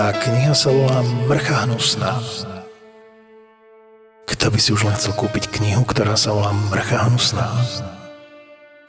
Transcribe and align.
Tá 0.00 0.16
kniha 0.16 0.56
sa 0.56 0.72
volá 0.72 1.04
Mrcha 1.28 1.68
hnusná. 1.68 2.24
Kto 4.24 4.48
by 4.48 4.56
si 4.56 4.72
už 4.72 4.88
len 4.88 4.96
chcel 4.96 5.12
kúpiť 5.12 5.52
knihu, 5.60 5.84
ktorá 5.84 6.16
sa 6.16 6.32
volá 6.32 6.56
Mrcha 6.72 7.04
hnusná? 7.04 7.52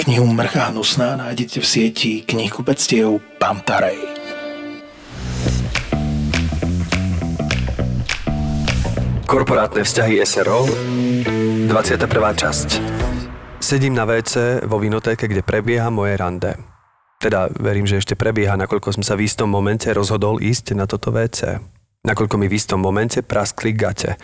Knihu 0.07 0.23
Mrcha 0.31 0.71
hnusná 0.71 1.19
nájdete 1.19 1.59
v 1.59 1.67
sieti 1.67 2.23
knihkupectiev 2.23 3.19
Pantarej. 3.43 3.99
Korporátne 9.27 9.83
vzťahy 9.83 10.15
SRO 10.23 10.63
21. 10.63 12.07
časť 12.39 12.69
Sedím 13.59 13.99
na 13.99 14.07
WC 14.07 14.63
vo 14.63 14.79
vinotéke, 14.79 15.27
kde 15.27 15.43
prebieha 15.43 15.91
moje 15.91 16.15
rande. 16.15 16.70
Teda 17.21 17.53
verím, 17.53 17.85
že 17.85 18.01
ešte 18.01 18.17
prebieha, 18.17 18.57
nakoľko 18.57 18.97
som 18.97 19.03
sa 19.05 19.13
v 19.13 19.29
istom 19.29 19.45
momente 19.45 19.85
rozhodol 19.93 20.41
ísť 20.41 20.73
na 20.73 20.89
toto 20.89 21.13
WC. 21.13 21.61
Nakoľko 22.01 22.35
mi 22.41 22.49
v 22.49 22.57
istom 22.57 22.81
momente 22.81 23.21
praskli 23.21 23.77
gate. 23.77 24.17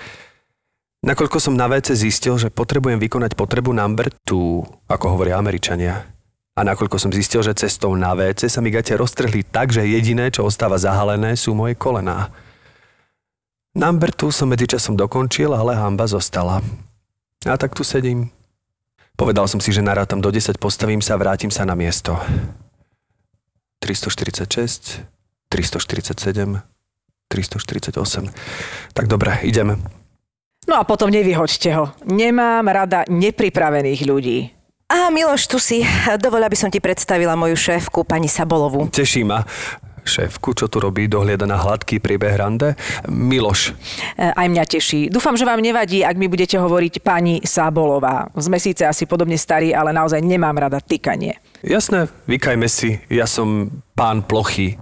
Nakoľko 1.05 1.37
som 1.37 1.53
na 1.53 1.69
WC 1.69 1.93
zistil, 1.93 2.41
že 2.41 2.49
potrebujem 2.49 2.97
vykonať 2.97 3.37
potrebu 3.37 3.69
number 3.69 4.09
two, 4.25 4.65
ako 4.89 5.13
hovoria 5.13 5.37
Američania. 5.37 6.09
A 6.57 6.65
nakoľko 6.65 6.97
som 6.97 7.13
zistil, 7.13 7.45
že 7.45 7.53
cestou 7.53 7.93
na 7.93 8.17
WC 8.17 8.49
sa 8.49 8.65
mi 8.65 8.73
gate 8.73 8.97
roztrhli 8.97 9.45
tak, 9.45 9.69
že 9.69 9.85
jediné, 9.85 10.33
čo 10.33 10.41
ostáva 10.41 10.81
zahalené, 10.81 11.37
sú 11.37 11.53
moje 11.53 11.77
kolená. 11.77 12.33
Number 13.77 14.09
two 14.09 14.33
som 14.33 14.49
medzičasom 14.49 14.97
dokončil, 14.97 15.53
ale 15.53 15.77
hamba 15.77 16.09
zostala. 16.09 16.65
A 17.45 17.55
tak 17.61 17.77
tu 17.77 17.85
sedím. 17.85 18.33
Povedal 19.13 19.45
som 19.45 19.61
si, 19.61 19.69
že 19.69 19.85
narátam 19.85 20.17
do 20.17 20.33
10, 20.33 20.57
postavím 20.57 20.97
sa 21.05 21.13
vrátim 21.13 21.53
sa 21.53 21.61
na 21.61 21.77
miesto. 21.77 22.17
346, 23.79 25.01
347, 25.49 26.61
348. 27.29 28.31
Tak 28.93 29.05
dobre, 29.07 29.37
ideme. 29.43 29.77
No 30.67 30.75
a 30.75 30.83
potom 30.83 31.07
nevyhoďte 31.07 31.69
ho. 31.79 31.95
Nemám 32.03 32.67
rada 32.67 33.07
nepripravených 33.07 34.01
ľudí. 34.03 34.37
A 34.87 35.11
Miloš, 35.11 35.47
tu 35.51 35.59
si. 35.59 35.83
Dovoľa 36.23 36.47
by 36.47 36.57
som 36.59 36.69
ti 36.71 36.79
predstavila 36.79 37.35
moju 37.35 37.55
šéfku, 37.55 38.03
pani 38.07 38.27
Sabolovu. 38.31 38.87
Teší 38.87 39.23
ma. 39.23 39.43
Šéfku, 40.07 40.55
čo 40.55 40.71
tu 40.71 40.79
robí, 40.79 41.11
dohliada 41.11 41.43
na 41.43 41.59
hladký 41.59 41.99
príbeh 41.99 42.31
rande? 42.39 42.79
Miloš. 43.11 43.75
E, 44.15 44.31
Aj 44.31 44.47
mňa 44.47 44.63
teší. 44.63 45.11
Dúfam, 45.11 45.35
že 45.35 45.43
vám 45.43 45.59
nevadí, 45.59 46.07
ak 46.07 46.15
mi 46.15 46.31
budete 46.31 46.55
hovoriť 46.55 47.03
pani 47.03 47.43
Sábolová. 47.43 48.31
Sme 48.39 48.55
síce 48.55 48.87
asi 48.87 49.03
podobne 49.03 49.35
starí, 49.35 49.75
ale 49.75 49.91
naozaj 49.91 50.23
nemám 50.23 50.55
rada 50.55 50.79
tykanie. 50.79 51.35
Jasné, 51.67 52.07
vykajme 52.31 52.63
si. 52.71 53.03
Ja 53.11 53.27
som 53.27 53.83
pán 53.91 54.23
Plochy. 54.23 54.79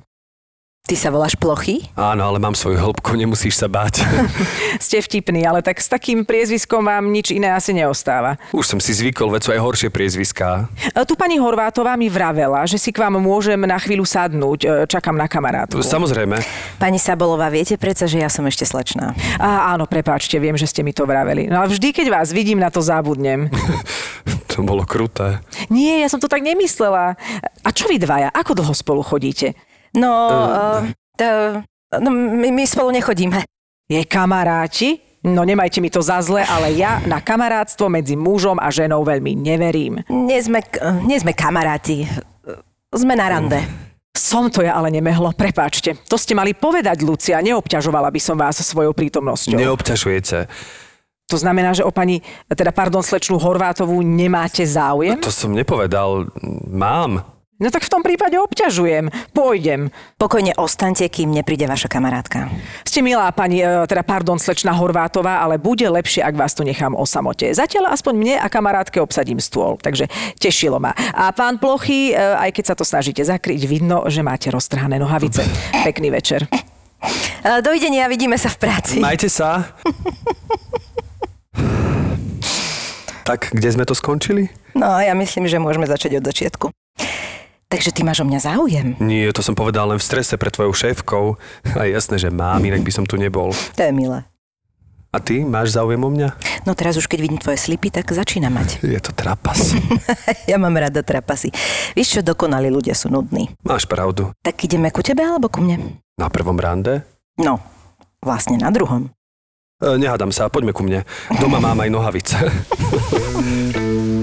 Ty 0.86 0.94
sa 0.94 1.10
voláš 1.10 1.34
Plochy? 1.34 1.90
Áno, 1.98 2.30
ale 2.30 2.38
mám 2.38 2.54
svoju 2.54 2.78
hĺbku, 2.78 3.18
nemusíš 3.18 3.58
sa 3.58 3.66
báť. 3.66 4.06
Ste 4.86 5.02
vtipný, 5.02 5.42
ale 5.42 5.66
tak 5.66 5.82
s 5.82 5.90
takým 5.90 6.22
priezviskom 6.22 6.86
vám 6.86 7.10
nič 7.10 7.34
iné 7.34 7.50
asi 7.50 7.74
neostáva. 7.74 8.38
Už 8.54 8.70
som 8.70 8.78
si 8.78 8.94
zvykol, 8.94 9.34
veď 9.34 9.42
sú 9.42 9.50
aj 9.58 9.66
horšie 9.66 9.90
priezviská. 9.90 10.70
E, 10.94 11.02
Tu 11.02 11.18
pani 11.18 11.42
Horvátová 11.42 11.98
mi 11.98 12.06
vravela, 12.06 12.70
že 12.70 12.78
si 12.78 12.94
k 12.94 13.02
vám 13.02 13.18
môžem 13.18 13.58
na 13.66 13.82
chvíľu 13.82 14.06
sadnúť. 14.06 14.60
E, 14.62 14.68
Čakám 14.86 15.18
na 15.18 15.26
kamarátku. 15.26 15.82
Samozrejme. 15.82 16.38
Pani 16.78 17.02
Sabolová, 17.02 17.50
viete 17.50 17.82
predsa, 17.82 18.06
že 18.06 18.22
ja 18.22 18.30
som 18.30 18.46
ešte 18.46 18.70
slečná. 18.70 19.18
Á, 19.42 19.74
áno, 19.74 19.90
prepáčte, 19.90 20.38
viem, 20.38 20.54
že 20.54 20.70
ste 20.70 20.86
mi 20.86 20.94
to 20.94 21.10
vraveli. 21.10 21.50
No 21.50 21.66
ale 21.66 21.74
vždy, 21.74 21.98
keď 21.98 22.14
vás 22.14 22.30
vidím, 22.30 22.62
na 22.62 22.70
to 22.70 22.86
zabudnem. 22.86 23.50
To 24.56 24.64
bolo 24.64 24.88
kruté. 24.88 25.44
Nie, 25.68 26.00
ja 26.00 26.08
som 26.08 26.24
to 26.24 26.32
tak 26.32 26.40
nemyslela. 26.40 27.20
A 27.60 27.70
čo 27.76 27.92
vy 27.92 28.00
dvaja? 28.00 28.32
Ako 28.32 28.56
dlho 28.56 28.72
spolu 28.72 29.04
chodíte? 29.04 29.52
No, 29.92 30.12
uh, 30.12 30.80
uh, 31.20 31.60
no 32.00 32.10
my, 32.12 32.56
my 32.56 32.64
spolu 32.64 32.96
nechodíme. 32.96 33.44
Je 33.92 34.02
kamaráti? 34.08 35.04
No 35.26 35.42
nemajte 35.42 35.82
mi 35.82 35.90
to 35.90 36.06
za 36.06 36.22
zle, 36.22 36.46
ale 36.46 36.78
ja 36.78 37.02
na 37.10 37.18
kamarátstvo 37.18 37.90
medzi 37.90 38.14
mužom 38.14 38.62
a 38.62 38.70
ženou 38.70 39.02
veľmi 39.02 39.34
neverím. 39.34 40.06
Nie 40.06 40.38
sme, 40.40 40.62
nie 41.04 41.18
sme 41.18 41.34
kamaráti. 41.34 42.06
Sme 42.94 43.18
na 43.18 43.28
rande. 43.28 43.58
Som 44.16 44.48
to 44.54 44.64
ja 44.64 44.78
ale 44.78 44.94
nemehlo, 44.94 45.34
prepáčte. 45.36 45.98
To 46.08 46.16
ste 46.16 46.38
mali 46.38 46.54
povedať, 46.56 47.04
Lucia, 47.04 47.42
neobťažovala 47.42 48.14
by 48.14 48.22
som 48.22 48.38
vás 48.38 48.62
svojou 48.62 48.94
prítomnosťou. 48.94 49.60
Neobťažujete. 49.60 50.48
To 51.26 51.42
znamená, 51.42 51.74
že 51.74 51.82
o 51.82 51.90
pani, 51.90 52.22
teda 52.46 52.70
pardon, 52.70 53.02
slečnú 53.02 53.42
Horvátovú 53.42 53.98
nemáte 54.06 54.62
záujem? 54.62 55.18
To 55.26 55.34
som 55.34 55.58
nepovedal. 55.58 56.30
Mám. 56.70 57.26
No 57.56 57.72
tak 57.72 57.88
v 57.88 57.94
tom 57.98 58.04
prípade 58.04 58.36
obťažujem. 58.36 59.32
Pôjdem. 59.32 59.88
Pokojne 60.20 60.54
ostaňte, 60.60 61.08
kým 61.08 61.32
nepríde 61.32 61.66
vaša 61.72 61.88
kamarátka. 61.88 62.52
Ste 62.84 63.00
milá 63.00 63.32
pani, 63.32 63.64
e, 63.64 63.88
teda 63.88 64.04
pardon, 64.04 64.36
slečná 64.36 64.76
Horvátová, 64.76 65.40
ale 65.40 65.56
bude 65.56 65.88
lepšie, 65.88 66.20
ak 66.20 66.36
vás 66.36 66.52
tu 66.52 66.68
nechám 66.68 66.92
o 66.94 67.08
samote. 67.08 67.48
Zatiaľ 67.56 67.96
aspoň 67.96 68.14
mne 68.14 68.36
a 68.44 68.52
kamarátke 68.52 69.00
obsadím 69.00 69.40
stôl, 69.40 69.80
takže 69.80 70.12
tešilo 70.36 70.84
ma. 70.84 70.92
A 71.16 71.32
pán 71.32 71.56
Plochy, 71.56 72.12
e, 72.12 72.14
aj 72.20 72.52
keď 72.54 72.64
sa 72.70 72.76
to 72.76 72.84
snažíte 72.84 73.24
zakryť, 73.24 73.66
vidno, 73.72 74.04
že 74.12 74.20
máte 74.20 74.52
roztrhané 74.52 75.00
nohavice. 75.00 75.48
Pekný 75.88 76.12
večer. 76.12 76.46
E, 76.46 77.64
Dovidenia, 77.64 78.12
vidíme 78.12 78.36
sa 78.36 78.52
v 78.52 78.68
práci. 78.68 79.00
Majte 79.00 79.32
sa. 79.32 79.64
tak, 83.26 83.50
kde 83.50 83.70
sme 83.74 83.90
to 83.90 83.98
skončili? 83.98 84.54
No, 84.78 85.02
ja 85.02 85.18
myslím, 85.18 85.50
že 85.50 85.58
môžeme 85.58 85.90
začať 85.90 86.22
od 86.22 86.28
začiatku. 86.30 86.66
Takže 87.66 87.90
ty 87.90 88.06
máš 88.06 88.22
o 88.22 88.30
mňa 88.30 88.40
záujem? 88.46 88.88
Nie, 89.02 89.34
to 89.34 89.42
som 89.42 89.58
povedal 89.58 89.90
len 89.90 89.98
v 89.98 90.06
strese 90.06 90.38
pre 90.38 90.54
tvojou 90.54 90.70
šéfkou. 90.72 91.42
A 91.74 91.90
jasné, 91.90 92.22
že 92.22 92.30
mám, 92.30 92.62
inak 92.62 92.86
by 92.86 92.92
som 92.94 93.10
tu 93.10 93.18
nebol. 93.18 93.50
To 93.74 93.82
je 93.82 93.90
milé. 93.90 94.22
A 95.10 95.18
ty 95.18 95.42
máš 95.42 95.74
záujem 95.74 95.98
o 95.98 96.12
mňa? 96.12 96.36
No 96.68 96.76
teraz 96.76 97.00
už 97.00 97.08
keď 97.08 97.20
vidím 97.24 97.40
tvoje 97.40 97.56
slipy, 97.58 97.88
tak 97.90 98.06
začína 98.12 98.52
mať. 98.52 98.84
Je 98.94 99.00
to 99.02 99.16
trapas. 99.16 99.74
ja 100.52 100.60
mám 100.60 100.76
rada 100.76 101.02
trapasy. 101.02 101.50
Vieš 101.96 102.20
čo, 102.20 102.22
dokonalí 102.22 102.68
ľudia 102.68 102.94
sú 102.94 103.08
nudní. 103.08 103.50
Máš 103.64 103.88
pravdu. 103.88 104.36
Tak 104.44 104.60
ideme 104.68 104.92
ku 104.92 105.00
tebe 105.00 105.24
alebo 105.24 105.48
ku 105.48 105.64
mne? 105.64 106.04
Na 106.20 106.28
prvom 106.28 106.60
rande? 106.60 107.02
No, 107.40 107.64
vlastne 108.20 108.60
na 108.60 108.70
druhom. 108.76 109.15
E, 109.76 110.00
nehádam 110.00 110.32
sa, 110.32 110.48
poďme 110.48 110.72
ku 110.72 110.88
mne. 110.88 111.04
Doma 111.36 111.60
mám 111.60 111.84
aj 111.84 111.90
nohavice. 111.92 112.40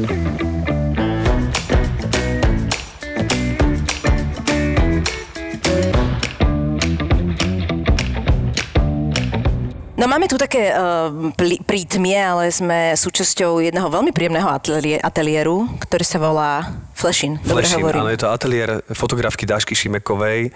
No 10.02 10.10
máme 10.10 10.26
tu 10.26 10.34
také 10.34 10.74
uh, 10.74 11.30
prítmie, 11.62 12.18
ale 12.18 12.50
sme 12.50 12.90
súčasťou 12.98 13.62
jedného 13.62 13.86
veľmi 13.86 14.10
príjemného 14.10 14.50
atelié- 14.50 14.98
ateliéru, 14.98 15.70
ktorý 15.78 16.02
sa 16.02 16.18
volá 16.18 16.74
Fleshin. 16.98 17.38
Dobre 17.38 17.62
Flešin, 17.62 17.86
áno, 17.86 18.10
je 18.10 18.18
to 18.18 18.26
ateliér 18.26 18.82
fotografky 18.90 19.46
Dášky 19.46 19.78
Šimekovej, 19.78 20.50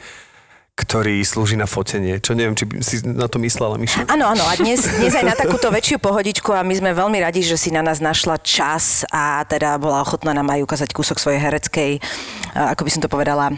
ktorý 0.76 1.24
slúži 1.24 1.56
na 1.56 1.64
fotenie. 1.64 2.20
Čo 2.20 2.36
neviem, 2.36 2.52
či 2.52 2.68
by 2.68 2.74
si 2.84 3.00
na 3.00 3.32
to 3.32 3.40
myslela, 3.40 3.80
Miša? 3.80 4.12
Áno, 4.12 4.28
áno, 4.28 4.44
a 4.44 4.52
dnes, 4.60 4.84
dnes 4.84 5.16
aj 5.16 5.24
na 5.24 5.32
takúto 5.32 5.72
väčšiu 5.72 5.96
pohodičku 5.96 6.52
a 6.52 6.60
my 6.60 6.76
sme 6.76 6.92
veľmi 6.92 7.16
radi, 7.16 7.40
že 7.40 7.56
si 7.56 7.72
na 7.72 7.80
nás 7.80 8.04
našla 8.04 8.36
čas 8.44 9.08
a 9.08 9.40
teda 9.48 9.80
bola 9.80 10.04
ochotná 10.04 10.36
nám 10.36 10.52
aj 10.52 10.60
ukázať 10.68 10.92
kúsok 10.92 11.16
svojej 11.16 11.40
hereckej, 11.40 11.96
eh, 11.96 12.72
ako 12.76 12.84
by 12.84 12.90
som 12.92 13.00
to 13.00 13.08
povedala, 13.08 13.56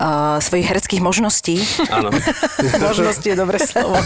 uh, 0.00 0.40
svojich 0.40 0.64
hereckých 0.64 1.04
možností. 1.04 1.60
Áno. 1.92 2.08
Možnosti 2.88 3.28
je 3.28 3.36
dobré 3.36 3.60
slovo. 3.60 4.00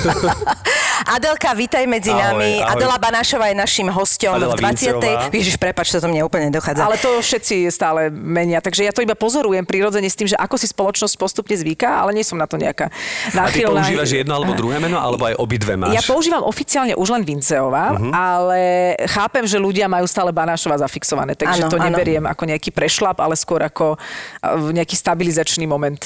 Adelka, 1.15 1.55
vítaj 1.55 1.87
medzi 1.87 2.11
Ahoj, 2.11 2.35
nami. 2.35 2.67
ahoj. 2.67 2.71
Adela 2.75 2.99
Banášová 2.99 3.47
je 3.55 3.57
našim 3.63 3.87
hosťom 3.87 4.35
Adela 4.43 4.59
v 4.59 4.63
20. 4.67 4.99
Vincová. 4.99 5.31
Ježiš, 5.31 5.55
prepač, 5.55 5.95
to 5.95 6.03
mne 6.11 6.27
úplne 6.27 6.51
dochádza. 6.51 6.83
Ale 6.83 6.99
to 6.99 7.23
všetci 7.23 7.71
stále 7.71 8.11
menia, 8.11 8.59
takže 8.59 8.83
ja 8.83 8.91
to 8.91 9.07
iba 9.07 9.15
pozorujem 9.15 9.63
prirodzene 9.63 10.11
s 10.11 10.19
tým, 10.19 10.27
že 10.27 10.35
ako 10.35 10.59
si 10.59 10.67
spoločnosť 10.67 11.15
postupne 11.15 11.55
zvyká, 11.55 12.03
ale 12.03 12.19
nie 12.19 12.27
som 12.27 12.40
na 12.41 12.49
to 12.49 12.57
nejaká 12.57 12.89
A 12.89 13.53
ty 13.53 13.61
náchylná. 13.61 13.85
používaš 13.85 14.11
jedno 14.17 14.33
alebo 14.33 14.57
druhé 14.57 14.81
meno, 14.81 14.97
alebo 14.97 15.29
aj 15.29 15.37
obidve 15.37 15.77
máš? 15.77 15.93
Ja 15.93 16.03
používam 16.09 16.41
oficiálne 16.41 16.97
už 16.97 17.09
len 17.13 17.23
Vinceová, 17.29 18.01
uh-huh. 18.01 18.13
ale 18.17 18.61
chápem, 19.13 19.45
že 19.45 19.61
ľudia 19.61 19.85
majú 19.85 20.09
stále 20.09 20.33
Banášova 20.33 20.81
zafixované, 20.81 21.37
takže 21.37 21.69
Áno, 21.69 21.73
to 21.73 21.77
neberiem 21.77 22.25
ako 22.25 22.49
nejaký 22.49 22.73
prešlap, 22.73 23.21
ale 23.21 23.37
skôr 23.37 23.61
ako 23.61 24.01
uh, 24.01 24.73
nejaký 24.73 24.97
stabilizačný 24.97 25.69
moment, 25.69 26.01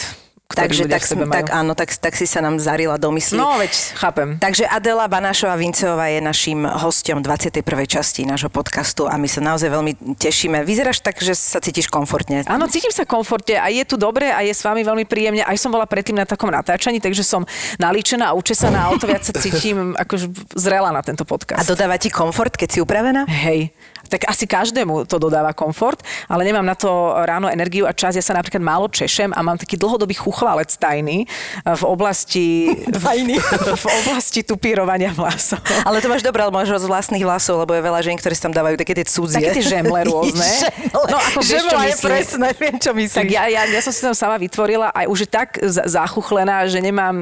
Takže 0.45 0.85
tak, 0.85 1.01
sebe 1.09 1.25
majú. 1.25 1.41
tak 1.41 1.47
áno, 1.57 1.73
tak, 1.73 1.89
tak 1.97 2.13
si 2.21 2.29
sa 2.29 2.45
nám 2.45 2.61
zarila 2.61 3.01
do 3.01 3.09
mysli. 3.17 3.41
No, 3.41 3.57
veď 3.57 3.73
chápem. 3.97 4.37
Takže 4.37 4.69
Adela 4.69 5.09
Banášová 5.09 5.57
Vinceová 5.57 6.13
je 6.13 6.21
našim 6.21 6.69
hosťom 6.69 7.25
21. 7.25 7.65
časti 7.89 8.29
nášho 8.29 8.53
podcastu 8.53 9.09
a 9.09 9.17
my 9.17 9.25
sa 9.25 9.41
naozaj 9.41 9.73
veľmi 9.73 10.15
tešíme. 10.21 10.61
Vyzeráš 10.63 11.01
tak, 11.01 11.17
že 11.25 11.33
sa 11.33 11.65
cítiš 11.65 11.89
komfortne. 11.89 12.45
Áno, 12.45 12.69
cítim 12.69 12.93
sa 12.93 13.09
komfortne 13.09 13.57
a 13.57 13.73
je 13.73 13.83
tu 13.89 13.97
dobre 13.97 14.29
a 14.29 14.45
je 14.45 14.53
s 14.53 14.61
vami 14.61 14.85
veľmi 14.85 15.09
príjemne. 15.09 15.43
Aj 15.43 15.57
som 15.57 15.73
bola 15.73 15.89
predtým 15.89 16.21
na 16.21 16.29
takom 16.29 16.53
natáčaní, 16.53 17.01
takže 17.01 17.25
som 17.25 17.49
nalíčená 17.81 18.29
a 18.31 18.37
učesaná 18.37 18.85
a 18.85 18.89
o 18.93 19.01
to 19.01 19.09
viac 19.09 19.25
sa 19.25 19.33
cítim 19.33 19.97
akože 19.97 20.29
zrela 20.61 20.93
na 20.93 21.01
tento 21.01 21.25
A 21.25 21.29
podcast. 21.35 21.65
dodáva 21.65 21.97
ti 21.97 22.13
komfort, 22.13 22.53
keď 22.53 22.69
si 22.69 22.79
upravená? 22.85 23.25
Hej, 23.27 23.73
tak 24.15 24.31
asi 24.31 24.47
každému 24.47 25.11
to 25.11 25.19
dodáva 25.19 25.51
komfort, 25.51 25.99
ale 26.31 26.47
nemám 26.47 26.63
na 26.63 26.79
to 26.79 27.19
ráno 27.27 27.51
energiu 27.51 27.83
a 27.83 27.91
čas. 27.91 28.15
Ja 28.15 28.23
sa 28.23 28.39
napríklad 28.39 28.63
málo 28.63 28.87
češem 28.87 29.35
a 29.35 29.43
mám 29.43 29.59
taký 29.59 29.75
dlhodobý 29.75 30.15
chuchvalec 30.15 30.71
tajný 30.79 31.27
v 31.67 31.83
oblasti, 31.83 32.71
Tajný. 32.95 33.43
v 33.83 33.87
oblasti 34.07 34.47
tupírovania 34.47 35.11
vlasov. 35.11 35.59
Ale 35.83 35.99
to 35.99 36.07
máš 36.07 36.23
dobré, 36.23 36.47
ale 36.47 36.55
máš 36.55 36.71
z 36.79 36.87
vlastných 36.87 37.27
vlasov, 37.27 37.59
lebo 37.67 37.75
je 37.75 37.83
veľa 37.83 38.01
žien, 38.07 38.15
ktorí 38.15 38.39
si 38.39 38.43
tam 38.47 38.55
dávajú 38.55 38.79
také 38.79 38.95
tie 38.95 39.07
cudzie. 39.07 39.43
Také 39.43 39.59
tie 39.59 39.67
žemle 39.67 39.99
rôzne. 40.11 40.47
žemle. 40.47 40.95
No, 40.95 41.19
ako 41.19 41.41
vieš, 41.43 41.63
čo 41.67 41.79
je 41.83 41.95
presné, 41.99 42.49
viem, 42.55 42.77
čo 42.79 42.91
myslíš. 42.95 43.19
Tak 43.19 43.29
ja, 43.35 43.51
ja, 43.51 43.67
ja 43.67 43.81
som 43.83 43.91
si 43.91 43.99
tam 43.99 44.15
sama 44.15 44.39
vytvorila 44.39 44.95
a 44.95 45.11
už 45.11 45.27
je 45.27 45.29
tak 45.29 45.59
zachuchlená, 45.67 46.71
že 46.71 46.79
nemám, 46.79 47.15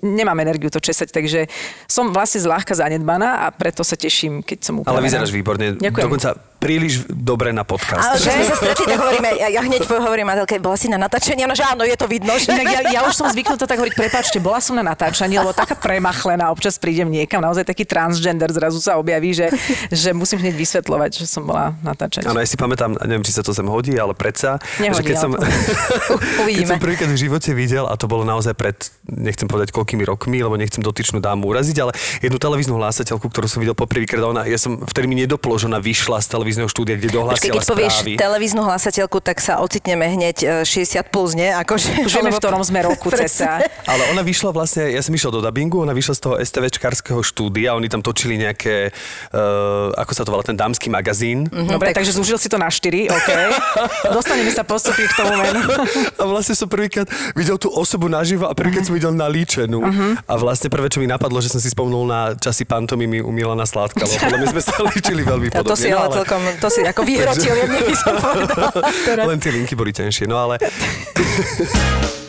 nemám 0.00 0.38
energiu 0.40 0.72
to 0.72 0.80
česať, 0.80 1.12
takže 1.12 1.44
som 1.84 2.08
vlastne 2.08 2.40
zľahka 2.40 2.72
zanedbaná 2.72 3.44
a 3.44 3.52
preto 3.52 3.84
sa 3.84 4.00
teším, 4.00 4.40
keď 4.40 4.58
som 4.64 4.74
upravená. 4.80 4.96
Ale 4.96 5.04
vyzeráš 5.04 5.32
výborne. 5.34 5.76
Ďakujem. 5.76 6.06
Dokonca 6.08 6.37
up. 6.38 6.57
Príliš 6.58 7.06
dobre 7.06 7.54
na 7.54 7.62
podcast. 7.62 8.02
Ale 8.02 8.18
že 8.18 8.34
sme 8.34 8.44
sa 8.50 8.56
stretli, 8.58 8.84
tak 8.90 8.98
hovoríme, 8.98 9.30
ja, 9.38 9.48
ja 9.48 9.62
hneď 9.62 9.86
hovorím 9.86 10.26
Adelke, 10.34 10.58
bola 10.58 10.74
si 10.74 10.90
na 10.90 10.98
natáčení, 10.98 11.46
ona 11.46 11.54
že 11.54 11.62
áno, 11.62 11.86
je 11.86 11.94
to 11.94 12.10
vidno. 12.10 12.34
Že... 12.34 12.50
Inak 12.50 12.66
ja, 12.74 12.80
ja 12.98 13.00
už 13.06 13.14
som 13.14 13.30
zvyknutá 13.30 13.70
tak 13.70 13.78
hovoriť, 13.78 13.94
prepačte, 13.94 14.42
bola 14.42 14.58
som 14.58 14.74
na 14.74 14.82
natáčaní, 14.82 15.38
lebo 15.38 15.54
taká 15.54 15.78
premachlená, 15.78 16.50
občas 16.50 16.74
prídem 16.76 17.06
niekam, 17.06 17.38
naozaj 17.38 17.62
taký 17.62 17.86
transgender 17.86 18.50
zrazu 18.50 18.82
sa 18.82 18.98
objaví, 18.98 19.30
že, 19.30 19.54
že 19.94 20.10
musím 20.10 20.42
hneď 20.42 20.58
vysvetľovať, 20.58 21.10
že 21.22 21.26
som 21.30 21.46
bola 21.46 21.78
natáčať. 21.86 22.26
Áno, 22.26 22.42
ja 22.42 22.48
si 22.50 22.58
pamätám, 22.58 22.98
neviem, 23.06 23.22
či 23.22 23.30
sa 23.30 23.46
to 23.46 23.54
sem 23.54 23.64
hodí, 23.70 23.94
ale 23.94 24.18
predsa, 24.18 24.58
Nehodí, 24.82 24.98
že 24.98 25.02
keď 25.14 25.14
ale 25.14 25.22
som, 25.22 25.30
to- 25.38 25.46
keď 26.58 26.66
som 26.66 26.82
prvýkrát 26.82 27.10
v 27.14 27.20
živote 27.22 27.50
videl, 27.54 27.86
a 27.86 27.94
to 27.94 28.10
bolo 28.10 28.26
naozaj 28.26 28.58
pred, 28.58 28.74
nechcem 29.06 29.46
povedať 29.46 29.70
koľkými 29.70 30.02
rokmi, 30.02 30.42
lebo 30.42 30.58
nechcem 30.58 30.82
dotyčnú 30.82 31.22
dámu 31.22 31.46
uraziť, 31.46 31.76
ale 31.78 31.94
jednu 32.18 32.42
televíznu 32.42 32.74
hlásateľku, 32.74 33.30
ktorú 33.30 33.46
som 33.46 33.62
videl 33.62 33.78
poprvýkrát, 33.78 34.26
ona, 34.26 34.42
ja 34.42 34.58
som 34.58 34.82
vtedy 34.82 35.06
mi 35.06 35.22
nedoplo, 35.22 35.54
že 35.54 35.70
ona 35.70 35.78
vyšla 35.78 36.18
z 36.18 36.26
televízneho 36.48 36.72
štúdia, 36.72 36.96
kde 36.96 37.12
Počkej, 37.12 37.20
dohlásila 37.20 37.54
keď 37.60 37.68
povieš 37.68 37.94
správy. 38.00 38.12
televíznu 38.16 38.62
hlasateľku, 38.64 39.18
tak 39.20 39.36
sa 39.44 39.60
ocitneme 39.60 40.08
hneď 40.08 40.64
e, 40.64 40.64
60 40.64 41.12
plus, 41.12 41.36
nie? 41.36 41.52
Akože, 41.52 42.08
Už 42.08 42.12
vieme, 42.16 42.32
v 42.32 42.40
ktorom 42.40 42.64
sme 42.64 42.80
roku 42.88 43.12
cca. 43.12 43.68
Ale 43.84 44.02
ona 44.16 44.24
vyšla 44.24 44.48
vlastne, 44.56 44.88
ja 44.88 45.04
som 45.04 45.12
išiel 45.12 45.28
do 45.28 45.44
dubbingu, 45.44 45.84
ona 45.84 45.92
vyšla 45.92 46.14
z 46.16 46.20
toho 46.24 46.34
STVčkarského 46.40 47.20
štúdia, 47.20 47.76
oni 47.76 47.92
tam 47.92 48.00
točili 48.00 48.40
nejaké, 48.40 48.96
uh, 49.36 49.92
ako 49.92 50.12
sa 50.16 50.24
to 50.24 50.32
volá, 50.32 50.40
ten 50.40 50.56
dámsky 50.56 50.88
magazín. 50.88 51.44
Dobre, 51.52 51.92
takže 51.92 52.16
zúžil 52.16 52.40
si 52.40 52.48
to 52.48 52.56
na 52.56 52.72
4, 52.72 53.12
OK. 53.12 53.30
Dostaneme 54.16 54.48
sa 54.48 54.64
postupne 54.64 55.04
k 55.04 55.12
tomu 55.12 55.36
menu. 55.36 55.60
A 56.16 56.24
vlastne 56.24 56.56
som 56.56 56.64
prvýkrát 56.64 57.04
videl 57.36 57.60
tú 57.60 57.68
osobu 57.68 58.08
naživo 58.08 58.48
a 58.48 58.56
prvýkrát 58.56 58.88
som 58.88 58.96
videl 58.96 59.12
nalíčenú. 59.12 59.84
A 60.24 60.32
vlastne 60.40 60.72
prvé, 60.72 60.88
čo 60.88 61.04
mi 61.04 61.08
napadlo, 61.10 61.44
že 61.44 61.52
som 61.52 61.60
si 61.60 61.68
spomnul 61.68 62.08
na 62.08 62.32
časy 62.32 62.64
pantomimy 62.64 63.20
u 63.20 63.28
Milana 63.28 63.68
Sládka, 63.68 64.08
lebo 64.08 64.40
mňa 64.40 64.48
sme 64.56 64.62
sa 64.64 64.74
líčili 64.94 65.22
veľmi 65.26 65.48
podobne. 65.52 65.68
to 65.68 65.76
si 65.76 65.90
no, 65.90 65.98
ale 65.98 66.14
celkom, 66.14 66.37
to 66.60 66.68
si 66.70 66.80
ako 66.84 67.02
vyhrotil, 67.04 67.54
jedne 67.54 67.80
by 67.82 67.94
som 67.96 68.14
povedala. 68.18 68.80
Teraz. 69.08 69.24
Len 69.24 69.38
tie 69.40 69.52
linky 69.54 69.74
boli 69.74 69.92
tenšie, 69.94 70.26
no 70.28 70.38
ale 70.38 70.60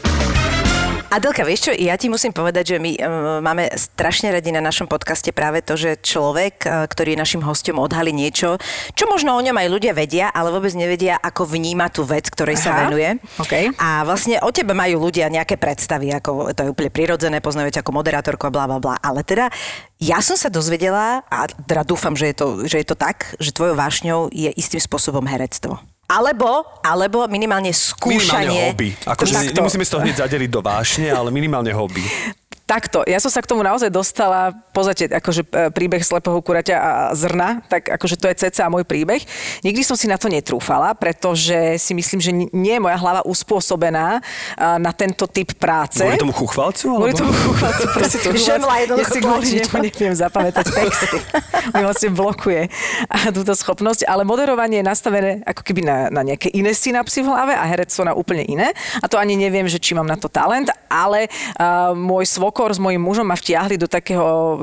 Adelka, 1.09 1.41
vieš 1.41 1.65
čo, 1.65 1.71
ja 1.73 1.97
ti 1.97 2.05
musím 2.05 2.29
povedať, 2.29 2.77
že 2.77 2.77
my 2.77 2.91
uh, 3.01 3.03
máme 3.41 3.65
strašne 3.73 4.29
radi 4.29 4.53
na 4.53 4.61
našom 4.61 4.85
podcaste 4.85 5.33
práve 5.33 5.65
to, 5.65 5.73
že 5.73 5.97
človek, 6.05 6.61
uh, 6.69 6.85
ktorý 6.85 7.17
je 7.17 7.21
našim 7.25 7.41
hostom, 7.41 7.81
odhalí 7.81 8.13
niečo, 8.13 8.61
čo 8.93 9.09
možno 9.09 9.33
o 9.33 9.41
ňom 9.41 9.57
aj 9.57 9.67
ľudia 9.73 9.97
vedia, 9.97 10.29
ale 10.29 10.53
vôbec 10.53 10.69
nevedia, 10.77 11.17
ako 11.17 11.49
vníma 11.49 11.89
tú 11.89 12.05
vec, 12.05 12.29
ktorej 12.29 12.61
sa 12.61 12.77
Aha, 12.77 12.79
venuje. 12.85 13.17
okej. 13.41 13.73
A 13.81 14.05
vlastne 14.05 14.37
o 14.45 14.53
tebe 14.53 14.77
majú 14.77 15.09
ľudia 15.09 15.33
nejaké 15.33 15.57
predstavy, 15.57 16.13
ako 16.13 16.53
to 16.53 16.69
je 16.69 16.73
úplne 16.77 16.93
prirodzené, 16.93 17.41
poznajú 17.41 17.73
ťa 17.73 17.81
ako 17.81 17.97
moderátorku 17.97 18.45
a 18.45 18.53
bla 18.53 18.69
bla 18.69 18.77
bla. 18.77 18.95
Ale 19.01 19.25
teda 19.25 19.49
ja 19.97 20.21
som 20.21 20.37
sa 20.37 20.53
dozvedela, 20.53 21.25
a 21.25 21.49
teda 21.49 21.89
dúfam, 21.89 22.13
že 22.13 22.29
je 22.29 22.35
to, 22.37 22.47
že 22.69 22.85
je 22.85 22.87
to 22.87 22.93
tak, 22.93 23.33
že 23.41 23.49
tvojou 23.49 23.73
vášňou 23.73 24.29
je 24.29 24.53
istým 24.53 24.77
spôsobom 24.77 25.25
herectvo. 25.25 25.81
Alebo, 26.09 26.65
alebo 26.81 27.29
minimálne 27.29 27.69
minimálne 27.69 27.69
skúšanie. 27.69 28.73
hobby. 28.73 28.89
Akože 29.05 29.53
nemusíme 29.53 29.85
z 29.85 29.91
toho 29.93 30.01
hneď 30.01 30.25
zadeliť 30.25 30.49
do 30.49 30.61
vášne, 30.65 31.13
ale 31.13 31.29
minimálne 31.29 31.69
hobby. 31.69 32.01
Takto, 32.69 33.01
ja 33.09 33.17
som 33.17 33.33
sa 33.33 33.41
k 33.41 33.49
tomu 33.49 33.65
naozaj 33.65 33.89
dostala, 33.89 34.53
pozrite, 34.69 35.09
akože 35.09 35.41
e, 35.41 35.73
príbeh 35.73 36.05
slepého 36.05 36.37
kuraťa 36.37 36.75
a 36.77 36.91
zrna, 37.17 37.65
tak 37.65 37.89
akože 37.89 38.13
to 38.13 38.29
je 38.29 38.45
cca 38.45 38.69
môj 38.69 38.85
príbeh. 38.85 39.25
Nikdy 39.65 39.81
som 39.81 39.97
si 39.97 40.05
na 40.05 40.21
to 40.21 40.29
netrúfala, 40.29 40.93
pretože 40.93 41.81
si 41.81 41.97
myslím, 41.97 42.21
že 42.21 42.29
ni- 42.29 42.51
nie 42.53 42.77
je 42.77 42.81
moja 42.85 43.01
hlava 43.01 43.25
uspôsobená 43.25 44.21
a, 44.21 44.77
na 44.77 44.93
tento 44.93 45.25
typ 45.25 45.57
práce. 45.57 46.05
Kvôli 46.05 46.21
tomu 46.21 46.29
chuchvalcu? 46.37 46.85
Kvôli 46.93 47.17
tomu 47.17 47.33
chúchalcu, 47.33 47.83
proste 47.97 48.17
to 48.21 48.29
Žemla 48.37 48.75
ja 48.85 49.05
si 49.09 49.17
kvôli 49.17 49.47
nemu 49.65 49.89
neviem 49.97 50.13
zapamätať 50.13 50.65
texty. 50.69 51.17
Mi 51.73 51.81
vlastne 51.81 52.13
blokuje 52.13 52.69
a 53.09 53.33
túto 53.33 53.57
schopnosť, 53.57 54.05
ale 54.05 54.21
moderovanie 54.21 54.85
je 54.85 54.85
nastavené 54.85 55.41
ako 55.41 55.65
keby 55.65 55.81
na, 55.89 55.97
na 56.13 56.21
nejaké 56.21 56.53
iné 56.53 56.77
synapsy 56.77 57.25
v 57.25 57.33
hlave 57.33 57.57
a 57.57 57.65
herectvo 57.65 58.05
na 58.05 58.13
úplne 58.13 58.45
iné. 58.45 58.77
A 59.01 59.09
to 59.09 59.17
ani 59.17 59.33
neviem, 59.33 59.65
že 59.65 59.81
či 59.81 59.97
mám 59.97 60.05
na 60.05 60.21
to 60.21 60.29
talent, 60.29 60.69
ale 60.85 61.25
uh, 61.57 61.97
môj 61.97 62.29
svokor 62.59 62.75
s 62.75 62.83
mojím 62.83 62.99
mužom 62.99 63.23
ma 63.23 63.39
vtiahli 63.39 63.79
do 63.79 63.87
takého 63.87 64.19
uh, 64.27 64.55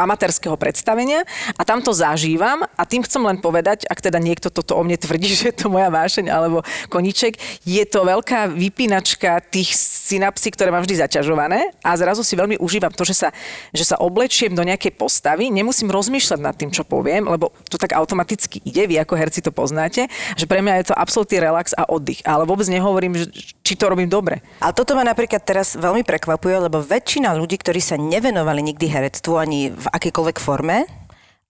amatérskeho 0.00 0.56
predstavenia 0.56 1.20
a 1.60 1.68
tam 1.68 1.84
to 1.84 1.92
zažívam 1.92 2.64
a 2.64 2.82
tým 2.88 3.04
chcem 3.04 3.20
len 3.20 3.36
povedať, 3.44 3.84
ak 3.92 4.00
teda 4.00 4.16
niekto 4.16 4.48
toto 4.48 4.72
o 4.72 4.80
mne 4.80 4.96
tvrdí, 4.96 5.28
že 5.36 5.52
je 5.52 5.60
to 5.60 5.68
moja 5.68 5.92
vášeň 5.92 6.32
alebo 6.32 6.64
koniček, 6.88 7.36
je 7.68 7.84
to 7.84 8.08
veľká 8.08 8.48
vypínačka 8.56 9.44
tých 9.52 9.76
synapsí, 9.76 10.48
ktoré 10.48 10.72
mám 10.72 10.80
vždy 10.80 11.04
zaťažované 11.04 11.76
a 11.84 11.92
zrazu 11.92 12.24
si 12.24 12.40
veľmi 12.40 12.56
užívam 12.56 12.88
to, 12.88 13.04
že 13.04 13.20
sa, 13.20 13.28
že 13.76 13.84
sa 13.84 14.00
oblečiem 14.00 14.56
do 14.56 14.64
nejakej 14.64 14.96
postavy, 14.96 15.52
nemusím 15.52 15.92
rozmýšľať 15.92 16.40
nad 16.40 16.56
tým, 16.56 16.72
čo 16.72 16.88
poviem, 16.88 17.28
lebo 17.28 17.52
to 17.68 17.76
tak 17.76 17.92
automaticky 17.92 18.64
ide, 18.64 18.88
vy 18.88 18.96
ako 18.96 19.12
herci 19.12 19.44
to 19.44 19.52
poznáte, 19.52 20.08
že 20.40 20.48
pre 20.48 20.64
mňa 20.64 20.80
je 20.80 20.86
to 20.88 20.96
absolútny 20.96 21.36
relax 21.36 21.76
a 21.76 21.84
oddych, 21.84 22.24
ale 22.24 22.48
vôbec 22.48 22.64
nehovorím, 22.72 23.28
či 23.60 23.76
to 23.76 23.92
robím 23.92 24.08
dobre. 24.08 24.40
Ale 24.56 24.72
toto 24.72 24.96
ma 24.96 25.04
napríklad 25.04 25.44
teraz 25.44 25.76
veľmi 25.76 26.00
prekvapuje, 26.00 26.56
lebo 26.56 26.80
väčšina 26.80 27.41
ľudí, 27.42 27.58
ktorí 27.58 27.82
sa 27.82 27.98
nevenovali 27.98 28.62
nikdy 28.62 28.86
herectvu 28.86 29.34
ani 29.34 29.74
v 29.74 29.86
akejkoľvek 29.90 30.38
forme 30.38 30.86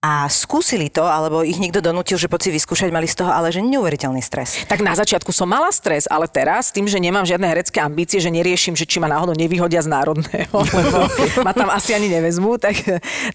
a 0.03 0.27
skúsili 0.27 0.91
to, 0.91 1.07
alebo 1.07 1.47
ich 1.47 1.63
niekto 1.63 1.79
donútil, 1.79 2.19
že 2.19 2.27
poď 2.27 2.51
si 2.51 2.59
vyskúšať, 2.59 2.91
mali 2.91 3.07
z 3.07 3.23
toho 3.23 3.31
ale 3.31 3.55
že 3.55 3.63
neuveriteľný 3.63 4.19
stres. 4.19 4.67
Tak 4.67 4.83
na 4.83 4.99
začiatku 4.99 5.31
som 5.31 5.47
mala 5.47 5.71
stres, 5.71 6.11
ale 6.11 6.27
teraz, 6.27 6.75
tým, 6.75 6.91
že 6.91 6.99
nemám 6.99 7.23
žiadne 7.23 7.47
herecké 7.47 7.79
ambície, 7.79 8.19
že 8.19 8.27
neriešim, 8.35 8.75
že 8.75 8.83
či 8.83 8.99
ma 8.99 9.07
náhodou 9.07 9.39
nevyhodia 9.39 9.79
z 9.79 9.87
národného, 9.87 10.59
lebo 10.83 11.07
ma 11.47 11.55
tam 11.55 11.71
asi 11.71 11.95
ani 11.95 12.11
nevezmú, 12.11 12.59
tak, 12.59 12.83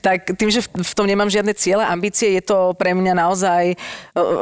tak 0.03 0.35
tým, 0.35 0.51
že 0.51 0.67
v 0.67 0.91
tom 0.91 1.07
nemám 1.07 1.31
žiadne 1.31 1.55
ciele, 1.55 1.87
ambície, 1.87 2.35
je 2.35 2.43
to 2.43 2.75
pre 2.75 2.91
mňa 2.91 3.15
naozaj 3.15 3.63
eh, 3.71 3.79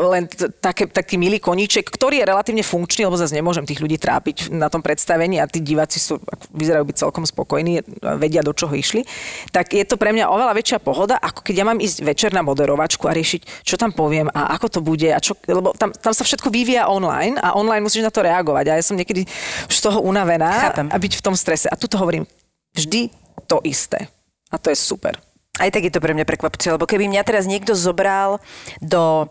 len 0.09 0.25
také, 0.57 0.89
taký 0.89 1.21
milý 1.21 1.37
koníček, 1.37 1.85
ktorý 1.93 2.25
je 2.25 2.25
relatívne 2.25 2.65
funkčný, 2.65 3.05
lebo 3.05 3.21
zase 3.21 3.37
nemôžem 3.37 3.69
tých 3.69 3.77
ľudí 3.77 4.01
trápiť 4.01 4.49
na 4.49 4.73
tom 4.73 4.81
predstavení 4.81 5.37
a 5.37 5.45
tí 5.45 5.61
diváci 5.61 6.01
sú, 6.01 6.17
vyzerajú 6.57 6.89
byť 6.89 6.97
celkom 7.05 7.21
spokojní, 7.21 7.85
vedia, 8.17 8.41
do 8.41 8.49
čoho 8.49 8.73
išli. 8.73 9.05
Tak 9.53 9.77
je 9.77 9.85
to 9.85 10.01
pre 10.01 10.09
mňa 10.09 10.25
oveľa 10.25 10.57
väčšia 10.57 10.81
pohoda, 10.81 11.21
ako 11.21 11.45
keď 11.45 11.55
ja 11.61 11.65
mám 11.69 11.77
ísť 11.77 12.14
večer 12.15 12.31
na 12.31 12.39
moderovačku 12.39 13.11
a 13.11 13.11
riešiť, 13.11 13.67
čo 13.67 13.75
tam 13.75 13.91
poviem 13.91 14.31
a 14.31 14.55
ako 14.55 14.67
to 14.71 14.79
bude. 14.79 15.11
A 15.11 15.19
čo, 15.19 15.35
lebo 15.43 15.75
tam, 15.75 15.91
tam 15.91 16.15
sa 16.15 16.23
všetko 16.23 16.47
vyvíja 16.47 16.87
online 16.87 17.35
a 17.35 17.59
online 17.59 17.83
musíš 17.83 18.07
na 18.07 18.15
to 18.15 18.23
reagovať. 18.23 18.71
A 18.71 18.79
ja 18.79 18.83
som 18.87 18.95
niekedy 18.95 19.27
už 19.67 19.75
z 19.75 19.83
toho 19.83 19.99
unavená 19.99 20.71
Chápem. 20.71 20.87
a 20.87 20.95
byť 20.95 21.13
v 21.19 21.23
tom 21.27 21.35
strese. 21.35 21.67
A 21.67 21.75
tu 21.75 21.91
to 21.91 21.99
hovorím 21.99 22.23
vždy 22.71 23.11
to 23.51 23.59
isté. 23.67 24.07
A 24.47 24.55
to 24.55 24.71
je 24.71 24.79
super. 24.79 25.19
Aj 25.59 25.67
tak 25.67 25.83
je 25.83 25.91
to 25.91 25.99
pre 25.99 26.15
mňa 26.15 26.23
prekvapujúce, 26.23 26.71
lebo 26.71 26.87
keby 26.87 27.11
mňa 27.11 27.27
teraz 27.27 27.47
niekto 27.47 27.75
zobral 27.75 28.39
do 28.79 29.27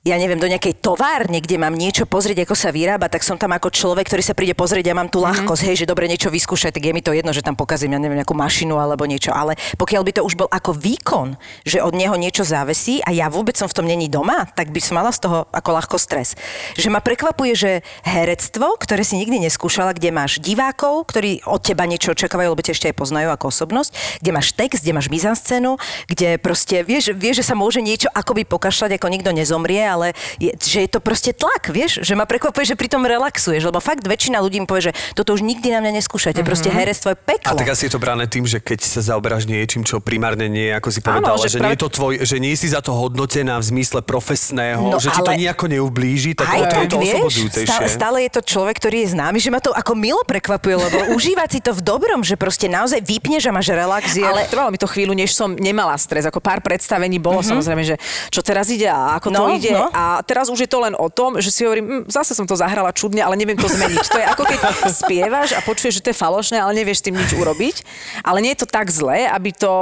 ja 0.00 0.16
neviem, 0.16 0.40
do 0.40 0.48
nejakej 0.48 0.80
továrne, 0.80 1.44
kde 1.44 1.60
mám 1.60 1.76
niečo 1.76 2.08
pozrieť, 2.08 2.48
ako 2.48 2.56
sa 2.56 2.72
vyrába, 2.72 3.12
tak 3.12 3.20
som 3.20 3.36
tam 3.36 3.52
ako 3.52 3.68
človek, 3.68 4.08
ktorý 4.08 4.24
sa 4.24 4.32
príde 4.32 4.56
pozrieť 4.56 4.88
a 4.88 4.96
mám 4.96 5.12
tu 5.12 5.20
ľahkosť, 5.20 5.62
hej, 5.68 5.84
že 5.84 5.90
dobre 5.92 6.08
niečo 6.08 6.32
vyskúšať, 6.32 6.72
tak 6.72 6.88
je 6.88 6.96
mi 6.96 7.04
to 7.04 7.12
jedno, 7.12 7.36
že 7.36 7.44
tam 7.44 7.52
pokazím, 7.52 7.92
ja 7.92 8.00
neviem, 8.00 8.16
nejakú 8.16 8.32
mašinu 8.32 8.80
alebo 8.80 9.04
niečo, 9.04 9.28
ale 9.28 9.60
pokiaľ 9.76 10.00
by 10.00 10.12
to 10.16 10.24
už 10.24 10.40
bol 10.40 10.48
ako 10.48 10.72
výkon, 10.72 11.36
že 11.68 11.84
od 11.84 11.92
neho 11.92 12.16
niečo 12.16 12.48
závesí 12.48 13.04
a 13.04 13.12
ja 13.12 13.28
vôbec 13.28 13.60
som 13.60 13.68
v 13.68 13.76
tom 13.76 13.84
není 13.84 14.08
doma, 14.08 14.48
tak 14.56 14.72
by 14.72 14.80
som 14.80 14.96
mala 14.96 15.12
z 15.12 15.20
toho 15.20 15.44
ako 15.52 15.68
ľahko 15.68 15.96
stres. 16.00 16.32
Že 16.80 16.96
ma 16.96 17.04
prekvapuje, 17.04 17.52
že 17.52 17.70
herectvo, 18.00 18.80
ktoré 18.80 19.04
si 19.04 19.20
nikdy 19.20 19.36
neskúšala, 19.52 19.92
kde 19.92 20.16
máš 20.16 20.40
divákov, 20.40 21.12
ktorí 21.12 21.44
od 21.44 21.60
teba 21.60 21.84
niečo 21.84 22.16
očakávajú, 22.16 22.56
lebo 22.56 22.64
ťa 22.64 22.72
ešte 22.72 22.88
aj 22.88 22.96
poznajú 22.96 23.28
ako 23.36 23.52
osobnosť, 23.52 24.24
kde 24.24 24.30
máš 24.32 24.56
text, 24.56 24.80
kde 24.80 24.96
máš 24.96 25.12
mizanscénu, 25.12 25.76
kde 26.08 26.40
proste 26.40 26.80
vieš, 26.88 27.12
vieš, 27.12 27.44
že 27.44 27.52
sa 27.52 27.54
môže 27.58 27.84
niečo 27.84 28.08
akoby 28.16 28.48
pokašľať, 28.48 28.96
ako 28.96 29.12
nikto 29.12 29.36
nezomrie, 29.36 29.89
ale 29.90 30.14
je, 30.38 30.54
že 30.54 30.86
je 30.86 30.90
to 30.90 31.00
proste 31.02 31.34
tlak, 31.34 31.68
vieš, 31.68 32.00
že 32.00 32.14
ma 32.14 32.24
prekvapuje, 32.24 32.74
že 32.74 32.76
pri 32.78 32.86
tom 32.86 33.02
relaxuješ, 33.02 33.66
lebo 33.66 33.82
fakt 33.82 34.06
väčšina 34.06 34.38
ľudí 34.38 34.62
mi 34.62 34.66
povie, 34.70 34.90
že 34.90 34.92
toto 35.18 35.34
už 35.34 35.42
nikdy 35.42 35.74
na 35.74 35.82
mňa 35.82 35.98
neskúšate, 35.98 36.38
mm-hmm. 36.38 36.46
proste 36.46 36.70
herectvo 36.70 37.12
je 37.12 37.18
peklo. 37.18 37.50
A 37.50 37.58
tak 37.58 37.74
asi 37.74 37.90
je 37.90 37.92
to 37.92 38.00
brané 38.00 38.30
tým, 38.30 38.46
že 38.46 38.62
keď 38.62 38.78
sa 38.80 39.00
zaoberáš 39.02 39.50
niečím, 39.50 39.82
čo 39.82 39.98
primárne 39.98 40.46
nie 40.46 40.70
je, 40.70 40.74
ako 40.78 40.88
si 40.88 41.00
povedala, 41.02 41.34
Áno, 41.34 41.42
že, 41.42 41.50
že 41.50 41.58
nie 41.58 41.62
práve- 41.66 41.74
je 41.74 41.82
to 41.82 41.88
tvoj, 41.90 42.12
že 42.22 42.36
nie 42.38 42.54
si 42.54 42.66
za 42.70 42.80
to 42.80 42.92
hodnotená 42.94 43.58
v 43.58 43.64
zmysle 43.66 44.00
profesného, 44.04 44.82
No, 44.90 44.98
že 45.02 45.10
ti 45.10 45.20
to 45.20 45.32
ale- 45.34 45.40
nejako 45.40 45.66
neublíži, 45.66 46.32
tak 46.38 46.46
Aj 46.46 46.62
to 46.70 46.76
je 46.78 46.88
to 46.88 46.98
vieš, 46.98 47.14
oslobodzujúcejšie. 47.18 47.66
stále, 47.66 47.88
stále 47.90 48.18
je 48.26 48.30
to 48.30 48.40
človek, 48.44 48.76
ktorý 48.78 48.96
je 49.06 49.08
známy, 49.16 49.38
že 49.40 49.50
ma 49.50 49.58
to 49.58 49.70
ako 49.72 49.92
milo 49.96 50.22
prekvapuje, 50.26 50.74
lebo 50.76 50.98
užívať 51.16 51.48
si 51.50 51.60
to 51.60 51.72
v 51.74 51.80
dobrom, 51.82 52.20
že 52.22 52.36
proste 52.36 52.70
naozaj 52.70 53.00
vypneš 53.02 53.48
a 53.48 53.52
máš 53.52 53.72
relax. 53.72 54.14
Je... 54.14 54.22
Ale 54.22 54.46
trvalo 54.46 54.70
mi 54.70 54.78
to 54.78 54.86
chvíľu, 54.86 55.16
než 55.16 55.32
som 55.32 55.54
nemala 55.54 55.96
stres. 55.96 56.26
Ako 56.26 56.38
pár 56.38 56.60
predstavení 56.60 57.18
bolo 57.18 57.40
mm-hmm. 57.40 57.50
samozrejme, 57.50 57.82
že 57.82 57.96
čo 58.28 58.40
teraz 58.44 58.68
ide 58.68 58.86
a 58.90 59.16
ako 59.16 59.28
No, 59.30 59.46
to 59.46 59.56
ide 59.56 59.72
no. 59.72 59.79
A 59.88 60.20
teraz 60.20 60.52
už 60.52 60.66
je 60.66 60.70
to 60.70 60.84
len 60.84 60.92
o 60.92 61.08
tom, 61.08 61.40
že 61.40 61.48
si 61.48 61.64
hovorím, 61.64 61.86
hm, 61.86 62.02
zase 62.12 62.36
som 62.36 62.44
to 62.44 62.58
zahrala 62.58 62.92
čudne, 62.92 63.24
ale 63.24 63.40
neviem 63.40 63.56
to 63.56 63.70
zmeniť. 63.70 64.04
To 64.12 64.18
je 64.20 64.26
ako 64.26 64.42
keď 64.44 64.58
spievaš 64.92 65.56
a 65.56 65.64
počuješ, 65.64 66.00
že 66.00 66.04
to 66.04 66.10
je 66.12 66.18
falošné, 66.20 66.60
ale 66.60 66.76
nevieš 66.76 67.00
s 67.00 67.06
tým 67.08 67.16
nič 67.16 67.30
urobiť. 67.32 67.76
Ale 68.20 68.44
nie 68.44 68.52
je 68.52 68.66
to 68.66 68.68
tak 68.68 68.92
zlé, 68.92 69.24
aby 69.30 69.54
to, 69.54 69.72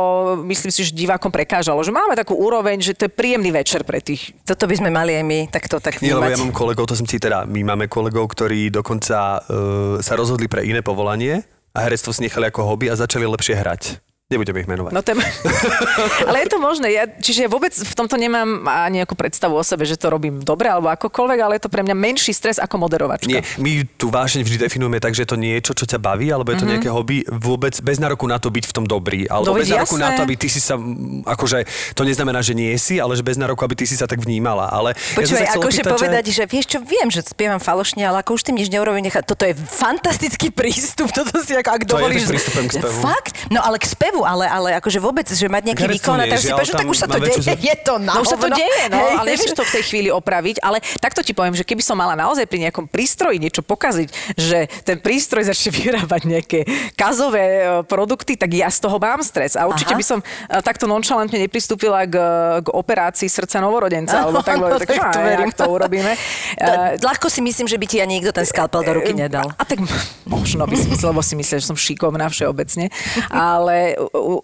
myslím 0.46 0.70
si, 0.70 0.86
že 0.86 0.92
divákom 0.94 1.32
prekážalo. 1.34 1.82
Že 1.82 1.96
máme 1.96 2.14
takú 2.14 2.36
úroveň, 2.38 2.78
že 2.78 2.94
to 2.94 3.08
je 3.08 3.12
príjemný 3.12 3.50
večer 3.50 3.82
pre 3.82 3.98
tých. 3.98 4.36
Toto 4.44 4.68
by 4.68 4.74
sme 4.78 4.90
mali 4.92 5.16
aj 5.16 5.24
my 5.24 5.38
takto 5.48 5.80
tak 5.82 5.98
Nie, 6.04 6.14
lebo 6.14 6.30
ja 6.30 6.38
mám 6.38 6.54
kolegov, 6.54 6.86
to 6.86 6.94
som 6.94 7.08
ti 7.08 7.16
teda, 7.16 7.48
my 7.48 7.64
máme 7.64 7.88
kolegov, 7.88 8.28
ktorí 8.30 8.68
dokonca 8.68 9.40
uh, 9.40 9.98
sa 10.04 10.14
rozhodli 10.14 10.46
pre 10.46 10.62
iné 10.68 10.84
povolanie 10.84 11.42
a 11.72 11.78
herectvo 11.86 12.12
si 12.12 12.26
nechali 12.26 12.50
ako 12.50 12.66
hobby 12.66 12.90
a 12.90 12.98
začali 12.98 13.24
lepšie 13.24 13.54
hrať. 13.56 13.82
Nebudeme 14.28 14.60
ich 14.60 14.68
menovať. 14.68 14.92
No 14.92 15.00
je... 15.00 15.16
ale 16.28 16.44
je 16.44 16.48
to 16.52 16.60
možné. 16.60 16.92
Ja, 16.92 17.08
čiže 17.08 17.38
ja 17.38 17.48
vôbec 17.48 17.72
v 17.72 17.94
tomto 17.96 18.20
nemám 18.20 18.68
ani 18.68 19.00
nejakú 19.00 19.16
predstavu 19.16 19.56
o 19.56 19.64
sebe, 19.64 19.88
že 19.88 19.96
to 19.96 20.12
robím 20.12 20.44
dobre 20.44 20.68
alebo 20.68 20.92
akokoľvek, 20.92 21.38
ale 21.40 21.56
je 21.56 21.64
to 21.64 21.72
pre 21.72 21.80
mňa 21.80 21.96
menší 21.96 22.36
stres 22.36 22.60
ako 22.60 22.76
moderovačka. 22.76 23.24
Nie, 23.24 23.40
my 23.56 23.88
tú 23.96 24.12
vášeň 24.12 24.44
vždy 24.44 24.68
definujeme 24.68 25.00
tak, 25.00 25.16
že 25.16 25.24
je 25.24 25.32
to 25.32 25.40
niečo, 25.40 25.72
čo 25.72 25.88
ťa 25.88 25.96
baví, 25.96 26.28
alebo 26.28 26.52
je 26.52 26.60
to 26.60 26.68
mm-hmm. 26.68 26.76
nejaké 26.76 26.88
hobby, 26.92 27.24
vôbec 27.24 27.72
bez 27.80 27.96
nároku 27.96 28.28
na 28.28 28.36
to 28.36 28.52
byť 28.52 28.68
v 28.68 28.72
tom 28.76 28.84
dobrý. 28.84 29.24
Alebo 29.32 29.56
No 29.56 29.64
bez 29.64 29.72
nároku 29.72 29.96
na 29.96 30.12
jasné. 30.12 30.16
to, 30.20 30.22
aby 30.28 30.34
ty 30.36 30.48
si 30.52 30.60
sa, 30.60 30.76
akože 31.24 31.58
to 31.96 32.02
neznamená, 32.04 32.44
že 32.44 32.52
nie 32.52 32.76
si, 32.76 33.00
ale 33.00 33.16
že 33.16 33.24
bez 33.24 33.40
nároku, 33.40 33.64
aby 33.64 33.80
ty 33.80 33.88
si 33.88 33.96
sa 33.96 34.04
tak 34.04 34.20
vnímala. 34.20 34.68
Ale 34.68 34.92
ja 34.92 35.24
Počúvaj, 35.24 35.56
chcel 35.56 35.60
akože 35.64 35.80
opýtať, 35.80 35.96
povedať, 35.96 36.24
že... 36.28 36.44
vieš 36.44 36.66
čo, 36.68 36.84
viem, 36.84 37.08
že 37.08 37.24
spievam 37.24 37.64
falošne, 37.64 38.04
ale 38.04 38.20
ako 38.20 38.36
už 38.36 38.44
tým 38.44 38.60
nič 38.60 38.68
neurobím, 38.68 39.08
nechať. 39.08 39.24
Toto 39.24 39.48
je 39.48 39.56
fantastický 39.56 40.52
prístup, 40.52 41.08
toto 41.16 41.40
si 41.40 41.56
ako, 41.56 41.70
ak 41.72 41.82
To 41.88 41.96
je 41.96 42.02
dovolíš. 42.04 42.28
tak 42.28 42.32
prístupom 42.36 42.64
k 42.68 42.72
spevu. 42.76 43.00
Fakt? 43.08 43.32
No 43.48 43.64
ale 43.64 43.80
k 43.80 43.88
spevu, 43.88 44.17
ale, 44.22 44.46
ale 44.46 44.68
akože 44.78 44.98
vôbec, 44.98 45.26
že 45.28 45.46
mať 45.46 45.74
nejaký 45.74 45.84
výkon 45.98 46.18
a 46.18 46.24
teraz 46.26 46.42
si 46.42 46.52
povieš, 46.52 46.74
tak 46.74 46.88
už 46.88 46.98
sa 46.98 47.06
to 47.06 47.18
deje, 47.18 47.38
za- 47.42 47.58
je 47.70 47.76
to 47.82 47.94
na 47.98 48.12
No 48.16 48.20
už 48.22 48.28
sa 48.34 48.38
to 48.38 48.48
deje, 48.50 48.82
no, 48.90 48.98
Hej, 48.98 49.12
ale 49.18 49.26
nevieš 49.34 49.52
to 49.54 49.64
v 49.66 49.72
tej 49.74 49.84
chvíli 49.84 50.08
opraviť. 50.08 50.62
Ale 50.62 50.78
takto 50.98 51.20
ti 51.22 51.32
poviem, 51.34 51.54
že 51.54 51.66
keby 51.66 51.82
som 51.82 51.98
mala 51.98 52.14
naozaj 52.14 52.46
pri 52.46 52.68
nejakom 52.68 52.86
prístroji 52.86 53.38
niečo 53.42 53.60
pokaziť, 53.62 54.08
že 54.38 54.70
ten 54.86 54.98
prístroj 54.98 55.46
začne 55.46 55.70
vyrábať 55.82 56.22
nejaké 56.24 56.60
kazové 56.94 57.44
e, 57.44 57.62
produkty, 57.84 58.34
tak 58.38 58.50
ja 58.54 58.70
z 58.70 58.78
toho 58.82 58.96
mám 58.98 59.20
stres. 59.22 59.54
A 59.54 59.66
určite 59.66 59.94
Aha. 59.94 60.00
by 60.00 60.04
som 60.06 60.18
e, 60.20 60.24
takto 60.62 60.86
nonšalantne 60.86 61.38
nepristúpila 61.38 62.06
k, 62.06 62.16
k 62.62 62.68
operácii 62.70 63.28
srdca 63.28 63.58
novorodenca. 63.60 64.26
Alebo 64.26 64.42
tak, 64.42 64.56
Áno, 64.58 64.66
tak, 64.78 64.86
tak 64.86 64.88
to 64.88 65.18
to, 65.18 65.20
verím. 65.20 65.50
to 65.52 65.64
urobíme. 65.66 66.12
To, 66.58 66.64
E, 66.68 66.98
ľahko 66.98 67.30
si 67.30 67.38
myslím, 67.44 67.70
že 67.70 67.78
by 67.78 67.86
ti 67.86 67.98
ani 68.02 68.18
nikto 68.18 68.34
ten 68.34 68.42
skalpel 68.42 68.82
do 68.82 68.92
ruky 68.98 69.14
nedal. 69.14 69.52
A 69.54 69.62
tak 69.62 69.78
možno 70.26 70.66
by 70.66 70.74
si 70.74 70.90
myslel, 70.90 71.14
lebo 71.14 71.22
si 71.22 71.34
myslel, 71.38 71.62
že 71.62 71.66
som 71.70 71.78
šikovná 71.78 72.26
všeobecne. 72.28 72.90
Ale 73.30 73.94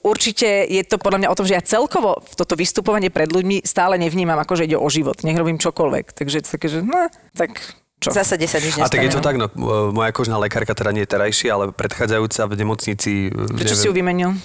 určite 0.05 0.67
je 0.69 0.83
to 0.85 0.97
podľa 1.01 1.25
mňa 1.25 1.29
o 1.33 1.39
tom, 1.39 1.47
že 1.47 1.57
ja 1.57 1.63
celkovo 1.65 2.21
toto 2.37 2.55
vystupovanie 2.55 3.09
pred 3.09 3.29
ľuďmi 3.31 3.65
stále 3.65 3.97
nevnímam, 3.97 4.39
ako 4.41 4.61
že 4.61 4.67
ide 4.69 4.79
o 4.79 4.89
život. 4.89 5.21
Nech 5.25 5.37
robím 5.37 5.61
čokoľvek. 5.61 6.15
Takže 6.15 6.45
to 6.45 6.49
také, 6.59 6.67
že 6.69 6.85
no, 6.85 7.09
tak 7.37 7.59
čo? 8.05 8.13
Zásade 8.13 8.45
sa 8.45 8.61
nič 8.61 8.77
A 8.77 8.93
tak 8.93 9.01
je 9.01 9.17
to 9.17 9.25
tak, 9.25 9.41
no, 9.41 9.49
moja 9.95 10.13
kožná 10.13 10.37
lekárka, 10.37 10.77
teda 10.77 10.93
nie 10.93 11.09
terajšia, 11.09 11.57
ale 11.57 11.65
predchádzajúca 11.73 12.43
v 12.51 12.55
nemocnici. 12.61 13.13
Prečo 13.33 13.73
si 13.73 13.89
ju 13.89 13.97
vymenil? 13.97 14.37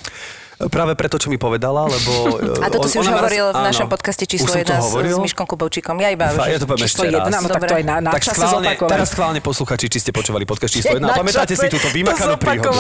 Práve 0.68 0.92
preto, 1.00 1.16
čo 1.16 1.32
mi 1.32 1.40
povedala, 1.40 1.88
lebo... 1.88 2.12
e, 2.60 2.64
A 2.64 2.68
toto 2.68 2.92
si 2.92 3.00
už 3.00 3.08
ma 3.08 3.24
raz- 3.24 3.32
hovoril 3.32 3.46
v 3.56 3.64
našom 3.64 3.88
áno. 3.88 3.96
podcaste 3.96 4.28
číslo 4.28 4.52
som 4.52 4.60
to 4.60 4.68
1 4.68 4.76
s, 4.76 4.84
hovoril? 4.92 5.16
s 5.16 5.20
Myškom 5.24 5.46
Kubovčíkom. 5.48 5.96
Ja 6.04 6.12
iba... 6.12 6.28
Fá, 6.36 6.52
ja 6.52 6.60
to 6.60 6.68
poviem 6.68 6.84
ešte 6.84 7.08
raz. 7.08 7.32
1, 7.32 7.32
no 7.32 7.48
tak 7.48 7.64
to 7.64 7.76
aj 7.80 7.86
na, 7.88 7.96
na 8.04 8.12
tak 8.12 8.24
schválne, 8.28 8.76
teraz 8.76 9.08
schválne 9.16 9.40
posluchači, 9.40 9.88
či 9.88 10.04
ste 10.04 10.12
počúvali 10.12 10.44
podcast 10.44 10.76
číslo 10.76 11.00
1 11.00 11.00
a 11.00 11.08
Na 11.08 11.16
pamätáte 11.16 11.56
si 11.56 11.64
túto 11.72 11.88
to 11.88 11.96
vymakanú 11.96 12.36
príhodu. 12.36 12.76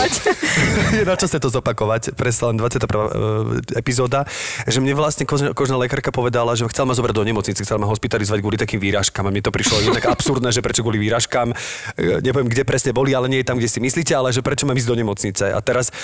je 0.99 1.03
na 1.07 1.15
čase 1.15 1.39
to 1.39 1.47
zopakovať, 1.47 2.19
presne 2.19 2.51
len 2.51 2.55
21. 2.59 2.83
e, 2.83 3.79
epizóda, 3.79 4.27
že 4.67 4.83
mne 4.83 4.99
vlastne 4.99 5.23
kožná, 5.23 5.55
kožná 5.55 5.79
lekárka 5.79 6.11
povedala, 6.11 6.59
že 6.59 6.67
chcela 6.67 6.91
ma 6.91 6.95
zobrať 6.99 7.15
do 7.15 7.23
nemocnice, 7.23 7.63
chcela 7.63 7.79
ma 7.79 7.87
hospitalizovať 7.87 8.43
kvôli 8.43 8.59
takým 8.59 8.83
výražkám 8.83 9.23
a 9.23 9.31
mne 9.31 9.39
to 9.39 9.55
prišlo 9.55 9.79
jednak 9.87 10.03
absurdné, 10.03 10.51
že 10.51 10.59
prečo 10.59 10.83
kvôli 10.83 10.99
výražkám, 10.99 11.55
e, 11.95 12.19
neviem, 12.19 12.43
kde 12.43 12.67
presne 12.67 12.91
boli, 12.91 13.15
ale 13.15 13.31
nie 13.31 13.39
je 13.39 13.47
tam, 13.47 13.55
kde 13.55 13.71
si 13.71 13.79
myslíte, 13.79 14.11
ale 14.11 14.35
že 14.35 14.43
prečo 14.43 14.67
mám 14.67 14.75
ísť 14.75 14.89
do 14.91 14.99
nemocnice. 14.99 15.55
A 15.55 15.63
teraz 15.63 15.95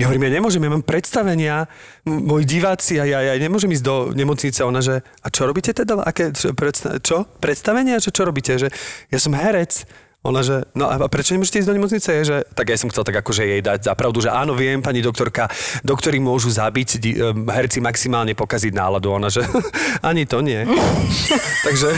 ja 0.00 0.08
hovorím, 0.08 0.24
ja 0.24 0.32
nemôžem, 0.40 0.62
ja 0.64 0.70
mám 0.72 0.84
predstavenia, 0.84 1.68
moji 2.08 2.48
diváci 2.48 2.96
a 2.96 3.04
ja, 3.04 3.20
ja 3.20 3.34
nemôžem 3.36 3.68
ísť 3.76 3.84
do 3.84 3.96
nemocnice. 4.16 4.64
Ona, 4.64 4.80
že 4.80 5.04
a 5.20 5.28
čo 5.28 5.44
robíte 5.44 5.76
teda? 5.76 6.00
Aké, 6.00 6.32
čo, 6.32 6.56
predsta- 6.56 6.96
čo? 6.98 7.28
Predstavenia? 7.38 8.00
Že 8.00 8.10
čo 8.10 8.22
robíte? 8.24 8.52
Že 8.56 8.72
ja 9.12 9.18
som 9.20 9.36
herec. 9.36 9.84
Ona, 10.22 10.38
že 10.46 10.70
no 10.78 10.86
a 10.86 11.02
prečo 11.10 11.34
nemôžete 11.34 11.66
ísť 11.66 11.68
do 11.68 11.76
nemocnice? 11.82 12.08
Je, 12.14 12.22
že, 12.22 12.36
tak 12.54 12.70
ja 12.70 12.78
som 12.78 12.86
chcel 12.94 13.02
tak 13.02 13.26
akože 13.26 13.42
jej 13.42 13.58
dať 13.58 13.90
za 13.90 13.94
pravdu, 13.98 14.22
že 14.22 14.30
áno, 14.30 14.54
viem, 14.54 14.78
pani 14.78 15.02
doktorka, 15.02 15.50
doktori 15.82 16.22
môžu 16.22 16.46
zabiť, 16.46 16.88
em, 17.02 17.42
herci 17.50 17.82
maximálne 17.82 18.30
pokaziť 18.38 18.70
náladu. 18.70 19.10
Ona, 19.18 19.34
že 19.34 19.42
ani 20.08 20.22
to 20.22 20.38
nie. 20.38 20.62
Takže 21.66 21.90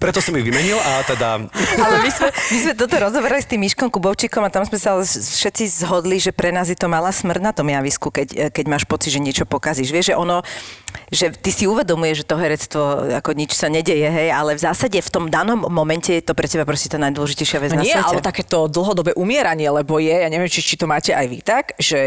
preto 0.00 0.24
som 0.24 0.32
ju 0.32 0.40
vymenil 0.40 0.80
a 0.80 1.04
teda 1.04 1.44
Ale 1.76 1.96
my 2.00 2.10
sme, 2.10 2.28
my 2.32 2.58
sme 2.64 2.72
toto 2.72 2.96
rozoberali 2.96 3.44
s 3.44 3.48
tým 3.52 3.60
Myškom 3.60 3.92
Kubovčíkom 3.92 4.40
a 4.40 4.48
tam 4.48 4.64
sme 4.64 4.80
sa 4.80 4.96
ale 4.96 5.04
všetci 5.04 5.84
zhodli, 5.84 6.16
že 6.16 6.32
pre 6.32 6.48
nás 6.48 6.72
je 6.72 6.78
to 6.80 6.88
malá 6.88 7.12
smrť 7.12 7.42
na 7.44 7.52
tom 7.52 7.68
javisku, 7.68 8.08
keď, 8.08 8.48
keď 8.48 8.64
máš 8.64 8.88
pocit, 8.88 9.12
že 9.12 9.20
niečo 9.20 9.44
pokazíš. 9.44 9.92
Vieš, 9.92 10.06
že 10.10 10.14
ono, 10.16 10.40
že 11.12 11.28
ty 11.36 11.52
si 11.52 11.68
uvedomuješ, 11.68 12.24
že 12.24 12.26
to 12.26 12.36
herectvo 12.40 12.82
ako 13.20 13.36
nič 13.36 13.52
sa 13.52 13.68
nedeje, 13.68 14.08
hej, 14.08 14.32
ale 14.32 14.56
v 14.56 14.64
zásade 14.64 14.96
v 14.96 15.10
tom 15.12 15.28
danom 15.28 15.68
momente 15.68 16.16
je 16.16 16.24
to 16.24 16.32
pre 16.32 16.48
teba 16.48 16.64
proste 16.64 16.88
tá 16.88 16.96
najdôležitejšia 16.96 17.58
vec 17.60 17.70
No 17.76 17.82
na 17.82 17.84
nie, 17.84 17.92
svete. 17.92 18.06
alebo 18.08 18.20
takéto 18.24 18.58
dlhodobé 18.72 19.12
umieranie, 19.18 19.68
lebo 19.68 20.00
je, 20.00 20.16
ja 20.16 20.28
neviem, 20.32 20.48
či, 20.48 20.64
či 20.64 20.80
to 20.80 20.88
máte 20.88 21.12
aj 21.12 21.26
vy 21.28 21.38
tak, 21.44 21.76
že 21.76 21.98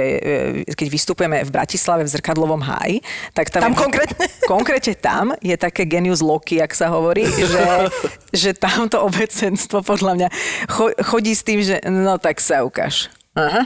e, 0.66 0.74
keď 0.74 0.88
vystupujeme 0.90 1.46
v 1.46 1.52
Bratislave 1.54 2.02
v 2.08 2.10
Zrkadlovom 2.10 2.64
háji, 2.66 3.06
tak 3.38 3.54
tam... 3.54 3.70
Tam 3.70 3.76
konkrétne? 3.78 4.26
Konkrétne 4.50 4.96
tam 4.98 5.36
je 5.40 5.56
také 5.60 5.86
genius 5.86 6.24
loki, 6.24 6.58
jak 6.58 6.72
sa 6.74 6.90
hovorí, 6.90 7.28
že, 7.28 7.60
že 8.32 8.54
tamto 8.54 9.02
obecenstvo 9.04 9.82
podľa 9.82 10.14
mňa 10.16 10.28
cho, 10.70 10.94
chodí 11.02 11.34
s 11.34 11.44
tým, 11.44 11.60
že 11.64 11.82
no 11.88 12.20
tak 12.20 12.40
sa 12.40 12.62
ukáž. 12.62 13.10
Aha. 13.34 13.66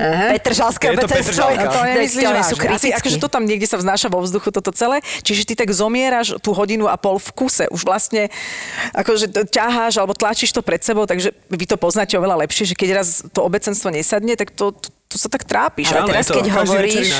Aha. 0.00 0.32
Petržalské 0.32 0.88
Je 0.88 0.96
to 0.96 1.04
obecenstvo. 1.04 1.44
Petržalka. 1.44 1.60
No 1.60 1.72
to 1.76 1.80
nemyslíš 1.84 2.24
Oni 2.24 2.40
sú 2.40 2.56
vážne. 2.56 2.72
Asi 2.72 2.88
kritickí. 2.88 2.96
akože 2.96 3.16
to 3.20 3.28
tam 3.28 3.44
niekde 3.44 3.68
sa 3.68 3.76
vznáša 3.76 4.08
vo 4.08 4.24
vzduchu 4.24 4.48
toto 4.48 4.72
celé, 4.72 5.04
čiže 5.20 5.44
ty 5.44 5.52
tak 5.52 5.68
zomieraš 5.76 6.40
tú 6.40 6.56
hodinu 6.56 6.88
a 6.88 6.96
pol 6.96 7.20
v 7.20 7.30
kuse. 7.36 7.68
Už 7.68 7.84
vlastne 7.84 8.32
akože 8.96 9.28
to 9.28 9.44
ťaháš 9.44 10.00
alebo 10.00 10.16
tlačíš 10.16 10.56
to 10.56 10.64
pred 10.64 10.80
sebou, 10.80 11.04
takže 11.04 11.36
vy 11.52 11.64
to 11.68 11.76
poznáte 11.76 12.16
oveľa 12.16 12.48
lepšie, 12.48 12.72
že 12.72 12.74
keď 12.80 13.04
raz 13.04 13.20
to 13.28 13.44
obecenstvo 13.44 13.92
nesadne, 13.92 14.40
tak 14.40 14.56
to, 14.56 14.72
to, 14.72 14.88
to 15.10 15.18
sa 15.18 15.26
tak 15.26 15.42
trápiš. 15.42 15.90
Ale 15.90 16.06
teraz, 16.06 16.30
to 16.30 16.38
keď 16.38 16.46
hovoríš, 16.54 17.10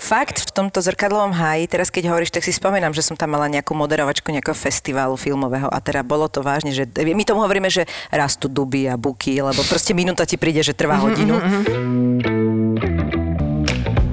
fakt 0.00 0.48
v 0.48 0.50
tomto 0.56 0.80
zrkadlovom 0.80 1.36
háji, 1.36 1.68
teraz 1.68 1.92
keď 1.92 2.08
hovoríš, 2.08 2.32
tak 2.32 2.40
si 2.40 2.56
spomínam, 2.56 2.96
že 2.96 3.04
som 3.04 3.12
tam 3.12 3.36
mala 3.36 3.52
nejakú 3.52 3.76
moderovačku 3.76 4.32
nejakého 4.32 4.56
festivalu 4.56 5.20
filmového 5.20 5.68
a 5.68 5.78
teda 5.84 6.00
bolo 6.00 6.32
to 6.32 6.40
vážne, 6.40 6.72
že 6.72 6.88
my 6.96 7.22
tomu 7.28 7.44
hovoríme, 7.44 7.68
že 7.68 7.84
rastú 8.08 8.48
duby 8.48 8.88
a 8.88 8.96
buky, 8.96 9.44
lebo 9.44 9.60
proste 9.68 9.92
minúta 9.92 10.24
ti 10.24 10.40
príde, 10.40 10.64
že 10.64 10.72
trvá 10.72 10.96
hodinu. 10.96 11.36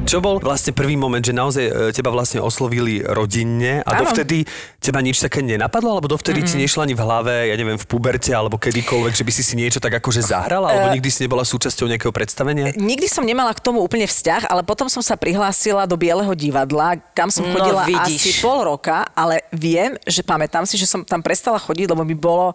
Čo 0.04 0.20
bol 0.20 0.38
vlastne 0.38 0.72
prvý 0.72 0.94
moment, 0.94 1.20
že 1.20 1.32
naozaj 1.32 1.64
e, 1.64 1.72
teba 1.90 2.12
vlastne 2.12 2.38
oslovili 2.38 3.00
rodinne 3.02 3.82
a 3.82 3.96
Áno. 3.96 4.04
dovtedy 4.04 4.44
teba 4.78 5.00
nič 5.00 5.18
také 5.18 5.40
nenapadlo, 5.40 5.90
alebo 5.90 6.06
dovtedy 6.06 6.44
ti 6.44 6.56
nešla 6.56 6.84
ani 6.84 6.92
v 6.92 7.02
hlave, 7.02 7.34
ja 7.48 7.56
neviem, 7.56 7.80
v 7.80 7.88
puberte 7.88 8.30
alebo 8.30 8.56
kedykoľvek, 8.56 9.14
že 9.14 9.24
by 9.24 9.32
si 9.32 9.42
si 9.42 9.56
niečo 9.56 9.80
tak 9.80 9.96
akože 9.96 10.20
zahrala, 10.22 10.70
alebo 10.70 10.88
nikdy 10.92 11.08
si 11.08 11.24
nebola 11.24 11.42
súčasťou 11.42 11.88
nejakého 11.88 12.12
predstavenia? 12.12 12.76
Nikdy 12.76 13.08
som 13.08 13.24
nemala 13.24 13.52
k 13.52 13.64
tomu 13.64 13.80
úplne 13.80 14.04
vzťah, 14.04 14.52
ale 14.52 14.62
potom 14.62 14.86
som 14.86 15.00
sa 15.00 15.16
prihlásila 15.16 15.88
do 15.88 15.96
Bieleho 15.96 16.36
divadla, 16.36 17.00
kam 17.16 17.32
som 17.32 17.44
No, 17.44 17.56
chodila 17.56 17.84
vidíš. 17.84 18.20
asi 18.20 18.32
pol 18.40 18.60
roka, 18.62 19.08
ale 19.12 19.48
viem, 19.50 19.96
že 20.04 20.20
pamätám 20.20 20.64
si, 20.64 20.76
že 20.76 20.86
som 20.86 21.02
tam 21.02 21.20
prestala 21.20 21.58
chodiť, 21.58 21.88
lebo 21.88 22.04
mi 22.04 22.14
bolo 22.14 22.52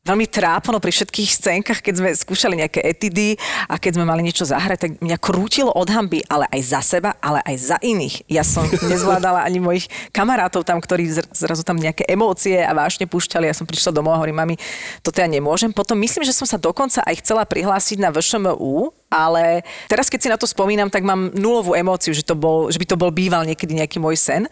veľmi 0.00 0.24
trápno 0.32 0.80
pri 0.80 0.96
všetkých 0.96 1.28
scénkach, 1.28 1.80
keď 1.84 1.94
sme 2.00 2.08
skúšali 2.16 2.56
nejaké 2.56 2.80
etidy 2.80 3.36
a 3.68 3.76
keď 3.76 4.00
sme 4.00 4.08
mali 4.08 4.24
niečo 4.24 4.48
zahrať, 4.48 4.78
tak 4.80 4.90
mňa 5.04 5.18
krútilo 5.20 5.68
od 5.68 5.92
hamby, 5.92 6.24
ale 6.24 6.48
aj 6.48 6.60
za 6.64 6.80
seba, 6.80 7.20
ale 7.20 7.44
aj 7.44 7.56
za 7.60 7.76
iných. 7.84 8.24
Ja 8.24 8.40
som 8.40 8.64
nezvládala 8.90 9.44
ani 9.44 9.60
mojich 9.60 9.92
kamarátov 10.08 10.64
tam, 10.64 10.80
ktorí 10.80 11.04
zr- 11.20 11.28
zrazu 11.36 11.60
tam 11.68 11.76
nejaké 11.76 12.08
emócie 12.08 12.64
a 12.64 12.72
vášne 12.72 13.04
púšťali. 13.04 13.44
Ja 13.44 13.52
som 13.52 13.68
prišla 13.68 13.92
domov 13.92 14.16
a 14.16 14.24
hovorím, 14.24 14.40
mami, 14.40 14.56
toto 15.04 15.20
ja 15.20 15.28
nemôžem. 15.28 15.68
Potom 15.68 16.00
myslím, 16.00 16.24
že 16.24 16.32
som 16.32 16.48
sa 16.48 16.56
dokonca 16.56 17.04
aj 17.04 17.20
chcela 17.20 17.44
prihlásiť 17.44 18.00
na 18.00 18.08
VŠMU, 18.08 18.96
ale 19.12 19.68
teraz, 19.84 20.08
keď 20.08 20.20
si 20.24 20.32
na 20.32 20.40
to 20.40 20.48
spomínam, 20.48 20.88
tak 20.88 21.04
mám 21.04 21.28
nulovú 21.36 21.76
emóciu, 21.76 22.16
že, 22.16 22.24
to 22.24 22.32
bol, 22.32 22.72
že 22.72 22.80
by 22.80 22.86
to 22.88 22.96
bol 22.96 23.12
býval 23.12 23.44
niekedy 23.44 23.76
nejaký 23.76 24.00
môj 24.00 24.16
sen. 24.16 24.48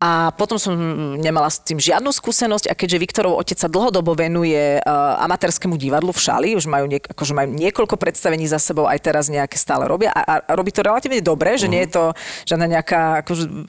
A 0.00 0.32
potom 0.32 0.56
som 0.56 0.72
nemala 1.20 1.52
s 1.52 1.60
tým 1.60 1.76
žiadnu 1.76 2.08
skúsenosť 2.08 2.72
a 2.72 2.74
keďže 2.74 3.04
Viktorov 3.04 3.36
otec 3.36 3.60
sa 3.60 3.68
dlhodobo 3.68 4.16
venuje 4.16 4.80
uh, 4.80 4.80
amatérskému 5.20 5.76
divadlu 5.76 6.16
v 6.16 6.24
Šali, 6.24 6.48
už 6.56 6.64
majú, 6.72 6.88
niek- 6.88 7.04
akože 7.04 7.36
majú 7.36 7.52
niekoľko 7.52 8.00
predstavení 8.00 8.48
za 8.48 8.56
sebou, 8.56 8.88
aj 8.88 8.96
teraz 8.96 9.28
nejaké 9.28 9.60
stále 9.60 9.84
robia 9.84 10.08
a, 10.08 10.40
a 10.40 10.56
robí 10.56 10.72
to 10.72 10.80
relatívne 10.80 11.20
dobre, 11.20 11.60
že 11.60 11.68
nie 11.68 11.84
je 11.84 12.00
to 12.00 12.04
žiadna 12.48 12.80
nejaká 12.80 13.20
akože, 13.20 13.44
eh, 13.44 13.60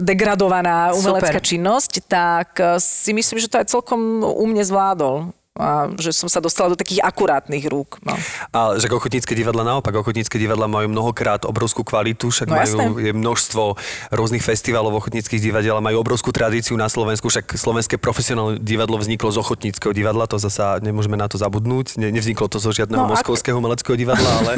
degradovaná 0.00 0.96
umelecká 0.96 1.36
Super. 1.36 1.44
činnosť, 1.44 1.92
tak 2.08 2.56
eh, 2.56 2.80
si 2.80 3.12
myslím, 3.12 3.36
že 3.36 3.52
to 3.52 3.60
aj 3.60 3.68
celkom 3.68 4.24
u 4.24 4.44
mne 4.48 4.64
zvládol. 4.64 5.28
A 5.54 5.86
že 6.02 6.10
som 6.10 6.26
sa 6.26 6.42
dostala 6.42 6.74
do 6.74 6.78
takých 6.78 6.98
akurátnych 6.98 7.70
rúk. 7.70 8.02
No. 8.02 8.18
Ale 8.50 8.82
že 8.82 8.90
ochotnícke 8.90 9.38
divadla 9.38 9.62
naopak, 9.62 9.94
ochotnícke 9.94 10.34
divadla 10.34 10.66
majú 10.66 10.90
mnohokrát 10.90 11.46
obrovskú 11.46 11.86
kvalitu, 11.86 12.26
však 12.26 12.50
No 12.50 12.58
majú 12.58 12.74
jasné. 12.90 13.06
je 13.06 13.12
množstvo 13.14 13.62
rôznych 14.10 14.42
festivalov 14.42 14.98
ochotníckých 14.98 15.38
divadiel 15.38 15.78
a 15.78 15.82
majú 15.82 16.02
obrovskú 16.02 16.34
tradíciu 16.34 16.74
na 16.74 16.90
Slovensku, 16.90 17.30
však 17.30 17.54
slovenské 17.54 18.02
profesionálne 18.02 18.58
divadlo 18.58 18.98
vzniklo 18.98 19.30
z 19.30 19.38
ochotníckého 19.38 19.94
divadla, 19.94 20.26
to 20.26 20.42
zasa 20.42 20.82
nemôžeme 20.82 21.14
na 21.14 21.30
to 21.30 21.38
zabudnúť, 21.38 22.02
ne, 22.02 22.10
nevzniklo 22.10 22.50
to 22.50 22.58
zo 22.58 22.74
žiadneho 22.74 23.06
No, 23.06 23.06
no, 23.06 23.14
ak- 23.14 23.22
moskovského 23.22 23.54
umeleckého 23.54 23.94
divadla, 23.94 24.26
ale, 24.42 24.52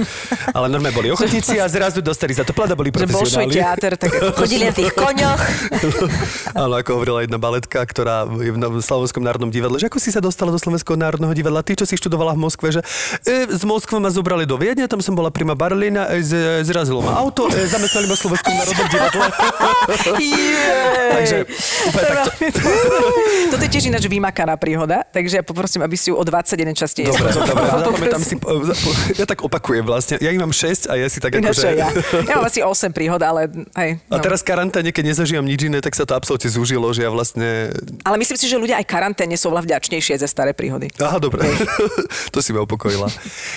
ale 0.57 0.67
normálne 0.73 0.97
boli 0.97 1.13
ochotníci 1.13 1.61
a 1.61 1.69
zrazu 1.69 2.01
dostali 2.01 2.33
za 2.33 2.41
to 2.41 2.57
plat 2.57 2.73
a 2.73 2.77
boli 2.77 2.89
Že 2.89 3.05
profesionáli. 3.05 3.53
teáter, 3.53 4.01
tak 4.01 4.17
ako 4.17 4.33
Chodili 4.33 4.65
na 4.65 4.73
tých 4.73 4.97
koňoch. 4.97 5.41
Áno, 6.57 6.73
ako 6.73 6.91
hovorila 6.97 7.21
jedna 7.21 7.37
baletka, 7.37 7.85
ktorá 7.85 8.25
je 8.33 8.49
v 8.49 8.57
v 8.57 8.81
Slovenskom 8.81 9.21
národnom 9.21 9.53
divadle, 9.53 9.77
že 9.77 9.93
ako 9.93 10.01
si 10.01 10.09
sa 10.09 10.25
dostala 10.25 10.49
do 10.49 10.57
Slovenského 10.87 11.03
národného 11.03 11.35
divadla, 11.35 11.67
ty, 11.67 11.75
čo 11.75 11.83
si 11.83 11.99
študovala 11.99 12.39
v 12.39 12.47
Moskve, 12.47 12.71
že 12.71 12.81
e, 13.27 13.51
z 13.51 13.63
Moskvy 13.67 13.99
ma 13.99 14.07
zobrali 14.07 14.47
do 14.47 14.55
Viedne, 14.55 14.87
tam 14.87 15.03
som 15.03 15.19
bola 15.19 15.35
prima 15.35 15.59
Barlina, 15.59 16.07
e, 16.15 16.23
z, 16.23 16.63
zrazilo 16.63 17.03
ma 17.03 17.19
auto, 17.19 17.51
e, 17.51 17.67
zamestnali 17.67 18.07
ma 18.07 18.15
v 18.15 18.21
Slovenskom 18.23 18.55
národnom 18.63 18.87
divadle. 18.87 19.27
Takže 21.11 21.37
úplne 21.91 22.05
takto. 22.07 22.31
Toto 23.51 23.63
je 23.63 23.71
tiež 23.71 23.85
ináč 23.91 24.07
vymakaná 24.07 24.55
príhoda, 24.55 25.03
takže 25.11 25.43
ja 25.43 25.45
poprosím, 25.45 25.83
aby 25.83 25.99
si 25.99 26.13
ju 26.13 26.15
o 26.15 26.23
21 26.23 26.71
častejšie 26.71 27.11
Dobre, 27.11 27.35
dobre, 27.35 28.07
si, 28.29 28.37
ja 29.19 29.27
tak 29.27 29.43
opakujem 29.43 29.83
vlastne, 29.83 30.23
ja 30.23 30.31
ich 30.31 30.39
mám 30.39 30.55
6 30.55 30.87
a 30.87 30.95
ja 30.95 31.11
si 31.11 31.19
tak 31.19 31.35
akože... 31.35 31.67
ja. 31.75 31.91
Ja 32.31 32.39
mám 32.39 32.47
asi 32.47 32.63
8 32.63 32.95
príhod, 32.95 33.19
ale 33.19 33.51
hej. 33.75 33.99
A 34.07 34.19
No. 34.19 34.23
teraz 34.23 34.41
v 34.47 34.55
karanténe, 34.55 34.91
keď 34.95 35.13
nezažívam 35.13 35.43
nič 35.45 35.67
iné, 35.67 35.83
tak 35.83 35.99
sa 35.99 36.07
to 36.07 36.15
absolútne 36.15 36.47
zúžilo, 36.47 36.87
že 36.95 37.03
ja 37.03 37.11
vlastne... 37.11 37.75
Ale 38.07 38.17
myslím 38.23 38.39
si, 38.39 38.47
že 38.47 38.57
ľudia 38.57 38.79
aj 38.79 38.87
karanténe 38.87 39.35
sú 39.35 39.51
oveľa 39.51 39.67
vďačnejšie 39.67 40.21
za 40.21 40.29
staré 40.29 40.53
príhody. 40.53 40.76
Aha, 41.01 41.17
dobre. 41.19 41.43
to 42.35 42.39
si 42.45 42.53
ma 42.53 42.63
upokojila. 42.63 43.09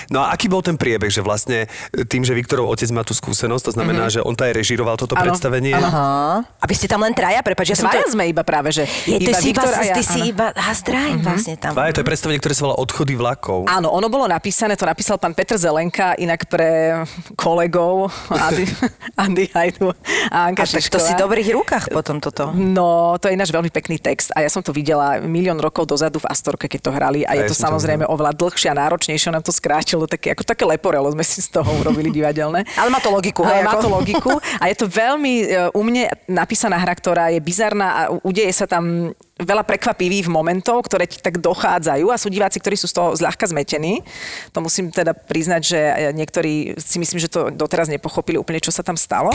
No 0.08 0.24
a 0.24 0.32
aký 0.32 0.48
bol 0.48 0.64
ten 0.64 0.74
priebeh, 0.74 1.12
že 1.12 1.20
vlastne 1.20 1.68
tým, 2.08 2.24
že 2.24 2.32
Viktorov 2.32 2.68
otec 2.70 2.88
má 2.90 3.04
tú 3.04 3.12
skúsenosť, 3.12 3.70
to 3.70 3.72
znamená, 3.76 4.08
že 4.08 4.24
on 4.24 4.32
to 4.32 4.46
aj 4.48 4.54
režíroval 4.56 4.96
toto. 4.96 5.14
Áno, 5.16 5.30
predstavenie? 5.30 5.76
Aha. 5.76 6.42
A 6.44 6.64
vy 6.64 6.74
ste 6.74 6.88
tam 6.88 7.04
len 7.04 7.12
traja, 7.12 7.44
prepáč, 7.44 7.74
ja 7.74 7.78
som 7.78 7.88
to... 7.90 7.98
Sme 8.10 8.26
iba 8.26 8.42
práve, 8.42 8.74
že 8.74 8.88
Je, 9.06 9.22
ty 9.22 9.32
si 9.36 9.54
iba, 9.54 9.62
Viktor 9.62 9.72
a 9.76 9.82
ja. 9.86 9.94
ty 9.94 10.02
si 10.02 10.20
iba 10.32 10.50
Hazdrajn 10.56 11.22
vlastne 11.22 11.54
tam. 11.60 11.72
Dvaja, 11.76 11.94
to 11.94 12.00
je 12.02 12.06
predstavenie, 12.08 12.40
ktoré 12.42 12.54
sa 12.56 12.62
volá 12.66 12.76
Odchody 12.80 13.14
vlakov. 13.14 13.70
Áno, 13.70 13.92
ono 13.92 14.10
bolo 14.10 14.26
napísané, 14.26 14.74
to 14.74 14.88
napísal 14.88 15.20
pán 15.20 15.36
Petr 15.36 15.60
Zelenka, 15.60 16.18
inak 16.18 16.48
pre 16.50 17.04
kolegov 17.38 18.10
Andy, 18.32 18.64
Andy 19.22 19.44
Hajdu 19.52 19.92
a 20.32 20.50
Anka 20.50 20.64
A 20.64 20.66
tak 20.66 20.86
to 20.88 20.98
si 20.98 21.12
v 21.14 21.20
dobrých 21.20 21.48
rukách 21.54 21.84
potom 21.92 22.18
toto. 22.18 22.50
No, 22.54 23.16
to 23.20 23.28
je 23.28 23.36
ináš 23.36 23.52
veľmi 23.52 23.70
pekný 23.70 24.00
text 24.00 24.32
a 24.34 24.42
ja 24.44 24.50
som 24.50 24.64
to 24.64 24.74
videla 24.74 25.20
milión 25.22 25.58
rokov 25.58 25.86
dozadu 25.86 26.22
v 26.22 26.28
Astorke, 26.30 26.66
keď 26.66 26.80
to 26.88 26.90
hrali 27.10 27.26
a, 27.26 27.34
A 27.34 27.42
je 27.42 27.50
to 27.50 27.54
som 27.58 27.74
to 27.74 27.82
samozrejme 27.82 28.06
oveľa 28.06 28.32
dlhšie 28.38 28.70
a 28.70 28.78
náročnejšie, 28.78 29.34
nám 29.34 29.42
to 29.42 29.50
skrátilo, 29.50 30.06
také, 30.06 30.30
ako 30.32 30.46
také 30.46 30.62
leporelo 30.62 31.10
sme 31.10 31.26
si 31.26 31.42
z 31.42 31.50
toho 31.50 31.66
urobili 31.82 32.14
divadelné. 32.14 32.62
Ale 32.80 32.88
má 32.94 33.02
to 33.02 33.10
logiku, 33.10 33.42
Ale 33.42 33.60
hej, 33.60 33.62
má 33.66 33.74
to 33.82 33.88
logiku 33.90 34.38
a 34.38 34.64
je 34.70 34.76
to 34.78 34.86
veľmi 34.86 35.34
e, 35.42 35.46
u 35.74 35.82
mne 35.82 36.06
napísaná 36.30 36.78
hra, 36.78 36.94
ktorá 36.94 37.34
je 37.34 37.42
bizarná 37.42 37.88
a 37.90 38.02
udeje 38.22 38.54
sa 38.54 38.70
tam 38.70 39.10
veľa 39.40 39.64
prekvapivých 39.64 40.28
momentov, 40.28 40.86
ktoré 40.86 41.08
ti 41.08 41.18
tak 41.20 41.40
dochádzajú 41.40 42.12
a 42.12 42.20
sú 42.20 42.28
diváci, 42.28 42.60
ktorí 42.60 42.76
sú 42.76 42.86
z 42.86 42.94
toho 42.96 43.08
zľahka 43.16 43.48
zmetení. 43.48 44.04
To 44.52 44.60
musím 44.62 44.92
teda 44.92 45.16
priznať, 45.16 45.60
že 45.64 45.80
niektorí 46.12 46.76
si 46.76 46.96
myslím, 47.00 47.18
že 47.18 47.32
to 47.32 47.50
doteraz 47.52 47.88
nepochopili 47.88 48.36
úplne, 48.36 48.60
čo 48.60 48.72
sa 48.72 48.84
tam 48.84 48.94
stalo. 48.94 49.32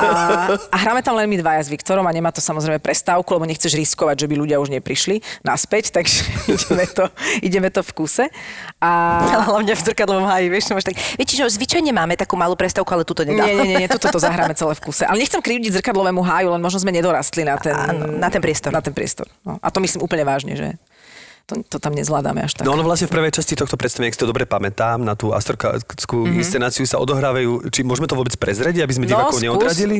A, 0.00 0.54
a 0.70 0.76
hráme 0.76 1.00
tam 1.00 1.16
len 1.16 1.28
my 1.28 1.40
dvaja 1.40 1.66
s 1.66 1.72
Viktorom 1.72 2.04
a 2.04 2.12
nemá 2.12 2.32
to 2.32 2.40
samozrejme 2.44 2.80
prestávku, 2.82 3.28
lebo 3.32 3.48
nechceš 3.48 3.76
riskovať, 3.76 4.24
že 4.24 4.26
by 4.28 4.34
ľudia 4.36 4.56
už 4.60 4.72
neprišli 4.72 5.24
naspäť, 5.44 5.90
takže 5.96 6.20
ideme 6.48 6.84
to, 6.88 7.04
ideme 7.40 7.68
to 7.72 7.80
v 7.80 7.90
kuse. 7.96 8.24
A 8.80 8.90
Ale 9.30 9.44
hlavne 9.48 9.72
v 9.76 9.80
zrkadlovom 9.80 10.26
háji, 10.28 10.46
vieš, 10.48 10.72
máš 10.72 10.88
tak... 10.88 10.96
Viete, 11.16 11.32
že 11.36 11.44
zvyčajne 11.46 11.92
máme 11.94 12.16
takú 12.18 12.34
malú 12.34 12.56
prestávku, 12.58 12.90
ale 12.92 13.04
túto 13.06 13.24
nedá. 13.24 13.46
Nie, 13.46 13.54
nie, 13.56 13.68
nie, 13.72 13.76
nie, 13.86 13.88
toto 13.88 14.10
to 14.10 14.18
zahráme 14.18 14.52
celé 14.56 14.74
v 14.76 14.82
kuse. 14.82 15.06
Ale 15.06 15.22
nechcem 15.22 15.38
krivdiť 15.38 15.80
zrkadlovému 15.80 16.20
háju, 16.20 16.48
len 16.52 16.60
možno 16.60 16.82
sme 16.82 16.90
nedorastli 16.90 17.46
na 17.46 17.56
ten, 17.56 17.76
Áno, 17.76 18.18
na 18.18 18.28
ten 18.28 18.42
priestor. 18.42 18.74
Na 18.74 18.82
ten 18.82 18.92
priestor. 18.92 19.29
No. 19.40 19.56
A 19.56 19.68
to 19.68 19.78
myslím 19.78 20.00
úplne 20.00 20.22
vážne, 20.22 20.52
že 20.52 20.68
to, 21.44 21.58
to 21.64 21.76
tam 21.76 21.90
nezvládame 21.92 22.40
až 22.40 22.54
tak. 22.54 22.62
No 22.62 22.72
ono 22.72 22.84
vlastne 22.84 23.04
v 23.04 23.16
prvej 23.16 23.32
časti 23.32 23.52
tohto 23.52 23.74
predstavenia, 23.74 24.06
ak 24.06 24.14
si 24.14 24.22
to 24.22 24.28
dobre 24.28 24.44
pamätám, 24.44 25.00
na 25.00 25.12
tú 25.12 25.32
astorkackú 25.32 25.82
mm-hmm. 26.22 26.38
inscenáciu 26.38 26.84
sa 26.84 26.94
odohrávajú, 26.96 27.66
či 27.68 27.82
môžeme 27.82 28.06
to 28.06 28.14
vôbec 28.14 28.30
prezrediť, 28.32 28.80
aby 28.80 28.92
sme 28.92 29.04
No, 29.04 29.10
divákov 29.10 29.34
skús. 29.34 29.42
neodradili, 29.42 29.98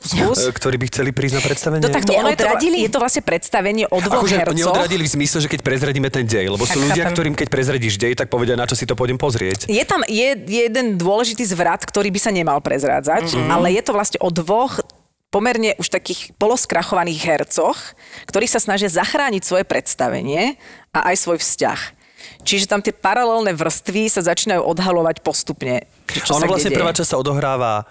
Skús. 0.00 0.38
e, 0.38 0.48
ktorí 0.48 0.76
by 0.76 0.86
chceli 0.88 1.10
prísť 1.10 1.34
na 1.34 1.42
predstavenie? 1.42 1.82
No 1.82 1.92
takto, 1.92 2.10
ono 2.10 2.26
je 2.26 2.34
to, 2.34 2.42
Neodradili? 2.42 2.76
je 2.78 2.88
to 2.88 2.98
vlastne 2.98 3.20
predstavenie 3.20 3.84
o 3.84 3.98
dvoch 3.98 4.24
Akože 4.24 4.36
hercoch. 4.38 4.56
neodradili 4.56 5.02
v 5.02 5.10
zmysle, 5.12 5.38
že 5.40 5.48
keď 5.50 5.60
prezradíme 5.60 6.08
ten 6.08 6.24
dej, 6.24 6.46
lebo 6.48 6.64
sú 6.64 6.74
Tak 6.74 6.84
ľudia, 6.86 7.04
chápem. 7.04 7.12
ktorým 7.12 7.34
keď 7.36 7.48
prezradíš 7.50 7.94
dej, 7.98 8.12
tak 8.14 8.26
povedia, 8.28 8.54
na 8.54 8.64
čo 8.64 8.72
si 8.72 8.82
to 8.82 8.94
pôjdem 8.94 9.16
pozrieť. 9.16 9.68
Je 9.68 9.84
tam 9.84 10.00
je, 10.02 10.28
jeden 10.40 10.96
dôležitý 10.96 11.44
zvrat, 11.44 11.82
ktorý 11.82 12.08
by 12.08 12.20
sa 12.22 12.30
nemal 12.30 12.58
prezrádzať, 12.58 13.28
Mhm. 13.28 13.36
mm-hmm. 13.36 13.52
ale 13.52 13.66
je 13.70 13.82
to 13.82 13.92
vlastne 13.92 14.18
o 14.18 14.30
dvoch 14.30 14.80
pomerne 15.32 15.72
už 15.80 15.88
takých 15.88 16.36
poloskrachovaných 16.36 17.24
hercoch, 17.24 17.96
ktorí 18.28 18.44
sa 18.44 18.60
snažia 18.60 18.92
zachrániť 18.92 19.42
svoje 19.42 19.64
predstavenie 19.64 20.60
a 20.92 21.08
aj 21.08 21.16
svoj 21.16 21.40
vzťah. 21.40 21.80
Čiže 22.44 22.68
tam 22.68 22.84
tie 22.84 22.92
paralelné 22.92 23.56
vrstvy 23.56 24.12
sa 24.12 24.20
začínajú 24.22 24.62
odhalovať 24.62 25.24
postupne. 25.24 25.88
Čo 26.06 26.36
ono 26.36 26.46
vlastne 26.46 26.76
prvá 26.76 26.92
časť 26.92 27.16
sa 27.16 27.18
odohráva 27.18 27.88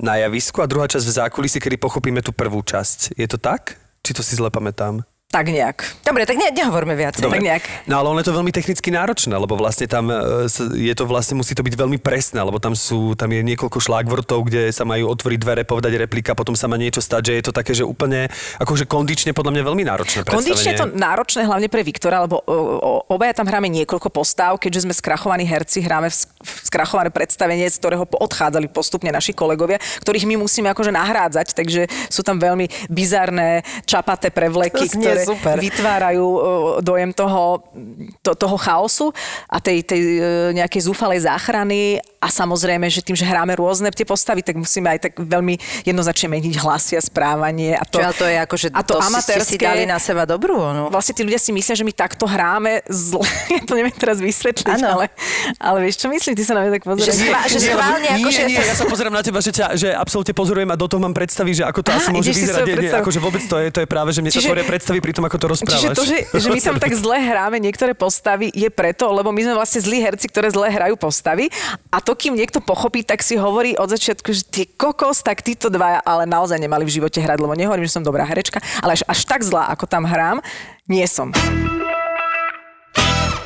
na 0.00 0.16
javisku 0.16 0.64
a 0.64 0.70
druhá 0.70 0.88
časť 0.88 1.04
v 1.04 1.16
zákulisí, 1.24 1.58
kedy 1.60 1.76
pochopíme 1.76 2.24
tú 2.24 2.32
prvú 2.32 2.64
časť. 2.64 3.14
Je 3.14 3.28
to 3.28 3.36
tak? 3.36 3.76
Či 4.02 4.16
to 4.16 4.22
si 4.24 4.34
zle 4.38 4.48
pamätám? 4.48 5.04
Tak 5.36 5.50
nejak. 5.52 5.82
Dobre, 6.06 6.22
tak 6.22 6.38
ne, 6.38 6.54
nehovorme 6.54 6.94
viac. 6.94 7.18
Tak 7.18 7.42
nejak. 7.42 7.90
No 7.90 7.98
ale 7.98 8.14
ono 8.14 8.22
je 8.22 8.30
to 8.30 8.36
veľmi 8.38 8.54
technicky 8.54 8.94
náročné, 8.94 9.34
lebo 9.34 9.58
vlastne 9.58 9.84
tam 9.84 10.06
e, 10.08 10.46
je 10.78 10.94
to 10.94 11.02
vlastne, 11.02 11.34
musí 11.34 11.52
to 11.52 11.66
byť 11.66 11.74
veľmi 11.74 11.98
presné, 11.98 12.38
lebo 12.40 12.62
tam 12.62 12.78
sú, 12.78 13.18
tam 13.18 13.34
je 13.34 13.42
niekoľko 13.42 13.76
šlágvortov, 13.76 14.46
kde 14.46 14.70
sa 14.70 14.86
majú 14.86 15.10
otvoriť 15.12 15.38
dvere, 15.42 15.62
povedať 15.66 15.98
replika, 15.98 16.38
potom 16.38 16.54
sa 16.54 16.70
má 16.70 16.78
niečo 16.78 17.02
stať, 17.02 17.28
že 17.28 17.32
je 17.36 17.44
to 17.44 17.52
také, 17.52 17.74
že 17.74 17.82
úplne, 17.82 18.30
akože 18.62 18.86
kondične 18.86 19.34
podľa 19.34 19.58
mňa 19.58 19.62
veľmi 19.66 19.84
náročné 19.84 20.18
Kondične 20.24 20.72
je 20.72 20.80
to 20.86 20.94
náročné 20.94 21.42
hlavne 21.42 21.68
pre 21.68 21.82
Viktora, 21.82 22.22
lebo 22.22 22.40
o, 22.46 22.56
o, 22.78 22.90
obaja 23.10 23.36
tam 23.36 23.50
hráme 23.50 23.66
niekoľko 23.66 24.08
postáv, 24.14 24.56
keďže 24.62 24.86
sme 24.88 24.94
skrachovaní 24.94 25.42
herci, 25.42 25.82
hráme 25.82 26.06
v, 26.06 26.16
sk- 26.16 26.32
v 26.38 26.50
skrachované 26.70 27.10
predstavenie, 27.10 27.66
z 27.66 27.76
ktorého 27.82 28.06
odchádzali 28.08 28.70
postupne 28.70 29.10
naši 29.10 29.34
kolegovia, 29.34 29.82
ktorých 30.06 30.24
my 30.24 30.38
musíme 30.40 30.70
akože 30.70 30.94
nahrádzať, 30.94 31.52
takže 31.52 31.90
sú 32.08 32.22
tam 32.22 32.38
veľmi 32.38 32.88
bizarné 32.88 33.66
čapaté 33.84 34.30
prevleky, 34.32 34.86
ktoré 35.16 35.24
super. 35.24 35.56
vytvárajú 35.56 36.26
dojem 36.84 37.10
toho, 37.16 37.64
to, 38.20 38.36
toho 38.36 38.56
chaosu 38.60 39.06
a 39.48 39.56
tej, 39.58 39.80
tej 39.82 40.00
e, 40.00 40.20
nejakej 40.56 40.82
zúfalej 40.84 41.24
záchrany 41.24 42.00
a 42.16 42.28
samozrejme, 42.28 42.86
že 42.86 43.00
tým, 43.00 43.12
že 43.12 43.22
hráme 43.22 43.54
rôzne 43.54 43.88
tie 43.88 44.02
postavy, 44.02 44.40
tak 44.40 44.54
musíme 44.54 44.88
aj 44.88 44.98
tak 45.00 45.12
veľmi 45.14 45.56
jednoznačne 45.82 46.28
meniť 46.30 46.54
hlasy 46.58 46.94
a 46.94 47.02
správanie. 47.02 47.72
A 47.72 47.82
to, 47.82 47.98
Čo, 47.98 48.12
to 48.14 48.26
je 48.26 48.36
ako, 48.36 48.54
že 48.56 48.66
a 48.70 48.80
to 48.80 48.94
to, 48.94 48.98
si, 48.98 49.04
ste 49.04 49.06
si 49.06 49.10
amatérske- 49.52 49.58
dali 49.62 49.84
na 49.84 49.96
seba 49.96 50.24
dobrú, 50.24 50.56
no. 50.56 50.88
Vlastne 50.88 51.12
tí 51.12 51.22
ľudia 51.22 51.36
si 51.36 51.50
myslia, 51.50 51.74
že 51.74 51.82
my 51.82 51.92
takto 51.92 52.24
hráme 52.24 52.80
zle. 52.86 53.24
Ja 53.56 53.62
to 53.64 53.72
neviem 53.72 53.94
teraz 53.94 54.18
vysvetliť, 54.18 54.76
Áno. 54.76 55.00
ale, 55.00 55.04
ale 55.56 55.78
vieš, 55.82 55.96
čo 55.98 56.08
myslím? 56.08 56.32
Ty 56.32 56.42
sa 56.42 56.52
na 56.52 56.60
mňa 56.62 56.72
tak 56.72 56.82
Že, 56.82 56.88
pozeráš. 56.90 57.16
schvá, 57.16 57.40
že 57.46 57.56
Nie, 57.66 57.72
ako, 57.72 58.28
nie, 58.28 58.32
že... 58.32 58.42
nie, 58.46 58.58
ja 58.58 58.74
sa 58.74 58.84
pozerám 58.84 59.10
na 59.10 59.22
teba, 59.22 59.38
že, 59.38 59.50
ťa, 59.50 59.66
že 59.74 59.88
absolútne 59.90 60.32
pozorujem 60.32 60.68
a 60.68 60.76
do 60.76 60.86
toho 60.86 60.98
mám 60.98 61.12
predstavy, 61.12 61.52
že 61.52 61.62
ako 61.62 61.80
to 61.80 61.90
Aha, 61.90 61.98
asi 61.98 62.08
môže 62.10 62.30
vyzerať. 62.30 62.66
Nie, 62.66 62.76
nie, 62.78 62.92
akože 62.92 63.18
vôbec 63.18 63.42
to 63.42 63.56
je, 63.56 63.68
to 63.70 63.80
je 63.80 63.88
práve, 63.88 64.10
že 64.10 64.20
mne 64.20 64.28
sa 64.28 64.38
Čiže- 64.38 64.48
tvoria 64.48 64.64
predstavy 64.64 64.98
pri 65.00 65.12
tom, 65.12 65.24
ako 65.24 65.36
to 65.36 65.46
rozprávaš. 65.48 65.82
Čiže 65.82 65.96
to, 65.96 66.04
že, 66.04 66.18
že 66.36 66.48
my 66.50 66.60
tam 66.60 66.76
tak 66.76 66.92
zle 66.92 67.16
hráme 67.16 67.56
niektoré 67.58 67.92
postavy, 67.92 68.50
je 68.50 68.68
preto, 68.68 69.08
lebo 69.08 69.30
my 69.30 69.40
sme 69.40 69.54
vlastne 69.54 69.80
zlí 69.80 69.98
herci, 69.98 70.26
ktoré 70.26 70.48
zle 70.48 70.68
hrajú 70.68 70.94
postavy. 70.94 71.48
A 71.88 71.98
to, 72.06 72.14
kým 72.14 72.38
niekto 72.38 72.62
pochopí, 72.62 73.02
tak 73.02 73.26
si 73.26 73.34
hovorí 73.34 73.74
od 73.74 73.90
začiatku, 73.90 74.30
že 74.30 74.46
ty 74.46 74.62
kokos, 74.70 75.26
tak 75.26 75.42
títo 75.42 75.66
dvaja, 75.66 75.98
ale 76.06 76.22
naozaj 76.22 76.62
nemali 76.62 76.86
v 76.86 77.02
živote 77.02 77.18
hrať, 77.18 77.42
lebo 77.42 77.58
nehovorím, 77.58 77.90
že 77.90 77.98
som 77.98 78.06
dobrá 78.06 78.22
herečka, 78.22 78.62
ale 78.78 78.94
až, 78.94 79.02
až 79.10 79.26
tak 79.26 79.42
zlá, 79.42 79.66
ako 79.74 79.90
tam 79.90 80.06
hrám, 80.06 80.38
nie 80.86 81.02
som. 81.10 81.34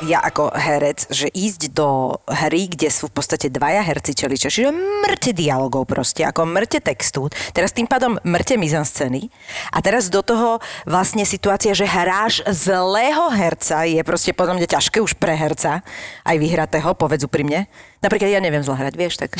ja 0.01 0.17
ako 0.21 0.49
herec, 0.53 1.05
že 1.13 1.29
ísť 1.29 1.77
do 1.77 2.17
hry, 2.25 2.65
kde 2.65 2.89
sú 2.89 3.09
v 3.09 3.21
podstate 3.21 3.53
dvaja 3.53 3.85
herci 3.85 4.17
čeličia, 4.17 4.49
čiže 4.49 4.73
mŕte 4.73 5.31
dialogov 5.33 5.85
proste, 5.85 6.25
ako 6.25 6.49
mŕte 6.49 6.81
textu, 6.81 7.29
teraz 7.53 7.73
tým 7.73 7.85
pádom 7.85 8.17
mŕte 8.25 8.57
mizanscény 8.57 9.29
a 9.69 9.77
teraz 9.85 10.09
do 10.09 10.25
toho 10.25 10.57
vlastne 10.89 11.21
situácia, 11.21 11.77
že 11.77 11.85
hráš 11.85 12.41
zlého 12.49 13.29
herca 13.29 13.85
je 13.85 14.01
proste 14.01 14.33
podľa 14.33 14.57
mňa 14.57 14.67
ťažké 14.69 14.97
už 15.01 15.13
pre 15.21 15.37
herca, 15.37 15.85
aj 16.25 16.37
vyhratého, 16.37 16.97
povedz 16.97 17.29
úprimne. 17.29 17.69
Napríklad 18.01 18.33
ja 18.33 18.41
neviem 18.41 18.65
zle 18.65 18.73
hrať, 18.73 18.97
vieš, 18.97 19.13
tak. 19.21 19.37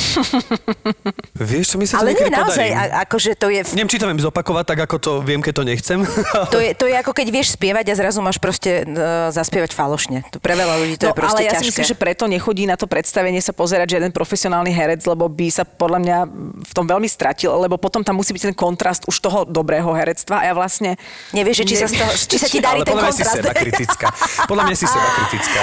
Vieš, 1.51 1.73
čo 1.73 1.75
mi 1.81 1.89
sa 1.89 1.97
Ale 1.97 2.13
nie 2.13 2.29
naozaj, 2.29 2.69
podarí. 2.69 2.93
a, 2.93 3.01
akože 3.09 3.31
to 3.33 3.49
je... 3.49 3.65
Neviem, 3.73 3.89
či 3.89 3.97
to 3.97 4.05
viem 4.05 4.21
zopakovať 4.21 4.65
tak, 4.69 4.79
ako 4.85 4.95
to 5.01 5.11
viem, 5.25 5.41
keď 5.41 5.53
to 5.57 5.63
nechcem. 5.65 5.99
To 6.53 6.59
je, 6.61 6.75
to 6.77 6.85
je 6.85 6.93
ako 6.93 7.15
keď 7.15 7.27
vieš 7.31 7.57
spievať 7.57 7.89
a 7.89 7.93
zrazu 7.97 8.19
máš 8.21 8.37
proste 8.37 8.83
uh, 8.85 9.31
zaspievať 9.33 9.73
falošne. 9.73 10.21
To 10.29 10.37
pre 10.37 10.53
veľa 10.53 10.77
ľudí 10.77 10.99
to 10.99 11.09
je 11.09 11.15
proste 11.15 11.41
ale 11.41 11.47
ja 11.47 11.57
ťažké. 11.57 11.63
si 11.63 11.69
myslím, 11.73 11.85
že 11.89 11.97
preto 11.97 12.23
nechodí 12.29 12.69
na 12.69 12.77
to 12.77 12.85
predstavenie 12.85 13.39
sa 13.41 13.55
pozerať 13.55 13.97
žiaden 13.97 14.13
profesionálny 14.13 14.69
herec, 14.69 15.01
lebo 15.09 15.25
by 15.25 15.47
sa 15.49 15.63
podľa 15.65 15.99
mňa 16.03 16.17
v 16.61 16.71
tom 16.75 16.85
veľmi 16.85 17.07
stratil, 17.09 17.55
lebo 17.55 17.81
potom 17.81 18.05
tam 18.05 18.19
musí 18.19 18.35
byť 18.35 18.51
ten 18.51 18.55
kontrast 18.57 19.07
už 19.09 19.15
toho 19.17 19.39
dobrého 19.47 19.89
herectva 19.95 20.43
a 20.43 20.51
ja 20.51 20.53
vlastne... 20.53 20.99
Nevieš, 21.33 21.63
že 21.63 21.65
či 21.65 21.75
sa, 21.81 21.87
z 21.87 21.93
toho, 21.97 22.11
či 22.13 22.37
sa 22.37 22.47
ti 22.51 22.59
darí 22.61 22.81
Ale 22.83 22.85
ten 22.85 22.93
podľa 22.93 23.09
mňa 23.09 23.15
si 23.15 23.23
kontrast. 23.23 23.37
seba 23.41 23.51
kritická. 23.55 24.07
Podľa 24.45 24.63
mňa 24.67 24.75
si 24.75 24.85
seba 24.85 25.09
kritická. 25.17 25.59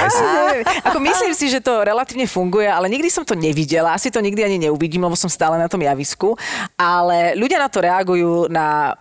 Ako 0.88 0.98
myslím 1.04 1.32
si, 1.37 1.46
že 1.52 1.58
to 1.62 1.72
relatívne 1.84 2.26
funguje, 2.26 2.66
ale 2.66 2.88
nikdy 2.88 3.09
som 3.12 3.22
to 3.22 3.37
nevidela, 3.37 3.94
asi 3.94 4.09
to 4.11 4.18
nikdy 4.18 4.42
ani 4.42 4.59
neuvidím, 4.59 5.05
lebo 5.05 5.14
som 5.14 5.29
stále 5.29 5.61
na 5.61 5.68
tom 5.68 5.79
javisku. 5.79 6.35
Ale 6.74 7.37
ľudia 7.37 7.61
na 7.61 7.68
to 7.68 7.79
reagujú 7.85 8.48
na 8.48 8.96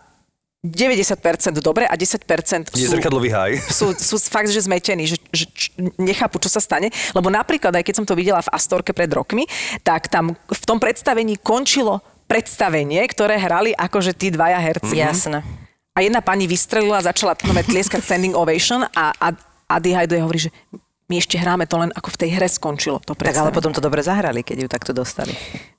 90% 0.65 1.15
dobre 1.63 1.87
a 1.87 1.95
10% 1.95 2.75
Je 2.75 2.89
sú, 2.89 2.97
zrkadlový 2.97 3.29
haj. 3.31 3.51
sú, 3.71 3.93
sú 3.95 4.17
fakt, 4.19 4.51
že 4.51 4.59
zmetení, 4.59 5.07
že, 5.07 5.15
že 5.31 5.45
č- 5.47 5.71
nechápu, 5.95 6.41
čo 6.43 6.51
sa 6.51 6.59
stane. 6.59 6.91
Lebo 7.15 7.31
napríklad, 7.31 7.71
aj 7.71 7.83
keď 7.87 7.95
som 8.03 8.05
to 8.05 8.17
videla 8.17 8.43
v 8.43 8.51
Astorke 8.51 8.91
pred 8.91 9.07
rokmi, 9.07 9.47
tak 9.85 10.11
tam 10.11 10.35
v 10.35 10.63
tom 10.67 10.81
predstavení 10.81 11.39
končilo 11.39 12.03
predstavenie, 12.27 12.99
ktoré 13.07 13.39
hrali 13.39 13.71
akože 13.71 14.11
tí 14.11 14.27
dvaja 14.33 14.59
herci. 14.59 14.99
Jasné. 14.99 15.39
A 15.95 16.03
jedna 16.03 16.19
pani 16.19 16.45
vystrelila, 16.45 17.01
začala 17.01 17.33
tlieskať 17.39 18.03
standing 18.03 18.35
ovation 18.35 18.83
a, 18.91 19.15
a 19.17 19.27
Adi 19.71 19.95
Hajduje 19.95 20.21
hovorí, 20.21 20.39
že 20.45 20.51
my 21.07 21.15
ešte 21.23 21.39
hráme 21.39 21.63
to 21.71 21.79
len 21.79 21.91
ako 21.95 22.11
v 22.11 22.17
tej 22.19 22.29
hre 22.35 22.47
skončilo 22.51 22.99
to 22.99 23.15
Tak 23.15 23.31
ale 23.31 23.55
potom 23.55 23.71
to 23.71 23.79
dobre 23.79 24.03
zahrali, 24.03 24.43
keď 24.43 24.57
ju 24.63 24.67
takto 24.67 24.91
dostali. 24.91 25.31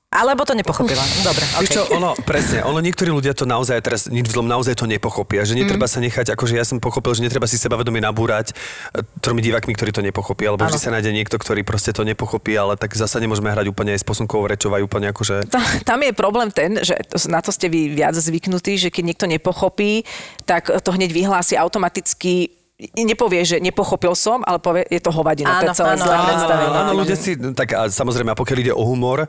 Alebo 0.09 0.41
to 0.49 0.57
nepochopila. 0.57 1.05
Dobre, 1.21 1.45
Vieš 1.45 1.69
čo, 1.69 1.85
okay. 1.85 2.01
ono, 2.01 2.17
presne, 2.25 2.65
ono 2.65 2.81
niektorí 2.81 3.13
ľudia 3.13 3.37
to 3.37 3.45
naozaj, 3.45 3.77
teraz 3.85 4.09
nič 4.09 4.33
zlom, 4.33 4.49
naozaj 4.49 4.73
to 4.73 4.89
nepochopia, 4.89 5.45
že 5.45 5.53
netreba 5.53 5.85
Mhm. 5.85 5.93
sa 5.93 5.99
nechať, 6.01 6.27
akože 6.33 6.57
ja 6.57 6.65
som 6.65 6.81
pochopil, 6.81 7.13
že 7.13 7.29
netreba 7.29 7.45
si 7.45 7.61
sebavedomie 7.61 8.01
nabúrať 8.01 8.57
e, 8.97 9.05
tromi 9.21 9.45
divákmi, 9.45 9.77
ktorí 9.77 9.93
to 9.93 10.01
nepochopia, 10.01 10.49
alebo 10.49 10.65
vždy 10.65 10.81
sa 10.81 10.97
nájde 10.97 11.13
niekto, 11.13 11.37
ktorý 11.37 11.61
proste 11.61 11.93
to 11.93 12.09
nepochopí, 12.09 12.57
ale 12.57 12.81
tak 12.81 12.97
zasa 12.97 13.21
nemôžeme 13.21 13.53
hrať 13.53 13.69
úplne 13.69 13.93
aj 13.93 14.01
s 14.01 14.07
posunkovou 14.09 14.49
rečou 14.49 14.73
aj 14.73 14.81
úplne 14.81 15.13
akože... 15.13 15.45
Ta, 15.53 15.61
tam 15.85 16.01
je 16.01 16.17
problém 16.17 16.49
ten, 16.57 16.81
že 16.81 16.97
to, 17.05 17.21
na 17.29 17.45
to 17.45 17.53
ste 17.53 17.69
vy 17.69 17.93
viac 17.93 18.17
zvyknutí, 18.17 18.81
že 18.81 18.89
keď 18.89 19.13
niekto 19.13 19.29
nepochopí, 19.29 20.09
tak 20.49 20.73
to 20.73 20.89
hneď 20.89 21.13
vyhlási 21.13 21.61
automaticky 21.61 22.57
nepovie, 22.79 23.43
že 23.43 23.57
nepochopil 23.59 24.15
som, 24.15 24.47
ale 24.47 24.63
povie, 24.63 24.87
je 24.87 25.03
to 25.03 25.11
hovadina, 25.11 25.59
to 25.59 25.67
je 25.67 25.71
Áno, 25.75 25.79
celé 25.79 25.93
áno, 25.99 26.05
zlé 26.07 26.15
áno, 26.15 26.27
predstavenie. 26.31 26.69
Áno, 26.79 26.93
ľudia 26.95 27.17
si, 27.19 27.31
tak 27.35 27.69
a 27.75 27.83
samozrejme, 27.91 28.31
a 28.31 28.39
pokiaľ 28.39 28.59
ide 28.63 28.75
o 28.75 28.83
humor, 28.87 29.27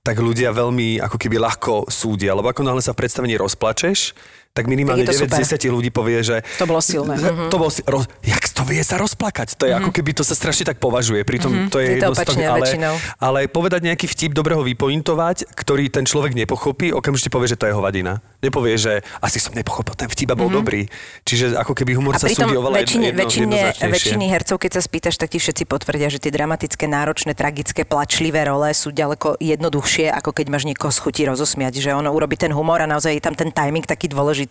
tak 0.00 0.16
ľudia 0.16 0.54
veľmi 0.54 1.02
ako 1.04 1.16
keby 1.20 1.36
ľahko 1.36 1.92
súdia, 1.92 2.32
lebo 2.32 2.48
ako 2.48 2.64
náhle 2.64 2.80
sa 2.80 2.96
v 2.96 3.04
predstavení 3.04 3.36
rozplačeš, 3.36 4.16
tak 4.56 4.64
minimálne 4.64 5.04
Tak 5.04 5.12
je 5.12 5.20
to 5.20 5.28
9 5.28 5.36
z 5.36 5.52
super. 5.52 5.68
10 5.68 5.76
ľudí 5.76 5.90
povie, 5.92 6.18
že... 6.24 6.36
To 6.56 6.64
bolo 6.64 6.80
silné. 6.80 7.20
Z- 7.20 7.52
To 7.52 7.56
bolo, 7.56 7.68
roz, 7.68 8.08
jak 8.24 8.40
to 8.48 8.64
vie 8.64 8.80
sa 8.80 8.96
rozplakať? 8.96 9.54
To 9.54 9.68
je 9.68 9.76
ako 9.76 9.92
keby 9.92 10.16
to 10.16 10.24
sa 10.24 10.32
strašne 10.32 10.64
tak 10.64 10.80
považuje. 10.80 11.20
Pritom 11.20 11.68
to 11.68 11.76
je, 11.76 12.00
Je 12.00 12.00
to 12.00 12.16
opačne 12.16 12.40
ale, 12.42 12.64
väčšinou. 12.64 12.94
ale 13.20 13.38
povedať 13.46 13.84
nejaký 13.84 14.08
vtip, 14.08 14.32
dobre 14.32 14.56
ho 14.56 14.64
vypointovať, 14.64 15.52
ktorý 15.52 15.92
ten 15.92 16.02
človek 16.02 16.32
nepochopí, 16.32 16.88
okamžite 16.88 17.28
povie, 17.28 17.52
že 17.52 17.60
to 17.60 17.68
je 17.68 17.76
hovadina. 17.76 18.24
Nepovie, 18.40 18.80
že 18.80 19.04
asi 19.20 19.36
som 19.36 19.52
nepochopil, 19.52 19.92
ten 19.92 20.08
vtip 20.08 20.32
bol 20.32 20.48
dobrý. 20.48 20.86
Čiže 21.22 21.52
ako 21.56 21.74
keby 21.74 21.92
humor 21.92 22.14
A 22.14 22.22
sa 22.22 22.30
súdi 22.30 22.54
oveľa 22.54 22.80
väčšine, 22.80 23.06
jedno, 23.10 23.56
väčšine, 23.84 24.26
hercov, 24.26 24.56
keď 24.56 24.70
sa 24.72 24.80
spýtaš, 24.80 25.16
tak 25.16 25.28
ti 25.28 25.38
všetci 25.38 25.66
potvrdia, 25.66 26.06
že 26.06 26.16
tie 26.16 26.30
dramatické, 26.30 26.86
náročné, 26.86 27.34
tragické, 27.34 27.82
plačlivé 27.82 28.46
role 28.46 28.70
sú 28.70 28.88
ďaleko 28.88 29.36
jednoduchšie, 29.36 30.08
ako 30.08 30.30
keď 30.32 30.46
máš 30.48 30.64
niekoho 30.64 30.88
schutí 30.88 31.26
rozosmiať, 31.26 31.76
že 31.76 31.90
ono 31.90 32.08
urobí 32.08 32.36
ten 32.36 32.52
humor 32.52 32.78
a 32.78 32.86
naozaj 32.86 33.12
je 33.12 33.22
tam 33.22 33.34
ten 33.34 33.50
timing 33.50 33.82
taký 33.82 34.06
dôležitý, 34.06 34.45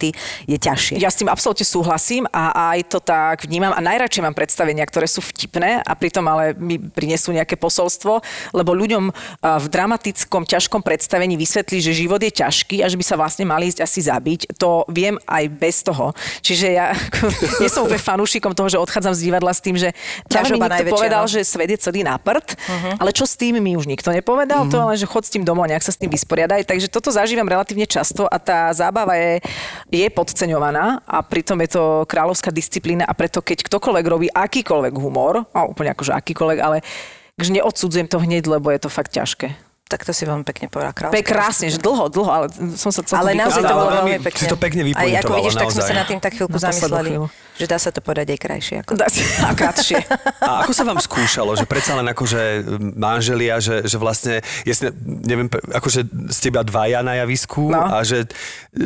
je 0.50 0.58
ťažšie. 0.58 1.00
Ja 1.00 1.10
s 1.10 1.20
tým 1.20 1.32
absolútne 1.32 1.64
súhlasím 1.64 2.28
a 2.30 2.76
aj 2.76 2.80
to 2.92 3.00
tak 3.00 3.48
vnímam 3.48 3.72
a 3.72 3.80
najradšej 3.80 4.24
mám 4.24 4.36
predstavenia, 4.36 4.84
ktoré 4.84 5.08
sú 5.08 5.24
vtipné 5.24 5.80
a 5.82 5.92
pritom 5.96 6.26
ale 6.28 6.58
mi 6.58 6.80
prinesú 6.80 7.32
nejaké 7.32 7.56
posolstvo, 7.56 8.20
lebo 8.52 8.72
ľuďom 8.76 9.10
a, 9.10 9.58
v 9.62 9.68
dramatickom, 9.72 10.44
ťažkom 10.44 10.82
predstavení 10.84 11.40
vysvetlí, 11.40 11.80
že 11.80 11.96
život 11.96 12.20
je 12.20 12.32
ťažký 12.32 12.84
a 12.84 12.90
že 12.92 13.00
by 13.00 13.06
sa 13.06 13.16
vlastne 13.16 13.48
mali 13.48 13.72
ísť 13.72 13.80
asi 13.82 14.00
zabiť. 14.06 14.60
To 14.60 14.84
viem 14.92 15.16
aj 15.26 15.44
bez 15.56 15.82
toho. 15.86 16.12
Čiže 16.44 16.68
ja 16.74 16.92
nie 17.62 17.70
som 17.72 17.88
úplne 17.88 18.02
fanúšikom 18.02 18.52
toho, 18.52 18.68
že 18.68 18.82
odchádzam 18.82 19.14
z 19.16 19.32
divadla 19.32 19.54
s 19.54 19.62
tým, 19.62 19.78
že 19.80 19.94
Ťažoba 20.26 20.66
niekto 20.68 20.94
povedal, 20.96 21.24
no. 21.26 21.32
že 21.32 21.46
svet 21.46 21.70
je 21.70 21.80
celý 21.80 22.02
na 22.02 22.18
prd, 22.18 22.58
ale 22.98 23.14
čo 23.14 23.30
s 23.30 23.38
tým 23.38 23.62
mi 23.62 23.78
už 23.78 23.86
nikto 23.86 24.10
nepovedal, 24.10 24.66
to 24.68 24.76
len, 24.82 24.98
že 24.98 25.06
chod 25.06 25.24
s 25.24 25.32
tým 25.32 25.46
domov, 25.46 25.70
nejak 25.70 25.86
sa 25.86 25.94
s 25.94 26.00
tým 26.02 26.10
vysporiadaj. 26.10 26.66
Takže 26.66 26.90
toto 26.90 27.14
zažívam 27.14 27.46
relatívne 27.46 27.86
často 27.86 28.26
a 28.26 28.38
tá 28.42 28.74
zábava 28.74 29.14
je, 29.16 29.40
je 29.92 30.08
podceňovaná 30.10 31.06
a 31.06 31.22
pritom 31.22 31.62
je 31.62 31.78
to 31.78 31.84
kráľovská 32.10 32.50
disciplína 32.50 33.06
a 33.06 33.14
preto 33.14 33.42
keď 33.42 33.66
ktokoľvek 33.66 34.06
robí 34.06 34.28
akýkoľvek 34.34 34.94
humor, 34.98 35.46
a 35.54 35.66
úplne 35.70 35.94
akože 35.94 36.14
akýkoľvek, 36.14 36.60
ale 36.62 36.82
že 37.36 37.52
neodsudzujem 37.52 38.08
to 38.08 38.18
hneď, 38.18 38.48
lebo 38.48 38.72
je 38.72 38.80
to 38.82 38.90
fakt 38.90 39.14
ťažké. 39.14 39.54
Tak 39.86 40.02
to 40.02 40.18
si 40.18 40.26
veľmi 40.26 40.42
pekne 40.42 40.66
povedal 40.66 40.98
kráľovská. 40.98 41.22
Pe 41.22 41.22
krásne, 41.22 41.70
že 41.70 41.78
dlho, 41.78 42.10
dlho, 42.10 42.32
ale 42.34 42.46
som 42.74 42.90
sa 42.90 43.06
celkom 43.06 43.22
Ale 43.22 43.38
naozaj 43.38 43.62
to 43.62 43.76
bolo 43.78 43.92
veľmi 44.02 44.18
pekne. 44.18 44.42
si 44.42 44.50
to 44.50 44.58
pekne 44.58 44.82
Aj 44.98 45.10
ako 45.22 45.32
vidíš, 45.38 45.54
tak 45.62 45.70
sme 45.70 45.84
sa 45.86 45.94
nad 45.94 46.08
tým 46.10 46.18
tak 46.18 46.34
chvíľku 46.34 46.58
Na 46.58 46.64
zamysleli, 46.74 47.10
chvíľu. 47.14 47.28
Že 47.56 47.66
dá 47.66 47.76
sa 47.76 47.90
to 47.90 48.00
povedať 48.00 48.32
aj 48.32 48.40
krajšie. 48.40 48.76
Ako... 48.82 48.92
Dá 48.94 49.08
sa- 49.08 49.24
A 49.48 49.54
krátšie. 49.54 50.00
A 50.40 50.62
ako 50.62 50.72
sa 50.72 50.84
vám 50.84 50.98
skúšalo, 50.98 51.54
že 51.54 51.64
predsa 51.64 51.96
len 51.96 52.08
akože 52.08 52.42
manželia, 52.94 53.58
že, 53.58 53.84
že 53.84 53.96
vlastne, 53.96 54.36
jasne, 54.64 54.92
neviem, 55.02 55.48
akože 55.48 56.04
ste 56.30 56.50
iba 56.50 56.62
dvaja 56.62 57.00
na 57.00 57.16
javisku 57.18 57.68
No. 57.68 57.82
a 57.82 58.02
že 58.02 58.28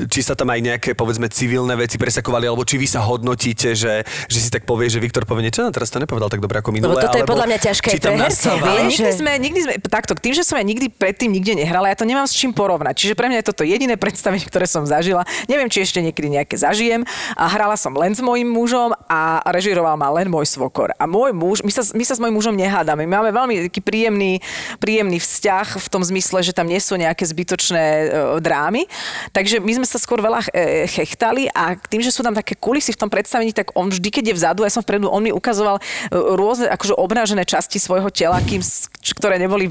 či 0.05 0.21
sa 0.21 0.34
tam 0.34 0.47
aj 0.47 0.60
nejaké, 0.62 0.89
povedzme, 0.93 1.27
civilné 1.27 1.73
veci 1.75 1.95
presakovali, 1.95 2.45
alebo 2.45 2.62
či 2.62 2.75
vy 2.75 2.86
sa 2.86 3.01
hodnotíte, 3.01 3.73
že, 3.73 4.01
že 4.25 4.39
si 4.39 4.49
tak 4.49 4.63
povie, 4.63 4.86
že 4.86 4.99
Viktor 4.99 5.23
povie 5.23 5.43
niečo, 5.43 5.60
no 5.60 5.69
teraz 5.69 5.89
to 5.89 5.97
nepovedal 5.97 6.27
tak 6.27 6.39
dobre 6.39 6.58
ako 6.58 6.69
minule, 6.69 6.93
Lebo 6.93 7.01
toto 7.01 7.17
je 7.17 7.21
alebo 7.21 7.34
podľa 7.34 7.47
mňa 7.47 7.60
ťažké 7.60 7.88
hercov, 7.91 8.13
nastáva- 8.15 8.65
Ale 8.67 8.82
vieš, 8.84 8.89
nikdy 8.93 9.12
sme, 9.12 9.32
nikdy 9.36 9.60
sme, 9.60 9.73
takto, 9.82 10.13
tým, 10.13 10.32
že 10.32 10.43
som 10.43 10.55
ja 10.55 10.63
nikdy 10.63 10.88
predtým 10.88 11.29
nikde 11.29 11.53
nehrala, 11.55 11.88
ja 11.88 11.97
to 11.97 12.03
nemám 12.03 12.23
s 12.23 12.34
čím 12.34 12.51
porovnať. 12.51 12.95
Čiže 12.95 13.13
pre 13.13 13.27
mňa 13.27 13.41
je 13.41 13.47
toto 13.47 13.63
jediné 13.63 13.97
predstavenie, 14.03 14.43
ktoré 14.43 14.65
som 14.65 14.84
zažila. 14.84 15.21
Neviem, 15.45 15.67
či 15.67 15.82
ešte 15.82 15.99
niekedy 15.99 16.29
nejaké 16.32 16.55
zažijem. 16.55 17.01
A 17.34 17.47
hrala 17.47 17.73
som 17.73 17.91
len 17.91 18.12
s 18.12 18.19
mojím 18.19 18.47
mužom 18.59 18.91
a 19.07 19.39
režiroval 19.55 19.95
ma 19.95 20.11
len 20.11 20.27
môj 20.27 20.43
svokor. 20.51 20.91
A 20.99 21.07
môj 21.07 21.31
muž, 21.31 21.63
my 21.63 21.71
sa, 21.71 21.87
my 21.95 22.03
sa 22.03 22.13
s 22.15 22.19
mojím 22.19 22.35
mužom 22.35 22.55
nehádame. 22.59 23.07
My 23.07 23.23
máme 23.23 23.31
veľmi 23.31 23.55
taký 23.71 23.79
príjemný, 23.79 24.43
príjemný 24.83 25.23
vzťah 25.23 25.79
v 25.79 25.87
tom 25.87 26.03
zmysle, 26.03 26.43
že 26.43 26.51
tam 26.51 26.67
nie 26.67 26.83
sú 26.83 26.99
nejaké 26.99 27.23
zbytočné 27.23 27.83
e, 27.83 28.05
drámy. 28.43 28.83
Takže 29.31 29.63
my 29.63 29.71
sme 29.79 29.87
sa 29.87 29.95
skôr 29.95 30.19
veľa 30.19 30.43
e, 30.51 30.85
chechtali 30.91 31.47
a 31.55 31.79
tým, 31.79 32.03
že 32.03 32.11
sú 32.11 32.19
tam 32.19 32.35
také 32.35 32.59
kulisy 32.59 32.91
v 32.91 33.07
tom 33.07 33.09
predstavení, 33.09 33.55
tak 33.55 33.71
on 33.79 33.87
vždy, 33.87 34.09
keď 34.11 34.23
je 34.33 34.37
vzadu, 34.37 34.67
ja 34.67 34.71
som 34.73 34.83
vpredu, 34.83 35.07
on 35.07 35.23
mi 35.23 35.31
ukazoval 35.31 35.79
e, 35.79 35.81
rôzne 36.13 36.67
akože 36.67 36.99
obnážené 36.99 37.47
časti 37.47 37.79
svojho 37.79 38.11
tela, 38.11 38.43
kým, 38.43 38.59
ktoré 39.01 39.35
neboli 39.38 39.65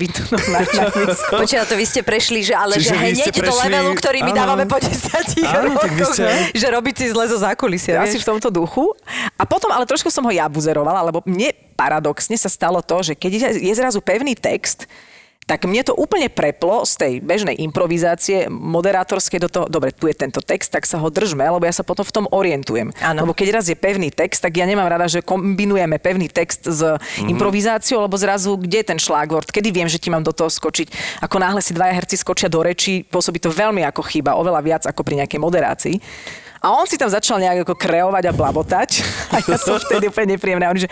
misku. 0.99 1.33
Počkaj, 1.41 1.64
to 1.64 1.75
vy 1.75 1.85
ste 1.85 2.01
prešli, 2.01 2.41
že 2.41 2.53
ale 2.53 2.75
Čiže 2.75 2.88
že 2.88 2.95
hneď 2.97 3.14
do 3.37 3.45
prešli- 3.45 3.62
levelu, 3.62 3.91
ktorý 3.93 4.19
my 4.21 4.33
áno. 4.33 4.38
dávame 4.38 4.64
po 4.64 4.79
10 4.79 5.45
Áno, 5.45 5.77
tak 5.77 5.91
vy 5.91 6.01
rokoch, 6.01 6.14
ste- 6.14 6.49
že 6.55 6.67
robiť 6.67 6.95
si 6.97 7.07
zle 7.09 7.25
zo 7.27 7.37
zákulisia. 7.37 7.99
Asi 7.99 8.17
vieš? 8.17 8.25
v 8.25 8.29
tomto 8.31 8.49
duchu. 8.49 8.88
A 9.35 9.45
potom 9.45 9.69
ale 9.69 9.85
trošku 9.85 10.09
som 10.09 10.23
ho 10.23 10.31
ja 10.31 10.47
buzerovala, 10.47 11.05
lebo 11.05 11.21
mne 11.25 11.51
paradoxne 11.75 12.35
sa 12.35 12.49
stalo 12.49 12.81
to, 12.81 13.03
že 13.03 13.12
keď 13.12 13.31
je- 13.53 13.69
je 13.69 13.75
zrazu 13.75 14.01
pevný 14.01 14.33
text, 14.33 14.88
tak 15.49 15.65
mne 15.65 15.81
to 15.81 15.97
úplne 15.97 16.29
preplo 16.29 16.85
z 16.85 16.93
tej 17.01 17.13
bežnej 17.25 17.57
improvizácie 17.57 18.53
moderátorskej 18.53 19.41
do 19.41 19.49
toho, 19.49 19.65
dobre, 19.65 19.97
tu 19.97 20.05
je 20.05 20.13
tento 20.13 20.45
text, 20.45 20.69
tak 20.69 20.85
sa 20.85 21.01
ho 21.01 21.09
držme, 21.09 21.41
lebo 21.41 21.65
ja 21.65 21.73
sa 21.73 21.81
potom 21.81 22.05
v 22.05 22.13
tom 22.13 22.27
orientujem. 22.29 22.93
Áno. 23.01 23.25
Lebo 23.25 23.33
keď 23.33 23.57
raz 23.57 23.65
je 23.73 23.73
pevný 23.73 24.13
text, 24.13 24.45
tak 24.45 24.61
ja 24.61 24.69
nemám 24.69 24.93
rada, 24.93 25.09
že 25.09 25.25
kombinujeme 25.25 25.97
pevný 25.97 26.29
text 26.29 26.69
s 26.69 26.85
improvizáciou, 27.25 28.05
lebo 28.05 28.21
zrazu, 28.21 28.61
kde 28.61 28.85
je 28.85 28.87
ten 28.93 29.01
šlágvort, 29.01 29.49
kedy 29.49 29.73
viem, 29.73 29.89
že 29.89 29.97
ti 29.97 30.13
mám 30.13 30.21
do 30.21 30.37
toho 30.37 30.53
skočiť. 30.53 30.93
Ako 31.25 31.41
náhle 31.41 31.65
si 31.65 31.73
dvaja 31.73 31.97
herci 31.97 32.21
skočia 32.21 32.53
do 32.53 32.61
rečí, 32.61 33.01
pôsobí 33.09 33.41
to 33.41 33.49
veľmi 33.49 33.81
ako 33.89 34.05
chyba, 34.05 34.37
oveľa 34.37 34.61
viac 34.61 34.83
ako 34.85 35.01
pri 35.01 35.25
nejakej 35.25 35.41
moderácii. 35.41 35.97
A 36.59 36.75
on 36.75 36.91
si 36.91 36.99
tam 36.99 37.07
začal 37.07 37.39
nejak 37.39 37.63
ako 37.63 37.75
kreovať 37.79 38.25
a 38.29 38.33
blabotať. 38.35 38.91
A 39.35 39.39
ja 39.47 39.57
som 39.57 39.79
vtedy 39.79 40.11
úplne 40.11 40.35
nepríjemná. 40.35 40.75
On, 40.75 40.75
že 40.75 40.91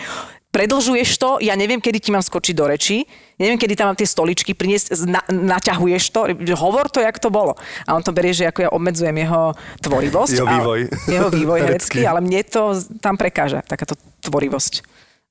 predlžuješ 0.57 1.09
to, 1.21 1.37
ja 1.37 1.53
neviem, 1.53 1.77
kedy 1.77 2.01
ti 2.01 2.09
mám 2.09 2.25
skočiť 2.25 2.57
do 2.57 2.65
rečí, 2.65 3.05
neviem, 3.37 3.61
kedy 3.61 3.77
tam 3.77 3.93
mám 3.93 3.97
tie 3.99 4.09
stoličky 4.09 4.57
priniesť, 4.57 5.05
na, 5.05 5.21
naťahuješ 5.29 6.09
to, 6.09 6.33
hovor 6.57 6.89
to, 6.89 6.97
jak 6.97 7.21
to 7.21 7.29
bolo. 7.29 7.53
A 7.85 7.93
on 7.93 8.01
to 8.01 8.09
berie, 8.09 8.33
že 8.33 8.49
ako 8.49 8.65
ja 8.65 8.69
obmedzujem 8.73 9.13
jeho 9.13 9.53
tvorivosť. 9.85 10.33
Jeho 10.33 10.49
a- 10.49 10.53
vývoj. 10.57 10.79
Jeho 11.05 11.29
vývoj 11.29 11.59
herecký, 11.69 12.01
ale 12.09 12.25
mne 12.25 12.41
to 12.41 12.73
tam 12.97 13.21
prekáža, 13.21 13.61
takáto 13.61 13.93
tvorivosť 14.25 14.81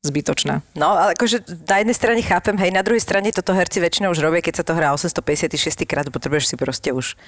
zbytočná. 0.07 0.63
No, 0.79 0.95
ale 0.95 1.19
akože 1.19 1.43
na 1.67 1.83
jednej 1.83 1.97
strane 1.99 2.21
chápem, 2.23 2.55
hej, 2.63 2.71
na 2.71 2.87
druhej 2.87 3.03
strane 3.03 3.35
toto 3.35 3.51
herci 3.51 3.83
väčšinou 3.83 4.15
už 4.15 4.23
robia, 4.23 4.39
keď 4.39 4.63
sa 4.63 4.65
to 4.65 4.79
hrá 4.79 4.95
856 4.95 5.83
krát, 5.83 6.07
potrebuješ 6.07 6.55
si 6.55 6.55
proste 6.55 6.95
už 6.95 7.19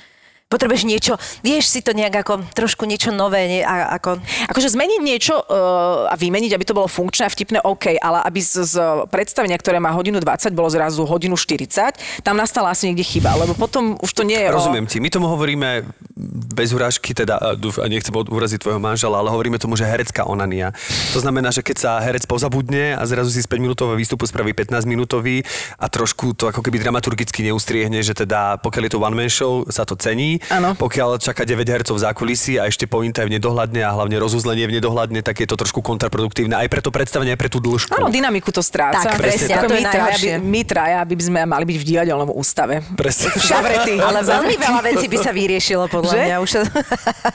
Potrebuješ 0.48 0.88
niečo, 0.88 1.20
vieš 1.44 1.68
si 1.68 1.84
to 1.84 1.92
nejak 1.92 2.24
ako 2.24 2.40
trošku 2.56 2.88
niečo 2.88 3.12
nové, 3.12 3.44
nie, 3.52 3.60
a, 3.60 4.00
ako... 4.00 4.16
Akože 4.48 4.72
zmeniť 4.72 5.00
niečo 5.04 5.36
uh, 5.36 6.08
a 6.08 6.16
vymeniť, 6.16 6.56
aby 6.56 6.64
to 6.64 6.72
bolo 6.72 6.88
funkčné 6.88 7.28
a 7.28 7.30
vtipné, 7.30 7.60
OK, 7.60 8.00
ale 8.00 8.24
aby 8.24 8.40
z, 8.40 8.64
z 8.64 8.76
predstavenia, 9.12 9.60
ktoré 9.60 9.76
má 9.76 9.92
hodinu 9.92 10.16
20, 10.24 10.56
bolo 10.56 10.72
zrazu 10.72 11.04
hodinu 11.04 11.36
40, 11.36 12.24
tam 12.24 12.40
nastala 12.40 12.72
asi 12.72 12.88
niekde 12.88 13.04
chyba, 13.04 13.36
lebo 13.36 13.52
potom 13.52 14.00
už 14.00 14.08
to 14.08 14.24
nie 14.24 14.40
je 14.40 14.48
Rozumiem 14.48 14.88
ti. 14.88 15.04
My 15.04 15.12
tomu 15.12 15.28
hovoríme 15.28 15.84
bez 16.56 16.72
urážky, 16.72 17.12
teda 17.12 17.36
a 17.36 17.52
dúf- 17.52 17.76
a 17.76 17.84
nechcem 17.84 18.10
uraziť 18.10 18.64
tvojho 18.64 18.80
manžela, 18.80 19.20
ale 19.20 19.28
hovoríme 19.28 19.60
tomu, 19.60 19.76
že 19.76 19.84
herecká 19.84 20.24
onania. 20.24 20.72
To 21.12 21.20
znamená, 21.20 21.52
že 21.52 21.60
keď 21.60 21.76
sa 21.76 21.90
herec 22.00 22.24
pozabudne 22.24 22.96
a 22.96 23.04
zrazu 23.04 23.30
si 23.30 23.44
z 23.44 23.48
5 23.52 23.60
minútového 23.68 24.00
výstupu 24.00 24.24
spraví 24.24 24.56
15 24.56 24.88
minútový 24.88 25.44
a 25.76 25.92
trošku 25.92 26.32
to 26.32 26.48
ako 26.48 26.64
keby 26.64 26.80
dramaturgicky 26.80 27.44
neustriehne, 27.44 28.00
že 28.00 28.16
teda 28.16 28.58
pokiaľ 28.64 28.82
je 28.88 28.92
to 28.96 29.04
one 29.04 29.12
man 29.12 29.28
show, 29.28 29.62
sa 29.68 29.84
to 29.84 29.92
cení. 29.92 30.37
Áno. 30.48 30.78
Pokiaľ 30.78 31.18
čaká 31.18 31.42
9 31.42 31.66
hercov 31.66 31.98
v 31.98 32.02
zákulisí 32.06 32.56
a 32.56 32.70
ešte 32.70 32.86
pointa 32.86 33.26
je 33.26 33.32
v 33.32 33.40
nedohľadne 33.40 33.80
a 33.82 33.90
hlavne 33.92 34.16
rozuzlenie 34.22 34.70
v 34.70 34.78
nedohľadne, 34.78 35.20
tak 35.26 35.42
je 35.42 35.48
to 35.50 35.58
trošku 35.58 35.82
kontraproduktívne 35.82 36.54
aj 36.54 36.68
pre 36.70 36.80
to 36.84 36.94
predstavenie, 36.94 37.34
aj 37.34 37.40
pre 37.40 37.50
tú 37.50 37.58
dĺžku. 37.58 37.98
Áno, 37.98 38.12
dynamiku 38.12 38.54
to 38.54 38.62
stráca. 38.62 39.02
Tak, 39.02 39.18
presne, 39.18 39.58
Ako 39.58 39.66
to 39.66 39.74
my, 39.74 39.82
traja, 39.82 40.16
my 40.38 40.60
traja 40.62 41.00
by 41.02 41.14
sme 41.18 41.38
mali 41.48 41.64
byť 41.66 41.76
v 41.80 41.84
divadelnom 41.84 42.30
ústave. 42.30 42.84
Presne. 42.94 43.34
Ale 44.08 44.22
veľmi 44.22 44.54
veľa 44.54 44.80
vecí 44.94 45.06
by 45.10 45.18
sa 45.18 45.32
vyriešilo, 45.34 45.90
podľa 45.90 46.14
Že? 46.14 46.20
mňa. 46.24 46.36
Už 46.38 46.50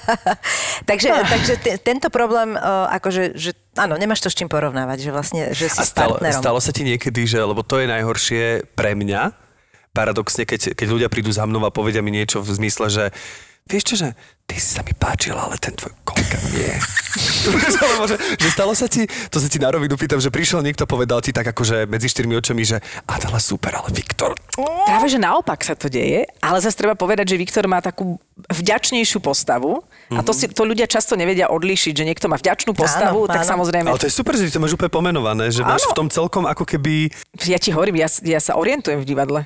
takže 0.89 1.09
takže 1.27 1.53
te, 1.59 1.71
tento 1.81 2.07
problém, 2.13 2.55
uh, 2.55 2.89
akože, 2.93 3.35
že, 3.35 3.51
áno, 3.75 3.97
nemáš 3.97 4.23
to 4.23 4.29
s 4.29 4.35
čím 4.37 4.47
porovnávať, 4.49 4.97
že 5.03 5.11
vlastne, 5.11 5.41
že 5.51 5.67
si 5.69 5.79
A 5.79 5.85
s 5.85 5.91
stalo, 5.91 6.17
partnerom. 6.17 6.41
stalo 6.41 6.59
sa 6.61 6.71
ti 6.71 6.83
niekedy, 6.85 7.25
že, 7.25 7.39
lebo 7.41 7.61
to 7.65 7.81
je 7.81 7.87
najhoršie 7.89 8.43
pre 8.77 8.93
mňa, 8.93 9.42
paradoxne, 9.93 10.49
keď, 10.49 10.73
keď 10.73 10.87
ľudia 10.89 11.09
prídu 11.09 11.29
za 11.29 11.45
mnou 11.45 11.61
a 11.61 11.71
povedia 11.71 12.01
mi 12.01 12.09
niečo 12.09 12.41
v 12.41 12.49
zmysle, 12.49 12.89
že 12.89 13.05
vieš 13.65 13.83
čo, 13.83 13.95
že 13.95 14.07
ty 14.43 14.59
si 14.59 14.75
sa 14.75 14.83
mi 14.83 14.91
páčil, 14.91 15.33
ale 15.33 15.55
ten 15.55 15.71
tvoj 15.73 15.91
kolega 16.03 16.35
nie. 16.51 16.67
Alebo 17.83 18.05
že, 18.05 18.17
že 18.37 18.49
stalo 18.51 18.73
sa 18.75 18.87
ti, 18.91 19.07
to 19.07 19.37
sa 19.39 19.47
ti 19.47 19.57
na 19.57 19.71
rovinu 19.71 19.95
pýtam, 19.95 20.19
že 20.19 20.27
prišiel 20.27 20.59
niekto 20.65 20.83
povedal 20.83 21.23
ti 21.23 21.31
tak 21.31 21.47
akože 21.47 21.87
medzi 21.87 22.11
štyrmi 22.11 22.35
očami, 22.37 22.63
že 22.63 22.77
Adela 23.07 23.39
super, 23.39 23.71
ale 23.75 23.89
Viktor, 23.95 24.35
Práve, 24.85 25.07
že 25.09 25.17
naopak 25.17 25.63
sa 25.63 25.73
to 25.73 25.87
deje, 25.89 26.27
ale 26.43 26.57
zase 26.61 26.77
treba 26.77 26.93
povedať, 26.93 27.33
že 27.33 27.39
Viktor 27.39 27.65
má 27.65 27.79
takú 27.79 28.19
vďačnejšiu 28.51 29.23
postavu 29.23 29.81
a 30.13 30.21
to, 30.21 30.35
si, 30.35 30.45
to 30.51 30.67
ľudia 30.67 30.85
často 30.85 31.17
nevedia 31.17 31.49
odlíšiť, 31.49 31.93
že 31.95 32.05
niekto 32.05 32.29
má 32.29 32.37
vďačnú 32.37 32.75
postavu, 32.77 33.25
Áno, 33.25 33.31
tak 33.31 33.47
áno. 33.47 33.49
samozrejme, 33.57 33.87
ale 33.89 34.01
to 34.01 34.09
je 34.09 34.13
super, 34.13 34.35
že 34.37 34.45
ty 34.49 34.53
to 34.53 34.61
máš 34.61 34.75
úplne 34.75 34.91
pomenované, 34.93 35.49
že 35.49 35.65
máš 35.65 35.87
Áno. 35.87 35.91
v 35.91 35.97
tom 35.97 36.07
celkom 36.11 36.43
ako 36.45 36.67
keby... 36.67 37.09
ja 37.47 37.57
ti 37.57 37.73
hovorím, 37.73 38.03
ja, 38.03 38.09
ja 38.27 38.37
sa 38.43 38.59
orientujem 38.59 39.01
v 39.01 39.05
divadle. 39.07 39.39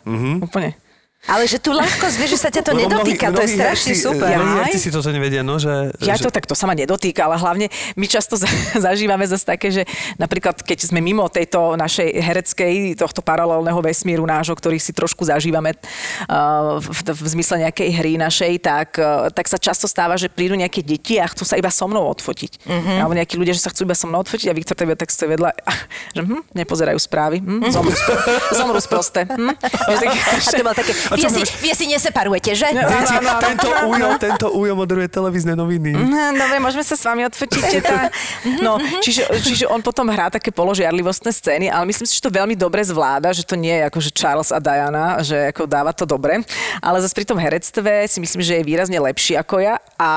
Úplne. 0.44 0.87
Ale 1.28 1.44
že 1.44 1.60
tu 1.60 1.70
ľahkosť, 1.70 2.16
vieš, 2.16 2.32
že 2.34 2.40
sa 2.40 2.50
ťa 2.50 2.62
to 2.62 2.72
Lebo 2.72 2.88
mnohí- 2.88 3.12
nedotýka, 3.14 3.26
to 3.30 3.42
je 3.42 3.50
strašne 3.54 3.92
herci- 3.92 4.00
super. 4.02 4.32
Mnohí 4.32 4.56
herci 4.64 4.80
si 4.80 4.90
toto 4.90 5.10
nevedia, 5.10 5.44
no, 5.44 5.60
že... 5.60 5.92
Ja 6.00 6.16
že... 6.16 6.24
to 6.24 6.32
tak, 6.32 6.44
to 6.44 6.56
sa 6.56 6.64
ma 6.64 6.74
nedotýka, 6.74 7.28
ale 7.28 7.36
hlavne 7.36 7.68
my 7.94 8.06
často 8.06 8.34
za- 8.34 8.48
zažívame 8.88 9.24
zase 9.24 9.44
také, 9.44 9.68
že 9.70 9.84
napríklad 10.16 10.56
keď 10.58 10.88
sme 10.88 11.00
mimo 11.00 11.28
tejto 11.28 11.76
našej 11.76 12.16
hereckej, 12.16 12.74
tohto 12.96 13.20
paralelného 13.20 13.76
vesmíru 13.78 14.24
nášho, 14.24 14.56
ktorý 14.56 14.78
si 14.78 14.90
trošku 14.90 15.22
zažívame 15.22 15.76
uh, 15.76 16.80
v, 16.80 16.88
v 17.06 17.28
zmysle 17.30 17.60
nejakej 17.62 17.90
hry 17.94 18.16
našej, 18.16 18.54
tak, 18.60 18.96
uh, 18.96 19.28
tak 19.28 19.46
sa 19.46 19.60
často 19.60 19.86
stáva, 19.86 20.16
že 20.16 20.32
prídu 20.32 20.56
nejaké 20.56 20.80
deti 20.80 21.20
a 21.20 21.28
chcú 21.28 21.44
sa 21.44 21.60
iba 21.60 21.68
so 21.68 21.86
mnou 21.86 22.08
odfotiť. 22.08 22.64
Mm-hmm. 22.64 22.98
Alebo 22.98 23.14
nejakí 23.14 23.36
ľudia, 23.36 23.52
že 23.52 23.62
sa 23.62 23.70
chcú 23.70 23.84
iba 23.84 23.94
so 23.94 24.08
mnou 24.08 24.24
odfotiť 24.24 24.48
a 24.48 24.56
Viktor 24.56 24.80
tebe 24.80 24.96
tak 24.96 25.12
stojí 25.12 25.36
vedľa, 25.36 25.52
že 26.16 26.22
hm, 26.24 26.56
nepozerajú 26.56 26.96
správy, 26.98 27.44
hm, 27.44 27.68
zomru, 27.68 27.92
zomru 28.60 28.80
sprosté. 28.80 29.28
Hm. 29.28 29.52
Vieš, 29.60 30.00
tak- 30.00 30.16
A 30.48 30.52
to 30.54 30.64
bol 30.64 30.76
také, 30.78 30.94
vy 31.18 31.30
si, 31.34 31.42
vy 31.66 31.70
si 31.74 31.86
neseparujete, 31.90 32.54
že? 32.54 32.68
Viete, 32.70 33.18
tento 33.42 33.70
ujo, 33.92 34.08
tento 34.22 34.48
ujo 34.54 34.74
moderuje 34.78 35.10
televízne 35.10 35.58
noviny. 35.58 35.98
No, 35.98 36.38
Dobre, 36.38 36.62
môžeme 36.62 36.86
sa 36.86 36.94
s 36.94 37.04
vami 37.04 37.26
odfotiť. 37.26 37.64
Teta. 37.68 38.14
No, 38.62 38.78
čiže, 39.02 39.26
čiže 39.42 39.66
on 39.66 39.82
potom 39.82 40.06
hrá 40.08 40.30
také 40.30 40.54
položiarlivostné 40.54 41.34
scény, 41.34 41.66
ale 41.74 41.90
myslím 41.90 42.06
si, 42.06 42.16
že 42.18 42.24
to 42.24 42.32
veľmi 42.32 42.54
dobre 42.54 42.86
zvláda, 42.86 43.34
že 43.34 43.42
to 43.42 43.58
nie 43.58 43.74
je 43.74 43.84
ako 43.90 44.00
že 44.00 44.12
Charles 44.14 44.54
a 44.54 44.62
Diana, 44.62 45.20
že 45.26 45.50
ako 45.50 45.66
dáva 45.66 45.92
to 45.92 46.06
dobre. 46.06 46.46
Ale 46.80 47.02
zase 47.02 47.18
pri 47.18 47.26
tom 47.26 47.42
herectve 47.42 48.06
si 48.06 48.22
myslím, 48.22 48.42
že 48.46 48.62
je 48.62 48.68
výrazne 48.68 48.98
lepší 49.02 49.34
ako 49.36 49.60
ja 49.60 49.82
a 49.98 50.12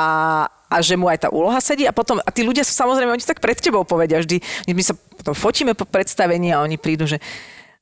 a 0.71 0.79
že 0.79 0.95
mu 0.95 1.11
aj 1.11 1.27
tá 1.27 1.29
úloha 1.35 1.59
sedí 1.59 1.83
a 1.83 1.91
potom, 1.91 2.23
a 2.23 2.31
tí 2.31 2.47
ľudia 2.47 2.63
sú 2.63 2.71
samozrejme, 2.71 3.11
oni 3.11 3.27
tak 3.27 3.43
pred 3.43 3.59
tebou 3.59 3.83
povedia 3.83 4.23
vždy, 4.23 4.39
my 4.71 4.83
sa 4.87 4.95
potom 4.95 5.35
fotíme 5.35 5.75
po 5.75 5.83
predstavení 5.83 6.55
a 6.55 6.63
oni 6.63 6.79
prídu, 6.79 7.11
že 7.11 7.19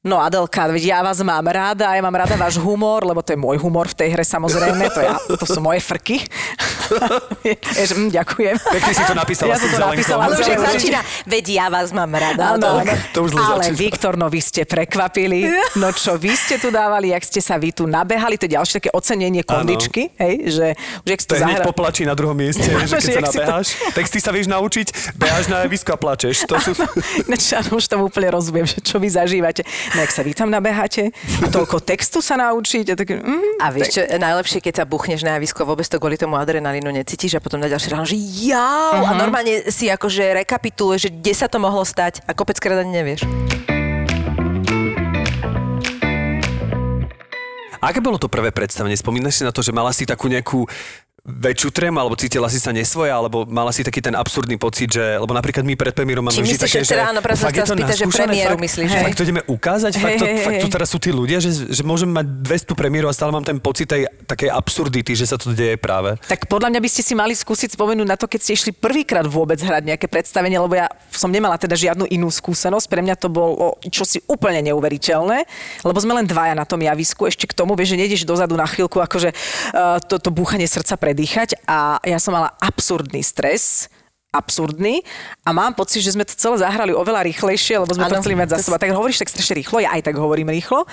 No 0.08 0.24
Adelka, 0.24 0.64
veď 0.72 0.96
ja 0.96 0.98
vás 1.04 1.20
mám 1.20 1.44
ráda, 1.44 1.92
ja 1.92 2.00
mám 2.00 2.16
rada 2.16 2.32
váš 2.40 2.56
humor, 2.56 3.04
lebo 3.04 3.20
to 3.20 3.36
je 3.36 3.38
môj 3.38 3.60
humor 3.60 3.92
v 3.92 3.96
tej 4.00 4.08
hre 4.16 4.24
samozrejme, 4.24 4.88
to, 4.88 5.04
ja, 5.04 5.20
to 5.36 5.44
sú 5.44 5.60
moje 5.60 5.84
frky. 5.84 6.24
ja, 7.44 7.84
že, 7.84 7.92
mm, 7.92 8.08
ďakujem. 8.16 8.56
Pekne 8.56 8.92
si 8.96 9.04
to 9.04 9.12
napísala 9.12 9.52
Ja 9.52 9.56
som 9.60 9.68
to 9.68 9.76
napísala 9.76 10.20
Ale 10.24 10.40
už 10.40 10.48
začína, 10.48 11.04
veď 11.28 11.44
ja 11.52 11.66
vás 11.68 11.92
mám 11.92 12.08
rada. 12.08 12.56
Áno, 12.56 12.80
áno. 12.80 12.92
To 13.12 13.28
už 13.28 13.36
Ale. 13.36 13.68
Viktor, 13.76 14.16
no 14.16 14.32
vy 14.32 14.40
ste 14.40 14.64
prekvapili. 14.64 15.44
No 15.76 15.92
čo 15.92 16.16
vy 16.16 16.32
ste 16.32 16.56
tu 16.56 16.72
dávali, 16.72 17.12
jak 17.12 17.28
ste 17.28 17.44
sa 17.44 17.60
vy 17.60 17.76
tu 17.76 17.84
nabehali, 17.84 18.40
to 18.40 18.48
je 18.48 18.56
ďalšie 18.56 18.74
také 18.80 18.90
ocenenie 18.96 19.44
kondičky, 19.44 20.08
hej, 20.16 20.34
že 20.48 20.66
už 21.04 21.08
jak 21.12 21.20
ste 21.20 21.32
To 21.36 21.44
hneď 21.44 21.60
zahra- 21.60 21.68
poplačí 21.68 22.08
na 22.08 22.16
druhom 22.16 22.32
mieste, 22.32 22.64
že 22.64 22.88
Že 22.88 22.96
keď 22.96 23.04
sa 23.04 23.04
si 23.04 23.12
to- 23.12 23.26
nabeháš. 23.28 23.66
Texty 23.92 24.18
sa 24.24 24.32
vieš 24.32 24.48
naučiť, 24.48 24.86
beháš 25.20 25.52
na 25.52 25.68
javisko 25.68 25.92
a 25.92 25.98
plačeš. 26.00 26.48
To 26.48 26.56
sú... 26.56 26.72
Ináč 27.28 27.52
už 27.68 27.84
tomu 27.84 28.08
úplne 28.08 28.32
rozumiem, 28.32 28.64
že 28.64 28.80
čo 28.80 28.96
vy 28.96 29.12
zažívate. 29.12 29.68
No 29.98 30.06
jak 30.06 30.14
sa 30.14 30.22
vy 30.22 30.30
tam 30.30 30.46
nabeháte 30.46 31.10
a 31.42 31.50
toľko 31.50 31.82
textu 31.82 32.22
sa 32.22 32.38
naučiť. 32.38 32.86
A, 32.86 32.94
tak, 32.94 33.18
mm, 33.18 33.58
A 33.58 33.74
vieš 33.74 33.98
čo, 33.98 34.06
najlepšie, 34.06 34.62
keď 34.62 34.74
sa 34.78 34.84
buchneš 34.86 35.26
na 35.26 35.34
javisko, 35.34 35.66
vôbec 35.66 35.82
to 35.90 35.98
kvôli 35.98 36.14
tomu 36.14 36.38
adrenalínu 36.38 36.86
necítiš 36.94 37.34
a 37.34 37.42
potom 37.42 37.58
na 37.58 37.66
ďalšie 37.66 37.90
ráno, 37.90 38.06
že 38.06 38.14
ja, 38.46 38.94
a 38.94 39.10
normálne 39.18 39.66
si 39.74 39.90
akože 39.90 40.38
rekapituluješ, 40.46 41.02
že 41.02 41.10
kde 41.10 41.32
sa 41.34 41.50
to 41.50 41.58
mohlo 41.58 41.82
stať 41.82 42.22
a 42.22 42.30
kopec 42.30 42.62
krát 42.62 42.78
ani 42.78 42.94
nevieš. 42.94 43.26
Aké 47.82 47.98
bolo 47.98 48.22
to 48.22 48.30
prvé 48.30 48.54
predstavenie? 48.54 48.94
Spomínaš 48.94 49.42
si 49.42 49.42
na 49.42 49.50
to, 49.50 49.66
že 49.66 49.74
mala 49.74 49.90
si 49.90 50.06
takú 50.06 50.30
nejakú 50.30 50.62
väčšiu 51.28 51.68
trému, 51.68 52.00
alebo 52.00 52.16
cítila 52.16 52.48
si 52.48 52.56
sa 52.56 52.72
nesvoja, 52.72 53.20
alebo 53.20 53.44
mala 53.44 53.68
si 53.68 53.84
taký 53.84 54.00
ten 54.00 54.16
absurdný 54.16 54.56
pocit, 54.56 54.88
že, 54.88 55.20
lebo 55.20 55.36
napríklad 55.36 55.60
my 55.62 55.76
pred 55.76 55.92
premiérom 55.92 56.24
máme 56.24 56.40
vždy 56.40 56.56
také, 56.56 56.80
že 56.80 56.96
teda 56.96 57.12
áno, 57.12 57.20
práve 57.20 57.36
to 57.44 57.68
spýtať, 57.68 57.96
že 58.00 58.06
premiéru 58.08 58.56
fakt, 58.56 58.64
myslíš, 58.64 58.90
hej. 58.90 59.04
fakt 59.04 59.16
to 59.20 59.24
ideme 59.28 59.42
ukázať, 59.44 59.92
fakt, 60.00 60.18
to, 60.18 60.24
Hej, 60.24 60.34
hej, 60.34 60.46
fakt 60.48 60.60
hej. 60.64 60.72
teraz 60.72 60.88
sú 60.88 60.98
tí 60.98 61.10
ľudia, 61.12 61.38
že, 61.38 61.52
že 61.68 61.82
môžeme 61.84 62.16
mať 62.16 62.26
200 62.72 62.80
premiéru 62.80 63.06
a 63.06 63.14
stále 63.14 63.30
mám 63.30 63.44
ten 63.44 63.60
pocit 63.60 63.86
tej 63.92 64.08
takej 64.24 64.48
absurdity, 64.48 65.12
že 65.12 65.28
sa 65.28 65.36
to 65.36 65.52
deje 65.52 65.76
práve. 65.76 66.16
Tak 66.24 66.48
podľa 66.48 66.72
mňa 66.72 66.80
by 66.80 66.88
ste 66.88 67.02
si 67.04 67.12
mali 67.12 67.36
skúsiť 67.36 67.76
spomenúť 67.76 68.08
na 68.08 68.16
to, 68.16 68.24
keď 68.24 68.40
ste 68.40 68.52
išli 68.56 68.70
prvýkrát 68.72 69.28
vôbec 69.28 69.60
hrať 69.60 69.84
nejaké 69.84 70.08
predstavenie, 70.08 70.56
lebo 70.56 70.72
ja 70.72 70.88
som 71.12 71.28
nemala 71.28 71.60
teda 71.60 71.76
žiadnu 71.76 72.08
inú 72.08 72.32
skúsenosť. 72.32 72.86
Pre 72.88 73.00
mňa 73.04 73.14
to 73.20 73.28
bolo 73.28 73.76
čosi 73.92 74.24
úplne 74.24 74.64
neuveriteľné, 74.72 75.44
lebo 75.84 75.98
sme 76.00 76.16
len 76.16 76.26
dvaja 76.28 76.56
na 76.56 76.64
tom 76.64 76.80
javisku. 76.80 77.28
Ešte 77.28 77.44
k 77.44 77.56
tomu, 77.56 77.76
vieš, 77.76 77.96
že 77.96 78.00
nejdeš 78.00 78.22
dozadu 78.24 78.56
na 78.56 78.64
chvíľku, 78.64 79.00
akože 79.00 79.30
uh, 79.32 80.00
to, 80.00 80.16
to 80.16 80.30
búchanie 80.32 80.64
srdca 80.64 80.96
predýchať 81.18 81.66
a 81.66 81.98
ja 82.06 82.22
som 82.22 82.30
mala 82.30 82.54
absurdný 82.62 83.26
stres 83.26 83.90
absurdný 84.28 85.00
a 85.40 85.56
mám 85.56 85.72
pocit, 85.72 86.04
že 86.04 86.12
sme 86.12 86.20
to 86.20 86.36
celé 86.36 86.60
zahrali 86.60 86.92
oveľa 86.92 87.24
rýchlejšie, 87.32 87.80
lebo 87.80 87.96
sme 87.96 88.04
Áno. 88.04 88.12
to 88.12 88.20
chceli 88.20 88.36
mať 88.36 88.60
za 88.60 88.68
seba. 88.68 88.76
Tak 88.76 88.92
hovoríš 88.92 89.24
tak 89.24 89.32
strašne 89.32 89.56
rýchlo, 89.56 89.80
ja 89.80 89.96
aj 89.96 90.04
tak 90.04 90.20
hovorím 90.20 90.52
rýchlo. 90.52 90.84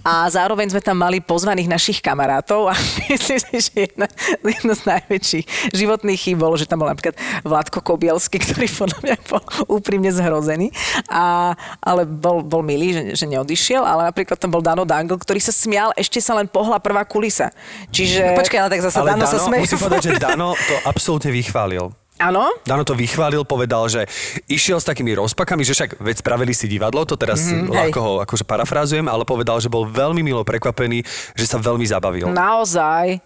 A 0.00 0.24
zároveň 0.32 0.72
sme 0.72 0.80
tam 0.80 0.96
mali 0.96 1.20
pozvaných 1.20 1.68
našich 1.68 2.00
kamarátov 2.00 2.72
a 2.72 2.74
myslím 3.12 3.36
si, 3.36 3.56
že 3.68 3.72
jedna, 3.84 4.08
jedna 4.40 4.72
z 4.72 4.82
najväčších 4.96 5.76
životných 5.76 6.16
chýb 6.16 6.40
bolo, 6.40 6.56
že 6.56 6.64
tam 6.64 6.80
bol 6.80 6.88
napríklad 6.88 7.12
Vládko 7.44 7.84
Kobielsky, 7.84 8.40
ktorý 8.40 8.64
podľa 8.72 8.98
mňa 9.04 9.16
bol 9.28 9.42
úprimne 9.68 10.08
zhrozený. 10.08 10.72
A, 11.12 11.52
ale 11.84 12.08
bol, 12.08 12.40
bol 12.40 12.64
milý, 12.64 12.96
že, 12.96 13.02
že 13.12 13.26
neodišiel, 13.28 13.84
ale 13.84 14.08
napríklad 14.08 14.40
tam 14.40 14.48
bol 14.48 14.64
Dano 14.64 14.88
Dangle, 14.88 15.20
ktorý 15.20 15.36
sa 15.36 15.52
smial, 15.52 15.92
ešte 16.00 16.16
sa 16.16 16.32
len 16.32 16.48
pohla 16.48 16.80
prvá 16.80 17.04
kulisa. 17.04 17.52
Čiže... 17.92 18.40
Počkaj, 18.40 18.56
ale 18.56 18.70
tak 18.72 18.80
zase 18.88 18.96
Ale 19.04 19.12
Dano 19.12 19.28
sa 19.28 19.36
Dano, 19.36 19.48
smeje. 19.52 19.60
musím 19.68 19.80
povedať, 19.84 20.00
že 20.08 20.12
Dano 20.16 20.56
to 20.56 20.74
absolútne 20.88 21.28
vychválil. 21.28 22.03
Áno? 22.22 22.46
Dano 22.62 22.86
to 22.86 22.94
vychválil, 22.94 23.42
povedal, 23.42 23.90
že 23.90 24.06
išiel 24.46 24.78
s 24.78 24.86
takými 24.86 25.18
rozpakami, 25.18 25.66
že 25.66 25.74
však 25.74 25.98
veď 25.98 26.16
spravili 26.22 26.54
si 26.54 26.70
divadlo, 26.70 27.02
to 27.02 27.18
teraz 27.18 27.42
Mhm, 27.42 27.66
mm-hmm, 27.66 27.74
ľahko 27.74 27.98
ho 27.98 28.12
akože 28.22 28.44
parafrázujem, 28.46 29.06
ale 29.10 29.26
povedal, 29.26 29.58
že 29.58 29.66
bol 29.66 29.84
veľmi 29.84 30.22
milo 30.22 30.46
prekvapený, 30.46 31.02
že 31.34 31.44
sa 31.44 31.58
veľmi 31.58 31.82
zabavil. 31.84 32.30
Naozaj. 32.30 33.18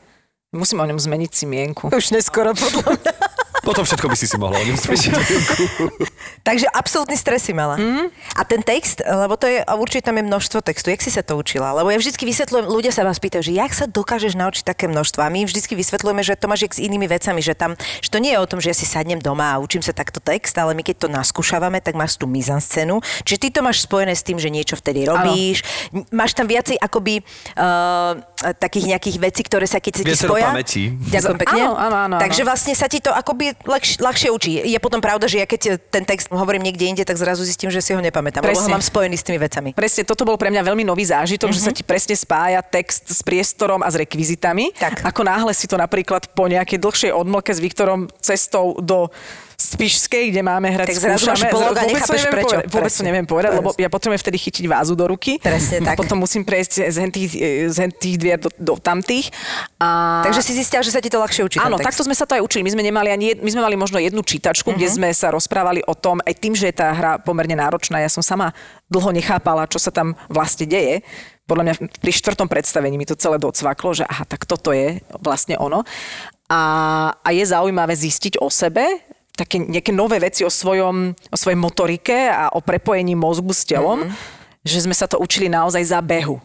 Musím 0.48 0.80
o 0.80 0.88
ňom 0.88 0.96
zmeniť 0.96 1.30
si 1.30 1.44
mienku. 1.44 1.92
Už 1.92 2.08
neskoro 2.08 2.56
podľa 2.56 2.96
mňa. 2.96 3.12
Potom 3.62 3.84
všetko 3.84 4.06
by 4.08 4.16
si 4.16 4.26
si 4.26 4.36
mohla 4.36 4.56
o 4.56 4.64
ňom 4.64 4.76
spýtať. 4.76 5.24
Takže 6.42 6.66
absolútny 6.72 7.16
stres 7.18 7.44
si 7.44 7.52
mala. 7.52 7.76
Mm. 7.76 8.08
A 8.34 8.42
ten 8.46 8.62
text, 8.62 9.02
lebo 9.02 9.36
to 9.36 9.44
je, 9.44 9.60
určite 9.68 10.08
tam 10.08 10.16
je 10.16 10.24
množstvo 10.24 10.64
textu, 10.64 10.88
jak 10.88 11.02
si 11.04 11.12
sa 11.12 11.20
to 11.20 11.36
učila? 11.36 11.76
Lebo 11.76 11.92
ja 11.92 11.98
vždycky 12.00 12.24
vysvetľujem, 12.24 12.64
ľudia 12.64 12.92
sa 12.94 13.04
vás 13.04 13.20
pýtajú, 13.20 13.44
že 13.44 13.52
jak 13.52 13.72
sa 13.74 13.84
dokážeš 13.84 14.38
naučiť 14.38 14.64
také 14.64 14.88
množstvo? 14.88 15.20
A 15.20 15.28
my 15.28 15.44
im 15.44 15.48
vždycky 15.48 15.76
vysvetľujeme, 15.76 16.22
že 16.24 16.38
to 16.38 16.48
máš 16.48 16.64
jak 16.64 16.74
s 16.74 16.80
inými 16.80 17.04
vecami, 17.04 17.40
že 17.44 17.52
tam, 17.52 17.76
že 17.76 18.08
to 18.08 18.18
nie 18.18 18.32
je 18.32 18.40
o 18.40 18.46
tom, 18.48 18.58
že 18.62 18.72
ja 18.72 18.76
si 18.76 18.86
sadnem 18.88 19.20
doma 19.20 19.52
a 19.52 19.60
učím 19.60 19.84
sa 19.84 19.92
takto 19.92 20.18
text, 20.22 20.56
ale 20.56 20.72
my 20.72 20.82
keď 20.82 21.04
to 21.04 21.08
naskúšavame, 21.12 21.82
tak 21.84 21.92
máš 21.98 22.16
tú 22.16 22.24
mizanscénu. 22.24 23.00
Čiže 23.26 23.38
ty 23.38 23.48
to 23.52 23.60
máš 23.60 23.84
spojené 23.84 24.16
s 24.16 24.24
tým, 24.24 24.40
že 24.40 24.48
niečo 24.48 24.78
vtedy 24.78 25.04
robíš. 25.04 25.60
N- 25.92 26.06
Máš 26.08 26.34
tam 26.34 26.48
viacej 26.50 26.80
akoby 26.80 27.20
uh, 27.22 28.18
takých 28.58 28.96
nejakých 28.96 29.16
vecí, 29.20 29.40
ktoré 29.44 29.68
sa 29.68 29.78
keď 29.78 29.92
sa 30.00 30.02
ti 30.02 30.14
spoja. 30.16 30.50
pamätí. 30.50 30.82
Ďakujem 31.12 31.38
pekne. 31.38 31.62
Áno, 31.62 31.74
áno, 31.76 31.96
áno, 32.08 32.14
áno. 32.16 32.22
Takže 32.22 32.42
vlastne 32.42 32.74
sa 32.74 32.90
ti 32.90 32.98
to 32.98 33.12
akoby 33.12 33.47
ľahš, 33.64 34.00
ľahšie 34.02 34.28
učí. 34.32 34.50
Je 34.64 34.78
potom 34.80 34.98
pravda, 34.98 35.28
že 35.30 35.40
ja 35.40 35.46
keď 35.46 35.78
ten 35.88 36.04
text 36.04 36.32
hovorím 36.32 36.64
niekde 36.64 36.84
inde, 36.88 37.02
tak 37.04 37.16
zrazu 37.20 37.44
zistím, 37.44 37.68
že 37.68 37.84
si 37.84 37.92
ho 37.92 38.00
nepamätám, 38.00 38.42
lebo 38.42 38.56
ho 38.56 38.60
Presne. 38.64 38.74
mám 38.74 38.84
spojený 38.84 39.16
s 39.16 39.24
tými 39.24 39.38
vecami. 39.38 39.70
Presne, 39.76 40.02
toto 40.04 40.26
bol 40.26 40.36
pre 40.40 40.52
mňa 40.52 40.62
veľmi 40.64 40.84
nový 40.84 41.04
zážitok, 41.06 41.52
mm-hmm. 41.52 41.64
že 41.64 41.66
sa 41.68 41.72
ti 41.72 41.82
presne 41.86 42.14
spája 42.16 42.60
text 42.64 43.08
s 43.08 43.20
priestorom 43.24 43.80
a 43.84 43.88
s 43.88 43.96
rekvizitami. 43.96 44.74
Tak. 44.74 45.06
Ako 45.06 45.22
náhle 45.24 45.52
si 45.54 45.70
to 45.70 45.78
napríklad 45.78 46.30
po 46.32 46.48
nejakej 46.50 46.78
dlhšej 46.80 47.10
odmlke 47.14 47.52
s 47.54 47.60
Viktorom 47.62 48.10
cestou 48.20 48.76
do 48.80 49.08
Spišskej, 49.58 50.30
kde 50.30 50.42
máme 50.46 50.70
hrať, 50.70 50.94
Tak 50.94 51.02
zrazu 51.02 51.26
skúšame. 51.26 51.50
blog 51.50 51.74
a 51.74 51.82
Vôbec 51.82 51.82
to 51.82 51.90
nechápeš 51.90 52.22
neviem 52.22 52.34
prečo. 52.38 52.46
Povedať, 52.46 52.66
vôbec 52.70 52.70
to 52.70 52.94
Presne. 52.94 53.06
neviem 53.10 53.26
povedať, 53.26 53.50
lebo 53.58 53.68
ja 53.74 53.88
potrebujem 53.90 54.20
vtedy 54.22 54.38
chytiť 54.38 54.64
vázu 54.70 54.94
do 54.94 55.04
ruky. 55.10 55.42
Presne 55.42 55.82
tak. 55.82 55.98
Potom 55.98 56.22
musím 56.22 56.46
prejsť 56.46 56.86
z 56.86 56.96
hentých, 57.02 57.30
z 57.66 57.76
hentých 57.82 58.14
dvier 58.22 58.38
do, 58.38 58.54
do 58.54 58.78
tamtých. 58.78 59.34
A... 59.82 60.22
Takže 60.30 60.46
si 60.46 60.54
zistila, 60.54 60.86
že 60.86 60.94
sa 60.94 61.02
ti 61.02 61.10
to 61.10 61.18
ľahšie 61.18 61.42
učí. 61.42 61.58
Áno, 61.58 61.74
takto 61.74 62.06
sme 62.06 62.14
sa 62.14 62.22
to 62.22 62.38
aj 62.38 62.42
učili. 62.46 62.62
My 62.62 62.70
sme 62.70 62.86
nemali 62.86 63.10
ani 63.10 63.34
my 63.34 63.50
sme 63.50 63.66
mali 63.66 63.74
možno 63.74 63.98
jednu 63.98 64.22
čítačku, 64.22 64.78
kde 64.78 64.86
sme 64.86 65.10
sa 65.10 65.34
rozprávali 65.34 65.82
o 65.90 65.94
tom, 65.98 66.22
aj 66.22 66.38
tým, 66.38 66.54
že 66.54 66.70
je 66.70 66.78
tá 66.78 66.94
hra 66.94 67.18
pomerne 67.18 67.58
náročná. 67.58 67.98
Ja 67.98 68.08
som 68.14 68.22
sama 68.22 68.54
dlho 68.86 69.10
nechápala, 69.10 69.66
čo 69.66 69.82
sa 69.82 69.90
tam 69.90 70.14
vlastne 70.30 70.70
deje. 70.70 71.02
Podľa 71.50 71.62
mňa 71.66 71.74
pri 71.98 72.12
štvrtom 72.14 72.46
predstavení 72.46 72.94
mi 72.94 73.08
to 73.08 73.18
celé 73.18 73.42
docvaklo, 73.42 73.90
že 73.90 74.06
aha, 74.06 74.22
tak 74.22 74.46
toto 74.46 74.70
je 74.70 75.02
vlastne 75.18 75.58
ono. 75.58 75.82
A, 76.48 76.60
a 77.20 77.28
je 77.32 77.44
zaujímavé 77.44 77.92
zistiť 77.92 78.40
o 78.40 78.48
sebe, 78.48 78.84
také 79.38 79.62
nejaké 79.62 79.94
nové 79.94 80.18
veci 80.18 80.42
o, 80.42 80.50
svojom, 80.50 81.14
o 81.14 81.36
svojej 81.38 81.54
motorike 81.54 82.26
a 82.26 82.50
o 82.50 82.58
prepojení 82.58 83.14
mozgu 83.14 83.54
s 83.54 83.62
telom, 83.62 84.02
mm-hmm. 84.02 84.66
že 84.66 84.82
sme 84.82 84.94
sa 84.98 85.06
to 85.06 85.22
učili 85.22 85.46
naozaj 85.46 85.86
za 85.86 86.02
behu. 86.02 86.42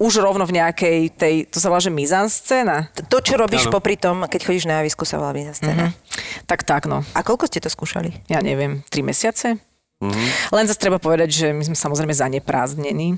Už 0.00 0.24
rovno 0.24 0.48
v 0.48 0.56
nejakej 0.56 0.98
tej, 1.18 1.34
to 1.52 1.60
sa 1.60 1.68
volá, 1.68 1.82
že 1.84 1.92
mizanscéna. 1.92 2.88
To, 3.12 3.20
čo 3.20 3.36
robíš 3.36 3.68
Áno. 3.68 3.76
popri 3.76 4.00
tom, 4.00 4.24
keď 4.24 4.40
chodíš 4.48 4.64
na 4.64 4.80
javisku, 4.80 5.04
sa 5.04 5.20
volá 5.20 5.36
scéna. 5.52 5.92
Tak 6.48 6.64
tak, 6.64 6.88
no. 6.88 7.04
A 7.12 7.20
koľko 7.20 7.44
ste 7.50 7.60
to 7.60 7.68
skúšali? 7.68 8.24
ja 8.30 8.40
neviem, 8.40 8.80
tri 8.88 9.04
mesiace. 9.04 9.60
Mm-hmm. 9.96 10.52
Len 10.52 10.64
zase 10.68 10.80
treba 10.80 11.00
povedať, 11.00 11.28
že 11.32 11.46
my 11.56 11.64
sme 11.64 11.76
samozrejme 11.76 12.12
zaneprázdnení. 12.12 13.16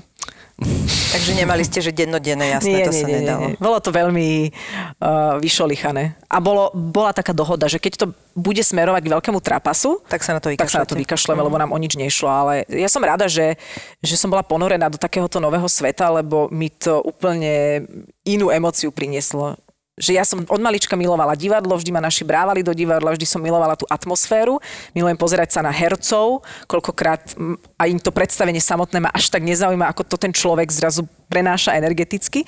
Takže 1.15 1.31
nemali 1.39 1.63
ste, 1.63 1.79
že 1.79 1.95
dennodenne, 1.95 2.59
jasné, 2.59 2.83
to 2.83 2.91
sa 2.91 3.07
nedalo. 3.07 3.55
Bolo 3.59 3.79
to 3.79 3.95
veľmi 3.95 4.51
uh, 4.51 5.39
vyšolichané. 5.39 6.19
A 6.27 6.37
bolo, 6.43 6.71
bola 6.75 7.15
taká 7.15 7.31
dohoda, 7.31 7.71
že 7.71 7.79
keď 7.79 7.93
to 7.95 8.05
bude 8.35 8.59
smerovať 8.59 9.01
k 9.07 9.11
veľkému 9.15 9.39
trapasu, 9.39 10.03
Tak 10.07 10.23
sa 10.23 10.35
na 10.35 10.39
to 10.43 10.51
tak 10.51 10.67
sa 10.67 10.83
na 10.83 10.87
to 10.87 10.95
vykašľate. 10.95 11.03
vykašľeme, 11.03 11.41
lebo 11.43 11.55
nám 11.59 11.71
o 11.71 11.79
nič 11.79 11.95
nešlo. 11.95 12.27
Ale 12.27 12.53
ja 12.67 12.91
som 12.91 13.03
rada, 13.03 13.31
že, 13.31 13.55
že 14.03 14.15
som 14.19 14.27
bola 14.27 14.43
ponorená 14.43 14.91
do 14.91 14.99
takéhoto 14.99 15.39
nového 15.39 15.67
sveta, 15.67 16.11
lebo 16.11 16.51
mi 16.51 16.67
to 16.67 16.99
úplne 17.03 17.87
inú 18.27 18.51
emociu 18.51 18.91
prinieslo. 18.91 19.55
Že 19.99 20.11
ja 20.15 20.23
som 20.23 20.41
od 20.47 20.61
malička 20.63 20.95
milovala 20.95 21.35
divadlo, 21.35 21.75
vždy 21.75 21.91
ma 21.91 21.99
naši 21.99 22.23
brávali 22.23 22.63
do 22.63 22.71
divadla, 22.71 23.11
vždy 23.11 23.27
som 23.27 23.43
milovala 23.43 23.75
tú 23.75 23.83
atmosféru, 23.91 24.63
milujem 24.95 25.19
pozerať 25.19 25.59
sa 25.59 25.61
na 25.61 25.75
hercov, 25.75 26.41
koľkokrát 26.71 27.35
mm, 27.35 27.75
a 27.75 27.83
im 27.91 27.99
to 27.99 28.15
predstavenie 28.15 28.63
samotné 28.63 29.03
ma 29.03 29.11
až 29.11 29.27
tak 29.27 29.43
nezaujíma, 29.43 29.91
ako 29.91 30.07
to 30.07 30.15
ten 30.15 30.31
človek 30.31 30.71
zrazu 30.71 31.03
prenáša 31.29 31.77
energeticky. 31.77 32.43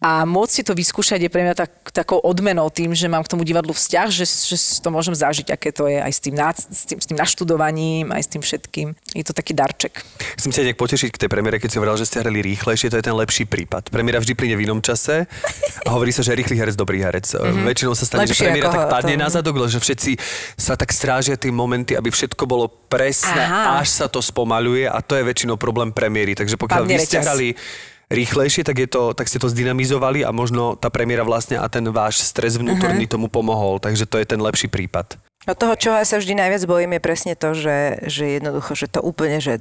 A 0.00 0.24
môcť 0.24 0.52
si 0.52 0.62
to 0.64 0.72
vyskúšať 0.72 1.20
je 1.20 1.30
pre 1.30 1.44
mňa 1.44 1.54
tak, 1.54 1.70
takou 1.92 2.18
odmenou 2.24 2.72
tým, 2.72 2.96
že 2.96 3.04
mám 3.06 3.20
k 3.22 3.30
tomu 3.30 3.44
divadlu 3.44 3.76
vzťah, 3.76 4.08
že, 4.08 4.24
že 4.24 4.56
to 4.80 4.88
môžem 4.88 5.12
zažiť, 5.12 5.52
aké 5.52 5.70
to 5.70 5.84
je 5.86 6.00
aj 6.00 6.12
s 6.12 6.20
tým, 6.24 6.34
nác- 6.34 6.64
s 6.64 6.88
tým, 6.88 6.98
s 6.98 7.06
tým 7.06 7.18
naštudovaním, 7.20 8.10
aj 8.10 8.22
s 8.24 8.28
tým 8.32 8.42
všetkým. 8.42 8.88
Je 9.12 9.24
to 9.24 9.36
taký 9.36 9.52
darček. 9.52 10.00
Chcem 10.40 10.50
ťa 10.50 10.72
nejak 10.72 10.80
potešiť 10.80 11.08
k 11.12 11.20
tej 11.20 11.28
premiére, 11.28 11.60
keď 11.60 11.68
si 11.68 11.76
hovoril, 11.76 12.00
že 12.00 12.08
ste 12.08 12.24
hrali 12.24 12.40
rýchlejšie, 12.40 12.88
to 12.88 12.96
je 12.98 13.04
ten 13.04 13.14
lepší 13.14 13.44
prípad. 13.44 13.92
Premiéra 13.92 14.18
vždy 14.18 14.32
príde 14.32 14.56
v 14.56 14.64
inom 14.64 14.80
čase 14.80 15.28
a 15.84 15.88
hovorí 15.94 16.10
sa, 16.10 16.24
že 16.24 16.32
rýchly 16.32 16.56
herec, 16.56 16.74
dobrý 16.74 17.04
herec. 17.04 17.28
Mm-hmm. 17.28 17.68
Väčšinou 17.68 17.92
sa 17.92 18.08
stane, 18.08 18.24
Lepšie 18.24 18.40
že 18.40 18.44
premiéra 18.48 18.72
tak 18.72 18.88
padne 18.88 19.14
to- 19.14 19.22
na 19.22 19.28
zadok, 19.28 19.54
že 19.68 19.78
všetci 19.78 20.10
sa 20.56 20.74
tak 20.74 20.90
strážia 20.90 21.36
tie 21.36 21.52
momenty, 21.52 21.92
aby 21.94 22.08
všetko 22.08 22.48
bolo 22.48 22.66
presné, 22.68 23.44
Aha. 23.44 23.84
až 23.84 23.88
sa 23.92 24.06
to 24.08 24.24
spomaľuje 24.24 24.88
a 24.88 24.98
to 25.04 25.18
je 25.18 25.22
väčšinou 25.22 25.60
problém 25.60 25.92
premiéry. 25.92 26.32
Takže 26.32 26.56
pokiaľ 26.56 26.82
Padne 26.86 26.96
vy 26.96 27.04
ste 27.04 27.18
hrali 27.20 27.48
rýchlejšie, 28.12 28.64
tak, 28.64 28.76
je 28.80 28.88
to, 28.88 29.12
tak 29.16 29.28
ste 29.28 29.40
to 29.40 29.48
zdynamizovali 29.48 30.24
a 30.24 30.30
možno 30.32 30.76
tá 30.76 30.88
premiéra 30.88 31.24
vlastne 31.24 31.60
a 31.60 31.66
ten 31.68 31.84
váš 31.88 32.20
stres 32.24 32.56
vnútorný 32.60 33.08
tomu 33.08 33.28
pomohol. 33.28 33.80
Takže 33.80 34.04
to 34.08 34.20
je 34.20 34.26
ten 34.28 34.40
lepší 34.40 34.68
prípad. 34.68 35.16
No 35.44 35.52
toho, 35.52 35.76
čoho 35.76 36.00
ja 36.00 36.08
sa 36.08 36.16
vždy 36.16 36.40
najviac 36.40 36.64
bojím, 36.64 36.96
je 36.96 37.04
presne 37.04 37.32
to, 37.36 37.52
že, 37.52 38.00
že 38.08 38.40
jednoducho, 38.40 38.72
že 38.72 38.88
to 38.88 39.04
úplne, 39.04 39.44
že, 39.44 39.60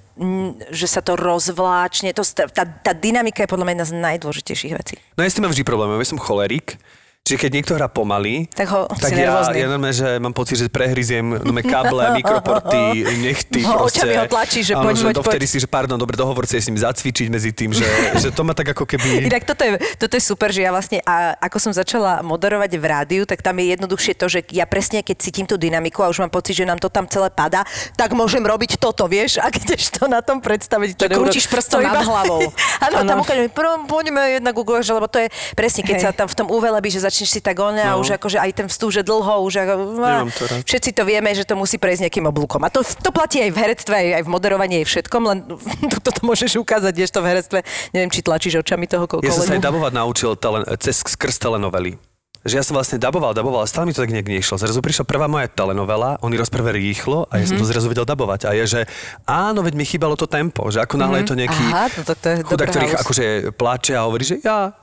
že 0.71 0.87
sa 0.87 1.03
to 1.03 1.19
rozvláčne. 1.19 2.15
To, 2.15 2.23
tá, 2.23 2.63
tá 2.63 2.91
dynamika 2.95 3.43
je 3.43 3.51
podľa 3.51 3.67
mňa 3.67 3.73
jedna 3.75 3.87
z 3.91 3.93
najdôležitejších 3.99 4.73
vecí. 4.79 4.95
No 5.19 5.27
ja 5.27 5.29
s 5.29 5.35
tým 5.35 5.43
mám 5.43 5.51
vždy 5.51 5.67
problém, 5.67 5.91
ja 5.91 6.07
som 6.07 6.23
cholerik, 6.23 6.79
Čiže 7.23 7.39
keď 7.39 7.51
niekto 7.55 7.71
hrá 7.79 7.87
pomaly, 7.87 8.51
Tak 8.51 8.67
ho- 8.67 8.83
tak 8.99 9.15
ja, 9.15 9.31
nervózny. 9.31 9.55
ja 9.63 9.67
normálne, 9.71 9.95
že 9.95 10.19
mám 10.19 10.35
pocit, 10.35 10.59
že 10.59 10.67
prehryziem 10.67 11.23
normálne 11.39 11.63
káble, 11.63 12.03
mikroporty, 12.19 12.99
nechty. 13.23 13.63
No, 13.63 13.79
proste. 13.87 14.03
očami 14.03 14.15
ho 14.19 14.27
tlačíš, 14.27 14.63
že 14.67 14.75
poď, 14.75 14.95
poď, 14.99 15.15
dovtedy 15.23 15.45
poď. 15.47 15.53
si, 15.55 15.57
že 15.63 15.67
pardon, 15.71 15.95
dobre, 15.95 16.19
dohovor 16.19 16.43
si 16.43 16.59
s 16.59 16.67
ním 16.67 16.83
zacvičiť 16.83 17.31
medzi 17.31 17.55
tým, 17.55 17.71
že, 17.71 17.87
že 18.27 18.27
to 18.27 18.43
má 18.43 18.51
tak 18.51 18.75
ako 18.75 18.83
keby... 18.83 19.31
Inak 19.31 19.47
toto 19.47 19.63
je, 19.63 19.79
toto 19.95 20.19
je 20.19 20.23
super, 20.23 20.51
že 20.51 20.67
ja 20.67 20.75
vlastne, 20.75 20.99
a 21.07 21.39
ako 21.39 21.63
som 21.63 21.71
začala 21.71 22.19
moderovať 22.27 22.75
v 22.75 22.85
rádiu, 22.91 23.23
tak 23.23 23.39
tam 23.39 23.55
je 23.55 23.71
jednoduchšie 23.71 24.19
to, 24.19 24.27
že 24.27 24.43
ja 24.51 24.67
presne, 24.67 24.99
keď 24.99 25.15
cítim 25.23 25.47
tú 25.47 25.55
dynamiku 25.55 26.03
a 26.03 26.11
už 26.11 26.27
mám 26.27 26.31
pocit, 26.35 26.59
že 26.59 26.67
nám 26.67 26.83
to 26.83 26.91
tam 26.91 27.07
celé 27.07 27.31
pada, 27.31 27.63
tak 27.95 28.11
môžem 28.11 28.43
robiť 28.43 28.75
toto, 28.83 29.07
vieš, 29.07 29.39
a 29.39 29.47
kdežto 29.47 30.11
na 30.11 30.19
tom 30.19 30.43
predstaviť 30.43 30.99
to 30.99 31.07
krútiš 31.07 31.47
prstom 31.47 31.79
to 31.79 31.87
nad 31.87 32.03
hlavou. 32.03 32.51
Áno, 32.91 33.07
tam 33.07 33.23
ukážem, 33.23 33.47
poďme 33.87 34.43
jednak 34.43 34.59
ukáž, 34.59 34.91
lebo 34.91 35.07
to 35.07 35.23
je 35.23 35.31
presne, 35.55 35.87
keď 35.87 35.95
Hej. 35.95 36.03
sa 36.03 36.11
tam 36.11 36.27
v 36.27 36.35
tom 36.35 36.51
uvelebí, 36.51 36.91
že 36.91 37.12
začneš 37.13 37.29
si 37.29 37.39
tak 37.39 37.53
one 37.55 37.77
a 37.77 37.93
No. 37.93 38.01
už 38.01 38.17
akože 38.17 38.41
aj 38.41 38.51
ten 38.55 38.65
vstup, 38.65 38.89
že 38.89 39.01
dlho, 39.01 39.45
už 39.45 39.53
ako, 39.55 39.73
Nemám 39.93 40.33
to 40.33 40.43
rád. 40.43 40.65
všetci 40.65 40.89
to 40.91 41.05
vieme, 41.05 41.29
že 41.29 41.45
to 41.45 41.53
musí 41.53 41.77
prejsť 41.77 42.09
nejakým 42.09 42.25
oblúkom. 42.25 42.57
A 42.59 42.67
to, 42.67 42.81
to 42.81 43.13
platí 43.13 43.37
aj 43.39 43.53
v 43.53 43.57
herectve, 43.59 43.93
aj, 43.93 44.07
aj 44.17 44.23
v 44.25 44.29
moderovaní, 44.31 44.81
aj 44.81 44.87
všetkom, 44.89 45.21
len 45.23 45.37
toto 46.01 46.19
môžeš 46.23 46.57
ukázať, 46.57 46.89
tiež 46.91 47.13
to 47.13 47.21
v 47.21 47.27
herectve. 47.29 47.59
Neviem, 47.93 48.09
či 48.09 48.19
tlačíš 48.19 48.57
očami 48.59 48.89
toho 48.89 49.05
ko- 49.05 49.21
kolegu. 49.21 49.29
Ja 49.29 49.31
som 49.31 49.45
sa 49.45 49.53
aj 49.53 49.61
dabovať 49.61 49.93
naučil 49.93 50.33
tele, 50.35 50.65
cez 50.75 51.05
skrz 51.05 51.37
telenovely. 51.37 52.01
Že 52.41 52.55
ja 52.57 52.63
som 52.65 52.73
vlastne 52.73 52.97
daboval, 52.97 53.31
daboval, 53.31 53.61
a 53.61 53.69
stále 53.69 53.85
mi 53.85 53.93
to 53.93 54.01
tak 54.01 54.11
nejak 54.11 54.27
nešlo. 54.27 54.57
Zrazu 54.57 54.81
prišla 54.81 55.05
prvá 55.05 55.31
moja 55.31 55.47
telenovela, 55.47 56.19
oni 56.19 56.35
rozprávali 56.35 56.81
rýchlo 56.81 57.29
a 57.29 57.39
ja 57.39 57.45
som 57.45 57.55
to 57.55 57.63
zrazu 57.63 57.87
vedel 57.87 58.03
dabovať. 58.03 58.49
A 58.49 58.57
je, 58.57 58.65
že 58.65 58.81
áno, 59.23 59.61
veď 59.61 59.77
mi 59.77 59.85
chýbalo 59.85 60.17
to 60.17 60.25
tempo, 60.25 60.67
že 60.67 60.81
ako 60.81 60.97
náhle 60.97 61.21
je 61.21 61.27
to 61.29 61.37
nejaký 61.37 61.63
Aha, 61.63 61.87
no 61.87 62.03
tak 62.03 62.17
to 62.17 62.27
je 62.27 62.35
chudák, 62.43 62.67
ktorý 62.67 62.85
akože 62.97 63.25
pláče 63.53 63.93
a 63.93 64.03
hovorí, 64.03 64.23
že 64.25 64.35
ja, 64.39 64.75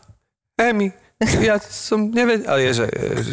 Emi, 0.56 0.92
ja 1.20 1.60
som 1.60 2.08
nevedel, 2.08 2.48
ale 2.48 2.72
je, 2.72 2.80
že, 2.80 2.86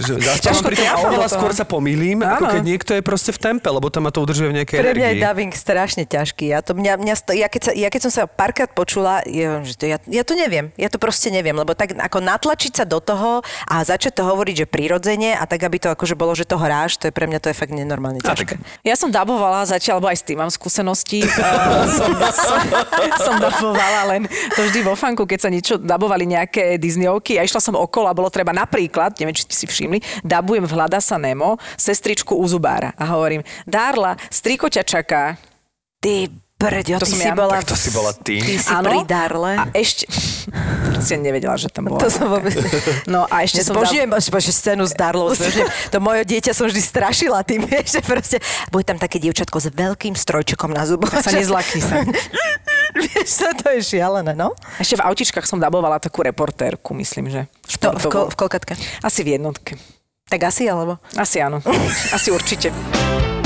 že 0.04 0.14
zastávam 0.20 0.60
pri 0.60 0.76
tom 0.76 1.08
oveľa 1.08 1.28
skôr 1.32 1.56
sa 1.56 1.64
pomýlim, 1.64 2.20
ako 2.20 2.44
Áno. 2.44 2.54
keď 2.60 2.62
niekto 2.68 2.92
je 3.00 3.00
proste 3.00 3.32
v 3.32 3.40
tempe, 3.40 3.72
lebo 3.72 3.88
tam 3.88 4.04
ma 4.04 4.12
to 4.12 4.20
udržuje 4.28 4.52
v 4.52 4.56
nejakej 4.60 4.76
Pre 4.84 4.92
mňa 4.92 5.10
je 5.16 5.24
dubbing 5.24 5.54
strašne 5.56 6.04
ťažký. 6.04 6.52
Ja, 6.52 6.60
to, 6.60 6.76
mňa, 6.76 7.00
mňa, 7.00 7.16
ja, 7.32 7.48
keď, 7.48 7.62
sa, 7.64 7.72
ja 7.72 7.88
keď 7.88 8.02
som 8.04 8.12
sa 8.12 8.24
párkrát 8.28 8.68
počula, 8.68 9.24
ja, 9.24 9.64
že 9.64 9.80
to, 9.80 9.88
ja, 9.88 10.04
ja 10.04 10.24
to 10.28 10.36
neviem. 10.36 10.76
Ja 10.76 10.92
to 10.92 11.00
proste 11.00 11.32
neviem, 11.32 11.56
lebo 11.56 11.72
tak 11.80 11.96
ako 11.96 12.20
natlačiť 12.20 12.76
sa 12.76 12.84
do 12.84 13.00
toho 13.00 13.40
a 13.72 13.76
začať 13.88 14.20
to 14.20 14.28
hovoriť, 14.28 14.56
že 14.58 14.66
prirodzene 14.68 15.40
a 15.40 15.48
tak, 15.48 15.64
aby 15.64 15.80
to 15.80 15.88
akože 15.88 16.20
bolo, 16.20 16.36
že 16.36 16.44
to 16.44 16.60
hráš, 16.60 17.00
to 17.00 17.08
je 17.08 17.16
pre 17.16 17.24
mňa 17.24 17.40
to 17.40 17.48
je 17.48 17.56
fakt 17.56 17.72
nenormálne 17.72 18.20
ťažké. 18.20 18.60
Ja 18.84 19.00
som 19.00 19.16
dabovala 19.16 19.64
zatiaľ, 19.64 20.04
lebo 20.04 20.12
aj 20.12 20.20
s 20.20 20.28
tým 20.28 20.44
mám 20.44 20.52
skúsenosti. 20.52 21.24
Uh, 21.24 21.88
som, 22.04 22.12
som, 22.36 22.60
som 23.16 23.36
dabovala 23.40 24.12
len 24.12 24.28
to 24.28 24.68
vždy 24.68 24.84
vo 24.84 24.92
fanku, 24.92 25.24
keď 25.24 25.40
sa 25.40 25.48
niečo 25.48 25.80
dabovali 25.80 26.28
nejaké 26.28 26.76
Disneyovky 26.76 27.40
a 27.40 27.48
išla 27.48 27.64
som 27.64 27.77
okolo 27.78 28.10
a 28.10 28.18
bolo 28.18 28.34
treba 28.34 28.54
napríklad, 28.54 29.18
neviem, 29.22 29.36
či 29.38 29.46
ste 29.46 29.56
si 29.56 29.66
všimli, 29.70 30.26
dabujem 30.26 30.66
v 30.66 30.74
Hľada 30.74 30.98
sa 30.98 31.22
Nemo 31.22 31.62
sestričku 31.78 32.34
u 32.34 32.46
zubára 32.50 32.94
a 32.98 33.06
hovorím, 33.14 33.46
Darla, 33.64 34.18
striko 34.30 34.68
ťa 34.68 34.84
čaká. 34.84 35.38
Ty 35.98 36.30
brďo, 36.58 36.98
To 36.98 37.06
ty 37.06 37.14
som 37.14 37.20
si 37.22 37.30
ja. 37.30 37.38
bola... 37.38 37.54
Tak 37.62 37.70
to 37.70 37.78
si 37.78 37.90
bola 37.94 38.12
ty. 38.18 38.42
Ty 38.42 38.54
si 38.58 38.74
Áno. 38.74 38.90
pri 38.90 39.00
Darle. 39.06 39.54
A 39.62 39.64
ešte... 39.78 40.10
si 41.06 41.14
nevedela, 41.22 41.54
že 41.56 41.70
tam 41.70 41.94
bola. 41.94 42.02
To 42.02 42.10
som 42.10 42.26
vôbec... 42.34 42.58
No 43.06 43.30
a 43.30 43.46
ešte 43.46 43.62
som... 43.62 43.78
Zbožujem 43.78 44.10
dab... 44.10 44.18
bože, 44.18 44.52
scénu 44.52 44.84
s 44.90 44.94
Darlou, 44.98 45.30
zbožujem. 45.38 45.70
To 45.94 45.98
moje 46.02 46.26
dieťa 46.26 46.52
som 46.58 46.66
vždy 46.66 46.82
strašila 46.82 47.46
tým, 47.46 47.70
že 47.94 48.02
proste... 48.02 48.42
Bude 48.74 48.84
tam 48.84 48.98
také 48.98 49.22
dievčatko 49.22 49.62
s 49.62 49.70
veľkým 49.70 50.18
strojčekom 50.18 50.74
na 50.74 50.90
zuboch. 50.90 51.14
Sa 51.14 51.30
nezlakni 51.30 51.82
sa. 51.86 52.02
vieš, 53.06 53.30
to, 53.38 53.48
to 53.62 53.68
je 53.78 53.82
šialené, 53.98 54.34
no? 54.34 54.58
Ešte 54.82 54.98
v 54.98 55.06
autičkách 55.06 55.46
som 55.46 55.62
dabovala 55.62 56.02
takú 56.02 56.26
reportérku, 56.26 56.98
myslím, 56.98 57.30
že. 57.30 57.42
To, 57.78 57.94
v, 57.94 58.06
ko, 58.10 58.20
v 58.34 58.36
kolkatke. 58.36 58.74
Asi 59.06 59.22
v 59.22 59.38
jednotke. 59.38 59.78
Tak 60.28 60.44
asi, 60.44 60.68
alebo? 60.68 61.00
Asi 61.16 61.40
áno. 61.40 61.64
Asi 62.16 62.34
určite. 62.36 63.37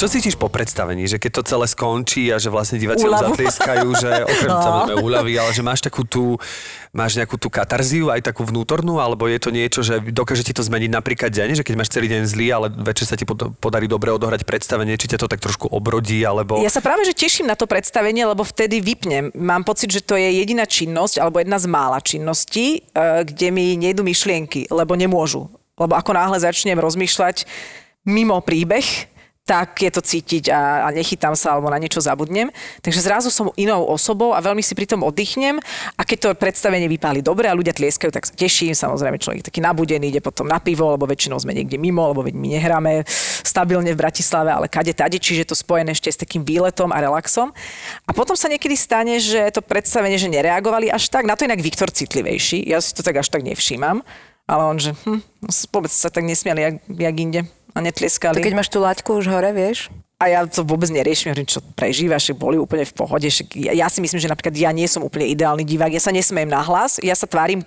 Čo 0.00 0.08
cítiš 0.08 0.40
po 0.40 0.48
predstavení, 0.48 1.04
že 1.04 1.20
keď 1.20 1.30
to 1.36 1.42
celé 1.44 1.68
skončí 1.68 2.32
a 2.32 2.40
že 2.40 2.48
vlastne 2.48 2.80
diváci 2.80 3.04
Úľavu. 3.04 3.36
zatlieskajú, 3.36 3.88
že 4.00 4.10
okrem 4.24 4.48
No. 4.56 4.64
samozrejme 4.64 5.04
úľavy, 5.04 5.32
ale 5.36 5.52
že 5.52 5.60
máš 5.60 5.84
takú 5.84 6.08
tú, 6.08 6.40
máš 6.88 7.20
nejakú 7.20 7.36
tú 7.36 7.52
katarziu, 7.52 8.08
aj 8.08 8.24
takú 8.24 8.48
vnútornú, 8.48 8.96
alebo 8.96 9.28
je 9.28 9.36
to 9.36 9.52
niečo, 9.52 9.84
že 9.84 10.00
dokáže 10.00 10.40
ti 10.40 10.56
to 10.56 10.64
zmeniť 10.64 10.88
napríklad 10.88 11.28
deň, 11.28 11.60
že 11.60 11.64
keď 11.68 11.74
máš 11.76 11.92
celý 11.92 12.08
deň 12.08 12.24
zlý, 12.24 12.48
ale 12.48 12.72
večer 12.72 13.04
sa 13.04 13.12
ti 13.12 13.28
pod- 13.28 13.52
podarí 13.60 13.84
dobre 13.92 14.08
odohrať 14.08 14.48
predstavenie, 14.48 14.96
či 14.96 15.12
ťa 15.12 15.20
to 15.20 15.28
tak 15.28 15.44
trošku 15.44 15.68
obrodí, 15.68 16.24
alebo... 16.24 16.56
Ja 16.64 16.72
sa 16.72 16.80
práve 16.80 17.04
že 17.04 17.12
teším 17.12 17.44
na 17.44 17.52
to 17.52 17.68
predstavenie, 17.68 18.24
lebo 18.24 18.40
vtedy 18.40 18.80
vypnem. 18.80 19.28
Mám 19.36 19.68
pocit, 19.68 19.92
že 19.92 20.00
to 20.00 20.16
je 20.16 20.32
jediná 20.32 20.64
činnosť, 20.64 21.20
alebo 21.20 21.44
jedna 21.44 21.60
z 21.60 21.68
mála 21.68 22.00
činností, 22.00 22.88
e, 22.88 23.28
kde 23.28 23.52
mi 23.52 23.76
nejdu 23.76 24.00
myšlienky, 24.00 24.64
lebo 24.72 24.96
nemôžu. 24.96 25.52
Lebo 25.76 25.92
ako 25.92 26.16
náhle 26.16 26.40
začnem 26.40 26.80
rozmýšľať 26.80 27.44
mimo 28.08 28.40
príbeh, 28.40 29.12
tak 29.50 29.82
je 29.82 29.90
to 29.90 29.98
cítiť 29.98 30.54
a, 30.54 30.86
a 30.86 30.88
nechytám 30.94 31.34
sa 31.34 31.58
alebo 31.58 31.66
na 31.74 31.82
niečo 31.82 31.98
zabudnem. 31.98 32.54
Takže 32.86 33.02
zrazu 33.02 33.34
som 33.34 33.50
inou 33.58 33.82
osobou 33.82 34.30
a 34.30 34.38
veľmi 34.38 34.62
si 34.62 34.78
pri 34.78 34.86
tom 34.86 35.02
oddychnem 35.02 35.58
a 35.98 36.02
keď 36.06 36.18
to 36.22 36.28
predstavenie 36.38 36.86
vypáli 36.86 37.18
dobre 37.18 37.50
a 37.50 37.58
ľudia 37.58 37.74
tlieskajú, 37.74 38.14
tak 38.14 38.30
sa 38.30 38.34
teším. 38.38 38.78
Samozrejme 38.78 39.18
človek 39.18 39.42
taký 39.42 39.58
nabudený, 39.58 40.14
ide 40.14 40.22
potom 40.22 40.46
na 40.46 40.62
pivo, 40.62 40.94
lebo 40.94 41.02
väčšinou 41.02 41.42
sme 41.42 41.50
niekde 41.50 41.82
mimo, 41.82 42.14
lebo 42.14 42.22
my 42.22 42.30
nehráme 42.30 43.02
stabilne 43.42 43.90
v 43.90 43.98
Bratislave, 43.98 44.54
ale 44.54 44.70
kade 44.70 44.94
tade, 44.94 45.18
čiže 45.18 45.50
to 45.50 45.58
spojené 45.58 45.98
ešte 45.98 46.14
s 46.14 46.22
takým 46.22 46.46
výletom 46.46 46.94
a 46.94 47.02
relaxom. 47.02 47.50
A 48.06 48.14
potom 48.14 48.38
sa 48.38 48.46
niekedy 48.46 48.78
stane, 48.78 49.18
že 49.18 49.50
to 49.50 49.66
predstavenie, 49.66 50.14
že 50.14 50.30
nereagovali 50.30 50.94
až 50.94 51.10
tak, 51.10 51.26
na 51.26 51.34
to 51.34 51.42
inak 51.42 51.58
Viktor 51.58 51.90
citlivejší, 51.90 52.70
ja 52.70 52.78
si 52.78 52.94
to 52.94 53.02
tak 53.02 53.18
až 53.18 53.34
tak 53.34 53.42
nevšímam, 53.42 54.06
ale 54.46 54.62
on, 54.62 54.78
že 54.78 54.94
hm, 54.94 55.18
vôbec 55.74 55.90
sa 55.90 56.06
tak 56.06 56.22
nesmiali, 56.22 56.62
jak, 56.62 56.74
jak 56.86 57.16
inde 57.18 57.42
a 57.74 57.78
netlieskali. 57.78 58.38
To 58.38 58.44
keď 58.44 58.56
máš 58.56 58.70
tú 58.70 58.78
laťku 58.82 59.20
už 59.20 59.26
hore, 59.30 59.50
vieš? 59.54 59.90
A 60.20 60.28
ja 60.28 60.44
to 60.44 60.60
vôbec 60.68 60.92
neriešim, 60.92 61.32
hovorím, 61.32 61.48
čo 61.48 61.64
prežívaš, 61.72 62.36
boli 62.36 62.60
úplne 62.60 62.84
v 62.84 62.92
pohode. 62.92 63.24
Ja, 63.56 63.72
ja 63.72 63.88
si 63.88 64.04
myslím, 64.04 64.20
že 64.20 64.28
napríklad 64.28 64.52
ja 64.52 64.68
nie 64.68 64.84
som 64.84 65.00
úplne 65.00 65.24
ideálny 65.32 65.64
divák, 65.64 65.96
ja 65.96 66.02
sa 66.02 66.12
nesmiem 66.12 66.44
na 66.44 66.60
hlas, 66.60 67.00
ja 67.00 67.16
sa 67.16 67.24
tvárim 67.24 67.64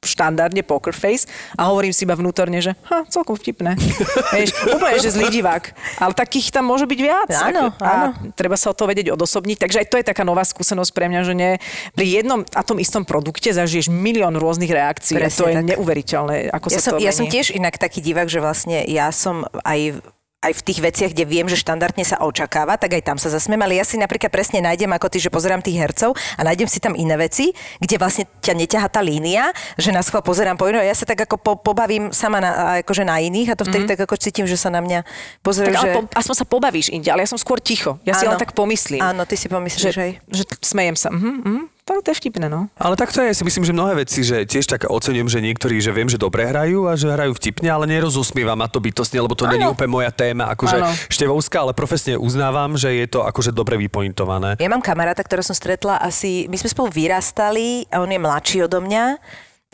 štandardne 0.00 0.64
poker 0.64 0.96
face 0.96 1.28
a 1.60 1.68
hovorím 1.68 1.92
si 1.92 2.08
iba 2.08 2.16
vnútorne, 2.16 2.56
že 2.64 2.72
ha, 2.88 3.04
celkom 3.12 3.36
vtipné. 3.36 3.76
Vieš, 4.34 4.50
úplne, 4.72 4.96
že 4.96 5.12
zlý 5.12 5.28
divák. 5.28 5.76
Ale 6.00 6.16
takých 6.16 6.48
tam 6.56 6.72
môže 6.72 6.88
byť 6.88 7.00
viac. 7.04 7.28
Áno, 7.36 7.68
a 7.76 8.08
áno. 8.08 8.32
treba 8.32 8.56
sa 8.56 8.72
o 8.72 8.74
to 8.74 8.88
vedieť 8.88 9.12
odosobniť. 9.12 9.60
Takže 9.60 9.76
aj 9.84 9.86
to 9.92 9.96
je 10.00 10.04
taká 10.08 10.24
nová 10.24 10.40
skúsenosť 10.40 10.90
pre 10.96 11.12
mňa, 11.12 11.20
že 11.20 11.34
nie, 11.36 11.50
pri 11.92 12.06
jednom 12.08 12.40
a 12.56 12.64
tom 12.64 12.80
istom 12.80 13.04
produkte 13.04 13.52
zažiješ 13.52 13.92
milión 13.92 14.40
rôznych 14.40 14.72
reakcií 14.72 15.20
Presne 15.20 15.28
a 15.28 15.36
to 15.36 15.44
je 15.44 15.56
tak. 15.60 15.68
neuveriteľné, 15.76 16.36
ako 16.48 16.66
Ja 16.72 16.80
sa 16.80 16.80
som, 16.80 16.92
to 16.96 17.04
ja 17.04 17.12
som 17.12 17.28
mení. 17.28 17.34
tiež 17.36 17.52
inak 17.52 17.76
taký 17.76 18.00
divák, 18.00 18.28
že 18.32 18.40
vlastne 18.40 18.80
ja 18.88 19.12
som 19.12 19.44
aj 19.68 20.00
aj 20.40 20.56
v 20.56 20.64
tých 20.64 20.80
veciach, 20.80 21.10
kde 21.12 21.28
viem, 21.28 21.44
že 21.52 21.60
štandardne 21.60 22.00
sa 22.00 22.16
očakáva, 22.24 22.80
tak 22.80 22.96
aj 22.96 23.12
tam 23.12 23.20
sa 23.20 23.28
zasmiem, 23.28 23.60
ale 23.60 23.76
ja 23.76 23.84
si 23.84 24.00
napríklad 24.00 24.32
presne 24.32 24.64
nájdem 24.64 24.88
ako 24.88 25.12
ty, 25.12 25.20
že 25.20 25.28
pozerám 25.28 25.60
tých 25.60 25.76
hercov 25.76 26.16
a 26.16 26.40
nájdem 26.40 26.64
si 26.64 26.80
tam 26.80 26.96
iné 26.96 27.12
veci, 27.20 27.52
kde 27.76 28.00
vlastne 28.00 28.24
ťa 28.40 28.56
neťaha 28.56 28.88
tá 28.88 29.04
línia, 29.04 29.52
že 29.76 29.92
na 29.92 30.00
schvál 30.00 30.24
pozerám 30.24 30.56
po 30.56 30.64
iného, 30.64 30.80
ja 30.80 30.96
sa 30.96 31.04
tak 31.04 31.28
ako 31.28 31.36
po, 31.36 31.52
pobavím 31.60 32.08
sama 32.16 32.40
na, 32.40 32.80
akože 32.80 33.04
na 33.04 33.20
iných 33.20 33.52
a 33.52 33.54
to 33.54 33.68
vtedy 33.68 33.84
mm-hmm. 33.84 34.00
tak 34.00 34.08
ako 34.08 34.16
cítim, 34.16 34.48
že 34.48 34.56
sa 34.56 34.72
na 34.72 34.80
mňa 34.80 35.04
pozerajú, 35.44 35.76
Tak, 35.76 35.84
že... 35.84 35.92
po, 35.92 36.00
aspoň 36.08 36.36
sa 36.40 36.46
pobavíš 36.48 36.88
inde, 36.88 37.12
ale 37.12 37.28
ja 37.28 37.28
som 37.28 37.36
skôr 37.36 37.60
ticho. 37.60 38.00
Ja 38.08 38.16
si 38.16 38.24
Áno. 38.24 38.32
len 38.32 38.40
tak 38.40 38.56
pomyslím. 38.56 39.04
Áno, 39.04 39.28
ty 39.28 39.36
si 39.36 39.44
pomyslíš, 39.44 39.92
že, 39.92 39.92
že... 39.92 40.04
že 40.24 40.44
smejem 40.64 40.96
sa. 40.96 41.12
Mhm, 41.12 41.32
mhm. 41.44 41.62
To, 41.90 41.98
to 41.98 42.14
je 42.14 42.22
vtipné, 42.22 42.46
no. 42.46 42.70
Ale 42.78 42.94
takto 42.94 43.18
je, 43.18 43.34
ja 43.34 43.34
si 43.34 43.42
myslím, 43.42 43.66
že 43.66 43.74
mnohé 43.74 44.06
veci, 44.06 44.22
že 44.22 44.46
tiež 44.46 44.70
tak 44.70 44.86
ocením, 44.86 45.26
že 45.26 45.42
niektorí, 45.42 45.82
že 45.82 45.90
viem, 45.90 46.06
že 46.06 46.22
dobre 46.22 46.46
hrajú 46.46 46.86
a 46.86 46.94
že 46.94 47.10
hrajú 47.10 47.34
vtipne, 47.34 47.66
ale 47.66 47.90
nerozosmievam 47.90 48.54
ma 48.54 48.70
to 48.70 48.78
bytostne, 48.78 49.18
lebo 49.18 49.34
to 49.34 49.50
není 49.50 49.66
úplne 49.66 49.90
moja 49.90 50.14
téma, 50.14 50.54
akože 50.54 50.78
Áno. 50.78 50.86
števovská, 51.10 51.66
ale 51.66 51.74
profesne 51.74 52.14
uznávam, 52.14 52.78
že 52.78 52.94
je 52.94 53.10
to 53.10 53.26
akože 53.26 53.50
dobre 53.50 53.74
vypointované. 53.74 54.54
Ja 54.62 54.70
mám 54.70 54.86
kamaráta, 54.86 55.26
ktorého 55.26 55.42
som 55.42 55.58
stretla 55.58 55.98
asi, 55.98 56.46
my 56.46 56.54
sme 56.54 56.70
spolu 56.70 56.94
vyrastali 56.94 57.90
a 57.90 57.98
on 57.98 58.14
je 58.14 58.22
mladší 58.22 58.70
odo 58.70 58.78
mňa 58.78 59.18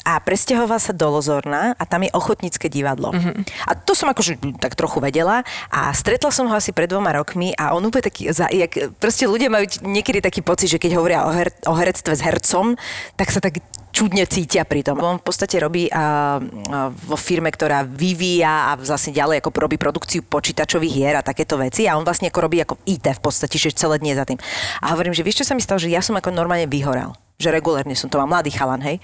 a 0.04 0.20
presťahoval 0.20 0.76
sa 0.76 0.92
do 0.92 1.08
Lozorna 1.08 1.72
a 1.72 1.82
tam 1.88 2.04
je 2.04 2.12
ochotnícke 2.12 2.68
divadlo. 2.68 3.16
Mm-hmm. 3.16 3.64
A 3.64 3.72
to 3.72 3.96
som 3.96 4.12
akože 4.12 4.36
tak 4.60 4.76
trochu 4.76 5.00
vedela 5.00 5.40
a 5.72 5.88
stretla 5.96 6.28
som 6.28 6.44
ho 6.52 6.54
asi 6.54 6.76
pred 6.76 6.84
dvoma 6.84 7.16
rokmi 7.16 7.56
a 7.56 7.72
on 7.72 7.80
úplne 7.80 8.04
taký, 8.04 8.28
za, 8.28 8.52
jak, 8.52 8.92
proste 9.00 9.24
ľudia 9.24 9.48
majú 9.48 9.64
niekedy 9.88 10.20
taký 10.20 10.44
pocit, 10.44 10.68
že 10.68 10.76
keď 10.76 11.00
hovoria 11.00 11.24
o, 11.24 11.32
her, 11.32 11.48
o 11.64 11.72
herectve 11.72 12.12
s 12.12 12.20
hercom, 12.20 12.76
tak 13.16 13.32
sa 13.32 13.40
tak 13.40 13.64
čudne 13.88 14.28
cítia 14.28 14.68
pri 14.68 14.84
tom. 14.84 15.00
On 15.00 15.16
v 15.16 15.24
podstate 15.24 15.56
robí 15.56 15.88
a, 15.88 15.96
a, 15.96 16.92
vo 16.92 17.16
firme, 17.16 17.48
ktorá 17.48 17.88
vyvíja 17.88 18.68
a 18.68 18.76
vlastne 18.76 19.16
ďalej 19.16 19.40
ako 19.40 19.48
robí 19.56 19.80
produkciu 19.80 20.20
počítačových 20.28 20.92
hier 20.92 21.16
a 21.16 21.24
takéto 21.24 21.56
veci 21.56 21.88
a 21.88 21.96
on 21.96 22.04
vlastne 22.04 22.28
ako 22.28 22.44
robí 22.44 22.60
ako 22.60 22.76
IT 22.84 23.16
v 23.16 23.22
podstate, 23.24 23.56
že 23.56 23.72
celé 23.72 23.96
dnie 23.96 24.12
za 24.12 24.28
tým. 24.28 24.36
A 24.84 24.92
hovorím, 24.92 25.16
že 25.16 25.24
vieš, 25.24 25.40
čo 25.40 25.48
sa 25.48 25.56
mi 25.56 25.64
stalo, 25.64 25.80
že 25.80 25.88
ja 25.88 26.04
som 26.04 26.12
ako 26.12 26.36
normálne 26.36 26.68
vyhoral. 26.68 27.16
Že 27.40 27.56
regulérne 27.56 27.96
som 27.96 28.12
to 28.12 28.20
mal 28.20 28.28
mladý 28.28 28.52
chalan, 28.52 28.84
hej. 28.84 29.00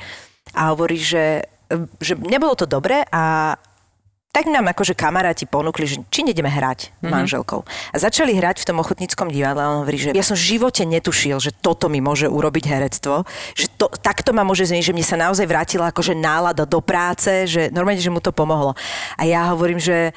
A 0.53 0.75
hovorí, 0.75 0.99
že, 0.99 1.47
že 2.03 2.19
nebolo 2.19 2.59
to 2.59 2.67
dobré 2.67 3.07
a 3.09 3.55
tak 4.33 4.49
nám 4.49 4.65
akože 4.73 4.97
kamaráti 4.97 5.45
ponúkli, 5.45 5.85
že 5.85 6.01
či 6.09 6.25
nejdeme 6.25 6.49
hrať 6.49 6.89
mm-hmm. 6.89 7.13
manželkou. 7.13 7.61
A 7.93 7.97
začali 8.01 8.33
hrať 8.33 8.65
v 8.65 8.69
tom 8.73 8.81
ochotníckom 8.81 9.29
divadle 9.29 9.61
a 9.61 9.69
on 9.69 9.79
hovorí, 9.85 10.01
že 10.01 10.17
ja 10.17 10.25
som 10.25 10.33
v 10.33 10.57
živote 10.57 10.89
netušil, 10.89 11.37
že 11.37 11.53
toto 11.53 11.93
mi 11.93 12.01
môže 12.01 12.33
urobiť 12.33 12.65
herectvo, 12.65 13.29
že 13.53 13.69
to, 13.77 13.93
takto 14.01 14.33
ma 14.33 14.41
môže 14.41 14.65
zmeniť, 14.65 14.89
že 14.89 14.97
mne 14.97 15.05
sa 15.05 15.21
naozaj 15.21 15.45
vrátila 15.45 15.93
akože 15.93 16.17
nálada 16.17 16.65
do 16.65 16.81
práce, 16.81 17.45
že 17.45 17.69
normálne, 17.77 18.01
že 18.01 18.09
mu 18.09 18.25
to 18.25 18.33
pomohlo. 18.33 18.73
A 19.21 19.29
ja 19.29 19.53
hovorím, 19.53 19.77
že 19.77 20.17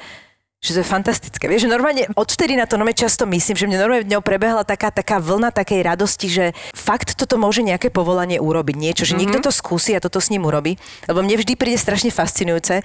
že 0.64 0.72
to 0.72 0.80
je 0.82 0.88
fantastické. 0.88 1.44
Vieš, 1.46 1.68
že 1.68 1.70
normálne 1.70 2.08
odvtedy 2.16 2.56
na 2.56 2.64
to 2.64 2.80
normálne 2.80 2.96
často 2.96 3.28
myslím, 3.28 3.56
že 3.56 3.66
mne 3.68 3.78
normálne 3.78 4.08
dňou 4.08 4.22
prebehla 4.24 4.64
taká, 4.64 4.88
taká 4.88 5.20
vlna 5.20 5.52
takej 5.52 5.80
radosti, 5.84 6.26
že 6.32 6.44
fakt 6.72 7.14
toto 7.14 7.36
môže 7.36 7.60
nejaké 7.60 7.92
povolanie 7.92 8.40
urobiť. 8.40 8.74
Niečo, 8.74 9.04
že 9.04 9.14
mm-hmm. 9.14 9.20
niekto 9.20 9.38
to 9.44 9.52
skúsi 9.52 9.94
a 9.94 10.02
toto 10.02 10.18
s 10.18 10.32
ním 10.32 10.48
urobí. 10.48 10.80
Lebo 11.06 11.20
mne 11.20 11.38
vždy 11.38 11.54
príde 11.54 11.76
strašne 11.76 12.08
fascinujúce, 12.08 12.80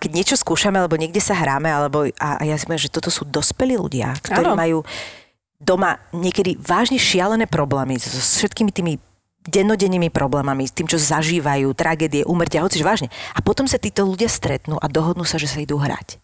keď 0.00 0.10
niečo 0.14 0.40
skúšame, 0.40 0.80
alebo 0.80 0.96
niekde 0.96 1.20
sa 1.20 1.36
hráme, 1.36 1.68
alebo, 1.68 2.08
a, 2.16 2.28
a 2.40 2.42
ja 2.48 2.56
si 2.56 2.64
myslím, 2.64 2.80
že 2.80 2.88
toto 2.88 3.12
sú 3.12 3.28
dospelí 3.28 3.76
ľudia, 3.76 4.16
ktorí 4.24 4.48
Áno. 4.48 4.56
majú 4.56 4.78
doma 5.60 6.00
niekedy 6.16 6.56
vážne 6.56 6.96
šialené 6.96 7.44
problémy 7.44 8.00
so, 8.00 8.08
všetkými 8.08 8.72
tými 8.72 8.96
dennodennými 9.44 10.08
problémami, 10.08 10.64
s 10.64 10.72
tým, 10.72 10.88
čo 10.88 10.96
zažívajú, 10.96 11.76
tragédie, 11.76 12.24
umrtia, 12.24 12.64
hoci 12.64 12.80
vážne. 12.80 13.12
A 13.36 13.44
potom 13.44 13.68
sa 13.68 13.76
títo 13.76 14.08
ľudia 14.08 14.32
stretnú 14.32 14.80
a 14.80 14.88
dohodnú 14.88 15.28
sa, 15.28 15.36
že 15.36 15.48
sa 15.48 15.60
idú 15.60 15.76
hrať. 15.76 16.16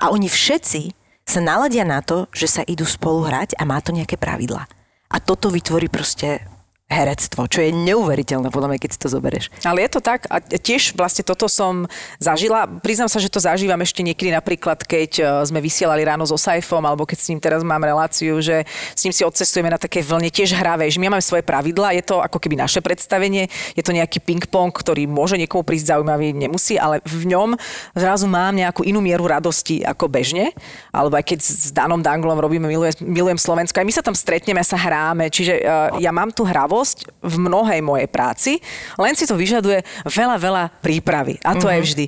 A 0.00 0.10
oni 0.10 0.26
všetci 0.30 0.82
sa 1.26 1.40
naladia 1.42 1.82
na 1.82 2.00
to, 2.00 2.30
že 2.30 2.46
sa 2.46 2.62
idú 2.62 2.86
spolu 2.86 3.26
hrať 3.26 3.58
a 3.58 3.66
má 3.66 3.82
to 3.82 3.90
nejaké 3.90 4.14
pravidla. 4.14 4.70
A 5.10 5.16
toto 5.18 5.50
vytvorí 5.50 5.90
proste 5.90 6.42
herectvo, 6.86 7.50
čo 7.50 7.66
je 7.66 7.74
neuveriteľné, 7.74 8.46
podľa 8.54 8.70
mňa, 8.70 8.78
keď 8.78 8.90
si 8.94 9.00
to 9.02 9.10
zoberieš. 9.10 9.50
Ale 9.66 9.82
je 9.82 9.90
to 9.90 9.98
tak 9.98 10.22
a 10.30 10.38
tiež 10.38 10.94
vlastne 10.94 11.26
toto 11.26 11.50
som 11.50 11.90
zažila. 12.22 12.70
Priznám 12.78 13.10
sa, 13.10 13.18
že 13.18 13.26
to 13.26 13.42
zažívam 13.42 13.82
ešte 13.82 14.06
niekedy 14.06 14.30
napríklad, 14.30 14.86
keď 14.86 15.10
e, 15.18 15.22
sme 15.50 15.58
vysielali 15.58 16.06
ráno 16.06 16.22
so 16.22 16.38
Saifom, 16.38 16.86
alebo 16.86 17.02
keď 17.02 17.18
s 17.18 17.26
ním 17.34 17.42
teraz 17.42 17.66
mám 17.66 17.82
reláciu, 17.82 18.38
že 18.38 18.62
s 18.94 19.02
ním 19.02 19.10
si 19.10 19.26
odcestujeme 19.26 19.66
na 19.66 19.82
také 19.82 19.98
vlne, 19.98 20.30
tiež 20.30 20.54
že 20.54 21.02
my 21.02 21.10
máme 21.10 21.24
svoje 21.26 21.42
pravidlá, 21.42 21.90
je 21.98 22.06
to 22.06 22.22
ako 22.22 22.38
keby 22.38 22.54
naše 22.54 22.78
predstavenie, 22.78 23.50
je 23.74 23.82
to 23.82 23.90
nejaký 23.90 24.22
ping-pong, 24.22 24.70
ktorý 24.70 25.10
môže 25.10 25.34
niekomu 25.34 25.66
prísť 25.66 25.98
zaujímavý, 25.98 26.30
nemusí, 26.38 26.78
ale 26.78 27.02
v 27.02 27.34
ňom 27.34 27.58
zrazu 27.98 28.30
mám 28.30 28.54
nejakú 28.54 28.86
inú 28.86 29.02
mieru 29.02 29.26
radosti 29.26 29.82
ako 29.82 30.06
bežne, 30.06 30.54
alebo 30.94 31.18
aj 31.18 31.24
keď 31.34 31.38
s 31.42 31.74
Danom 31.74 31.98
Danglom 31.98 32.38
robíme 32.38 32.70
Milujem, 32.70 32.94
Milujem 33.02 33.38
Slovensko, 33.42 33.82
aj 33.82 33.86
my 33.90 33.94
sa 33.94 34.06
tam 34.06 34.14
stretneme 34.14 34.62
sa 34.62 34.78
hráme, 34.78 35.34
čiže 35.34 35.66
uh, 35.66 35.98
ja 35.98 36.14
mám 36.14 36.30
tú 36.30 36.46
hravosť 36.76 37.24
v 37.24 37.34
mnohej 37.40 37.80
mojej 37.80 38.08
práci, 38.12 38.52
len 39.00 39.16
si 39.16 39.24
to 39.24 39.32
vyžaduje 39.32 39.80
veľa, 40.04 40.36
veľa 40.36 40.64
prípravy. 40.84 41.40
A 41.40 41.56
to 41.56 41.64
mm-hmm. 41.64 41.72
je 41.72 41.80
vždy. 41.80 42.06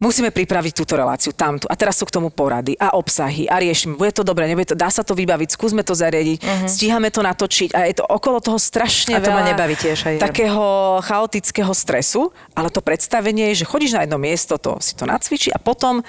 Musíme 0.00 0.32
pripraviť 0.32 0.72
túto 0.72 0.96
reláciu, 0.96 1.28
tamtu. 1.36 1.68
A 1.68 1.76
teraz 1.76 2.00
sú 2.00 2.08
k 2.08 2.16
tomu 2.16 2.32
porady 2.32 2.72
a 2.80 2.96
obsahy 2.96 3.44
a 3.44 3.60
riešime. 3.60 4.00
Bude 4.00 4.16
to 4.16 4.24
dobre, 4.24 4.48
nebude 4.48 4.72
to, 4.72 4.72
dá 4.72 4.88
sa 4.88 5.04
to 5.04 5.12
vybaviť, 5.12 5.52
skúsme 5.52 5.84
to 5.84 5.92
zariadiť, 5.92 6.40
mm-hmm. 6.40 6.68
stíhame 6.72 7.12
to 7.12 7.20
natočiť 7.20 7.76
a 7.76 7.84
je 7.84 8.00
to 8.00 8.04
okolo 8.08 8.40
toho 8.40 8.56
strašne 8.56 9.12
A 9.12 9.20
to 9.20 9.28
veľa 9.28 9.52
nebaví 9.52 9.76
tiež 9.76 10.08
aj. 10.08 10.16
takého 10.24 10.98
chaotického 11.04 11.70
stresu, 11.76 12.32
ale 12.56 12.72
to 12.72 12.80
predstavenie 12.80 13.52
je, 13.52 13.62
že 13.62 13.68
chodíš 13.68 13.92
na 13.92 14.08
jedno 14.08 14.16
miesto, 14.16 14.56
to 14.56 14.80
si 14.80 14.96
to 14.96 15.04
nacvičí 15.04 15.52
a 15.52 15.60
potom 15.60 16.00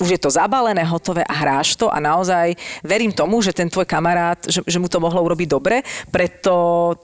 už 0.00 0.16
je 0.16 0.20
to 0.20 0.30
zabalené, 0.32 0.82
hotové 0.84 1.22
a 1.24 1.34
hráš 1.34 1.76
to 1.76 1.92
a 1.92 2.00
naozaj 2.00 2.56
verím 2.82 3.12
tomu, 3.12 3.44
že 3.44 3.52
ten 3.52 3.68
tvoj 3.68 3.84
kamarát, 3.84 4.40
že, 4.48 4.64
že 4.64 4.80
mu 4.80 4.88
to 4.88 4.98
mohlo 4.98 5.20
urobiť 5.22 5.48
dobre, 5.48 5.84
preto 6.08 6.52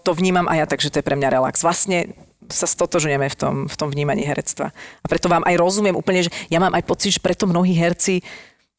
to 0.01 0.17
vnímam 0.17 0.49
aj 0.49 0.57
ja, 0.57 0.67
takže 0.67 0.91
to 0.91 0.99
je 1.01 1.07
pre 1.07 1.17
mňa 1.17 1.29
relax. 1.37 1.61
Vlastne 1.61 2.17
sa 2.47 2.67
stotožňujeme 2.67 3.27
v 3.27 3.37
tom, 3.37 3.55
v 3.67 3.77
tom 3.77 3.89
vnímaní 3.91 4.23
herectva. 4.23 4.71
A 5.03 5.07
preto 5.07 5.27
vám 5.27 5.43
aj 5.45 5.59
rozumiem 5.59 5.99
úplne, 5.99 6.27
že 6.27 6.31
ja 6.47 6.63
mám 6.63 6.75
aj 6.79 6.87
pocit, 6.87 7.19
že 7.19 7.21
preto 7.23 7.51
mnohí 7.51 7.75
herci 7.75 8.23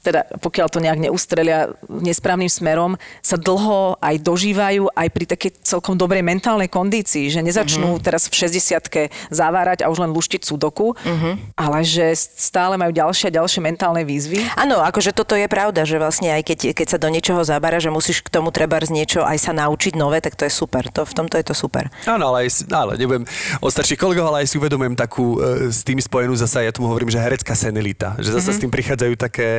teda 0.07 0.23
pokiaľ 0.39 0.67
to 0.71 0.79
nejak 0.79 1.03
neustrelia 1.03 1.75
nesprávnym 1.91 2.47
smerom, 2.47 2.95
sa 3.19 3.35
dlho 3.35 3.99
aj 3.99 4.15
dožívajú 4.23 4.87
aj 4.95 5.07
pri 5.11 5.25
takej 5.27 5.51
celkom 5.67 5.99
dobrej 5.99 6.23
mentálnej 6.23 6.71
kondícii, 6.71 7.27
že 7.27 7.43
nezačnú 7.43 7.99
uh-huh. 7.99 8.03
teraz 8.03 8.31
v 8.31 8.47
60 8.47 9.11
zavárať 9.27 9.83
a 9.83 9.91
už 9.91 10.07
len 10.07 10.15
luštiť 10.15 10.47
sudoku, 10.47 10.95
uh-huh. 10.95 11.35
ale 11.59 11.83
že 11.83 12.15
stále 12.15 12.79
majú 12.79 12.95
ďalšie 12.95 13.27
a 13.27 13.35
ďalšie 13.43 13.59
mentálne 13.59 14.07
výzvy. 14.07 14.39
Áno, 14.55 14.79
akože 14.79 15.11
toto 15.11 15.35
je 15.35 15.51
pravda, 15.51 15.83
že 15.83 15.99
vlastne 15.99 16.31
aj 16.31 16.47
keď, 16.47 16.59
keď 16.71 16.87
sa 16.87 16.97
do 17.01 17.11
niečoho 17.11 17.43
zabára, 17.43 17.83
že 17.83 17.91
musíš 17.91 18.23
k 18.23 18.31
tomu 18.31 18.55
treba 18.55 18.79
z 18.79 18.93
niečo 18.93 19.25
aj 19.25 19.37
sa 19.41 19.51
naučiť 19.57 19.97
nové, 19.97 20.21
tak 20.21 20.37
to 20.37 20.45
je 20.45 20.53
super. 20.53 20.85
To, 20.93 21.03
v 21.03 21.13
tomto 21.17 21.35
je 21.35 21.45
to 21.49 21.55
super. 21.57 21.89
Áno, 22.05 22.31
ale, 22.31 22.47
aj, 22.47 22.69
ale 22.69 22.93
nebudem 22.95 23.25
o 23.59 23.67
starších 23.67 23.97
kolegov, 23.97 24.29
ale 24.29 24.45
aj 24.45 24.53
si 24.53 24.61
uvedomujem 24.61 24.93
takú 24.93 25.41
e, 25.41 25.73
s 25.73 25.81
tým 25.81 25.97
spojenú 25.97 26.37
zasa, 26.37 26.61
ja 26.61 26.69
tomu 26.69 26.87
hovorím, 26.93 27.09
že 27.09 27.17
herecká 27.17 27.57
senilita. 27.57 28.13
Že 28.21 28.37
zasa 28.37 28.53
mm-hmm. 28.53 28.53
s 28.53 28.61
tým 28.61 28.71
prichádzajú 28.71 29.13
také 29.17 29.49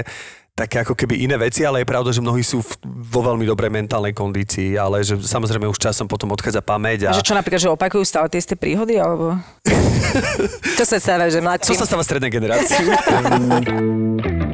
také 0.59 0.83
ako 0.83 0.99
keby 0.99 1.23
iné 1.23 1.39
veci, 1.39 1.63
ale 1.63 1.87
je 1.87 1.87
pravda, 1.87 2.11
že 2.11 2.19
mnohí 2.19 2.43
sú 2.43 2.59
v, 2.59 2.75
vo 2.83 3.23
veľmi 3.23 3.47
dobrej 3.47 3.71
mentálnej 3.71 4.11
kondícii, 4.11 4.75
ale 4.75 5.07
že 5.07 5.15
samozrejme 5.15 5.71
už 5.71 5.79
časom 5.79 6.11
potom 6.11 6.35
odchádza 6.35 6.59
pamäť. 6.59 7.07
A... 7.07 7.15
Že 7.15 7.31
čo 7.31 7.39
napríklad, 7.39 7.63
že 7.63 7.71
opakujú 7.71 8.03
stále 8.03 8.27
tie 8.27 8.43
isté 8.43 8.59
príhody, 8.59 8.99
alebo... 8.99 9.39
to 10.79 10.83
sa 10.83 10.99
stáva, 10.99 11.31
že 11.31 11.39
mladší. 11.39 11.79
To 11.79 11.87
sa 11.87 11.87
stáva 11.87 12.03
strednej 12.03 12.35
generácii. 12.35 12.83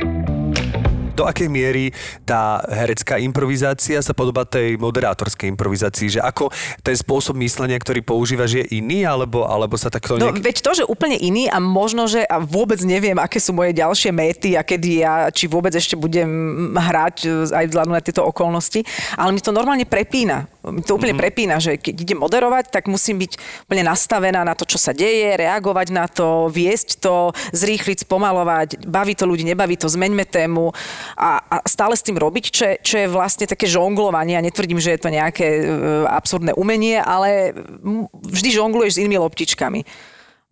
do 1.14 1.24
akej 1.24 1.46
miery 1.46 1.94
tá 2.26 2.58
herecká 2.66 3.22
improvizácia 3.22 4.02
sa 4.02 4.12
podobá 4.12 4.42
tej 4.42 4.74
moderátorskej 4.76 5.46
improvizácii, 5.54 6.18
že 6.18 6.20
ako 6.20 6.50
ten 6.82 6.98
spôsob 6.98 7.38
myslenia, 7.40 7.78
ktorý 7.78 8.02
používaš, 8.02 8.60
je 8.60 8.64
iný, 8.78 9.06
alebo, 9.06 9.46
alebo 9.46 9.78
sa 9.78 9.88
takto... 9.88 10.18
No, 10.18 10.34
veď 10.34 10.56
to, 10.60 10.70
že 10.74 10.84
úplne 10.84 11.14
iný 11.14 11.46
a 11.46 11.62
možno, 11.62 12.10
že 12.10 12.26
a 12.26 12.42
vôbec 12.42 12.82
neviem, 12.82 13.16
aké 13.16 13.38
sú 13.38 13.54
moje 13.54 13.72
ďalšie 13.72 14.10
méty 14.10 14.58
a 14.58 14.66
kedy 14.66 15.06
ja, 15.06 15.30
či 15.30 15.46
vôbec 15.46 15.70
ešte 15.72 15.94
budem 15.94 16.28
hrať 16.74 17.16
e, 17.24 17.28
aj 17.54 17.64
vzhľadom 17.70 17.94
na 17.94 18.02
tieto 18.02 18.26
okolnosti, 18.26 18.82
ale 19.14 19.30
mi 19.30 19.40
to 19.40 19.54
normálne 19.54 19.86
prepína. 19.86 20.50
Mi 20.64 20.80
to 20.80 20.96
úplne 20.96 21.14
mm-hmm. 21.14 21.22
prepína, 21.22 21.54
že 21.60 21.76
keď 21.76 21.94
idem 21.94 22.18
moderovať, 22.18 22.72
tak 22.72 22.88
musím 22.88 23.20
byť 23.20 23.36
úplne 23.68 23.84
nastavená 23.84 24.42
na 24.42 24.56
to, 24.56 24.64
čo 24.64 24.80
sa 24.80 24.96
deje, 24.96 25.36
reagovať 25.36 25.88
na 25.92 26.08
to, 26.08 26.48
viesť 26.48 27.04
to, 27.04 27.36
zrýchliť, 27.52 28.08
spomalovať, 28.08 28.88
baví 28.88 29.12
to 29.12 29.28
ľudí, 29.28 29.44
nebaví 29.44 29.76
to, 29.76 29.86
zmeňme 29.86 30.24
tému 30.24 30.72
a, 31.14 31.40
a 31.40 31.56
stále 31.68 31.94
s 31.94 32.04
tým 32.04 32.16
robiť, 32.16 32.44
čo, 32.50 32.64
čo 32.80 32.96
je 33.04 33.08
vlastne 33.08 33.44
také 33.44 33.68
žonglovanie. 33.68 34.34
Ja 34.34 34.42
netvrdím, 34.44 34.80
že 34.80 34.96
je 34.96 35.00
to 35.00 35.12
nejaké 35.12 35.46
e, 35.46 35.62
absurdné 36.08 36.56
umenie, 36.56 36.98
ale 36.98 37.52
vždy 38.12 38.48
žongluješ 38.54 38.96
s 38.96 39.00
inými 39.04 39.20
loptičkami. 39.20 39.84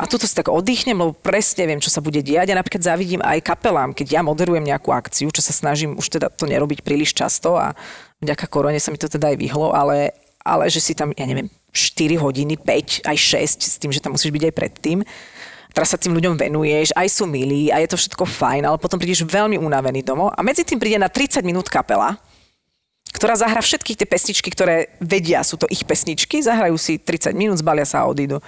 A 0.00 0.08
tuto 0.10 0.26
si 0.26 0.34
tak 0.34 0.50
oddychnem, 0.50 0.98
lebo 0.98 1.14
presne 1.14 1.68
viem, 1.68 1.78
čo 1.78 1.92
sa 1.92 2.02
bude 2.02 2.24
diať. 2.24 2.50
Ja 2.50 2.58
napríklad 2.58 2.82
závidím 2.82 3.22
aj 3.22 3.44
kapelám, 3.44 3.94
keď 3.94 4.18
ja 4.18 4.20
moderujem 4.26 4.64
nejakú 4.66 4.90
akciu, 4.90 5.30
čo 5.30 5.44
sa 5.44 5.54
snažím 5.54 5.94
už 5.94 6.18
teda 6.18 6.26
to 6.32 6.50
nerobiť 6.50 6.82
príliš 6.82 7.14
často 7.14 7.54
a 7.54 7.76
vďaka 8.18 8.50
korone 8.50 8.82
sa 8.82 8.90
mi 8.90 8.98
to 8.98 9.06
teda 9.06 9.30
aj 9.30 9.36
vyhlo, 9.38 9.70
ale, 9.70 10.10
ale 10.42 10.66
že 10.72 10.82
si 10.82 10.98
tam, 10.98 11.14
ja 11.14 11.22
neviem, 11.22 11.46
4 11.70 12.18
hodiny, 12.18 12.58
5, 12.58 13.06
aj 13.06 13.16
6, 13.16 13.62
s 13.62 13.76
tým, 13.78 13.94
že 13.94 14.02
tam 14.02 14.18
musíš 14.18 14.34
byť 14.34 14.44
aj 14.50 14.54
predtým 14.56 14.98
teraz 15.72 15.92
sa 15.92 15.98
tým 15.98 16.14
ľuďom 16.14 16.38
venuješ, 16.38 16.92
aj 16.94 17.08
sú 17.08 17.24
milí 17.26 17.72
a 17.72 17.80
je 17.80 17.88
to 17.90 17.98
všetko 17.98 18.24
fajn, 18.24 18.68
ale 18.68 18.78
potom 18.78 19.00
prídeš 19.00 19.26
veľmi 19.26 19.58
unavený 19.58 20.04
domov 20.06 20.32
a 20.36 20.40
medzi 20.44 20.62
tým 20.62 20.78
príde 20.78 21.00
na 21.00 21.08
30 21.08 21.42
minút 21.42 21.66
kapela, 21.72 22.16
ktorá 23.12 23.36
zahra 23.36 23.60
všetky 23.60 23.92
tie 23.92 24.08
pesničky, 24.08 24.48
ktoré 24.48 24.88
vedia, 24.96 25.44
sú 25.44 25.60
to 25.60 25.68
ich 25.68 25.84
pesničky, 25.84 26.40
zahrajú 26.40 26.80
si 26.80 26.96
30 26.96 27.36
minút, 27.36 27.60
zbalia 27.60 27.84
sa 27.84 28.02
a 28.02 28.08
odídu. 28.08 28.40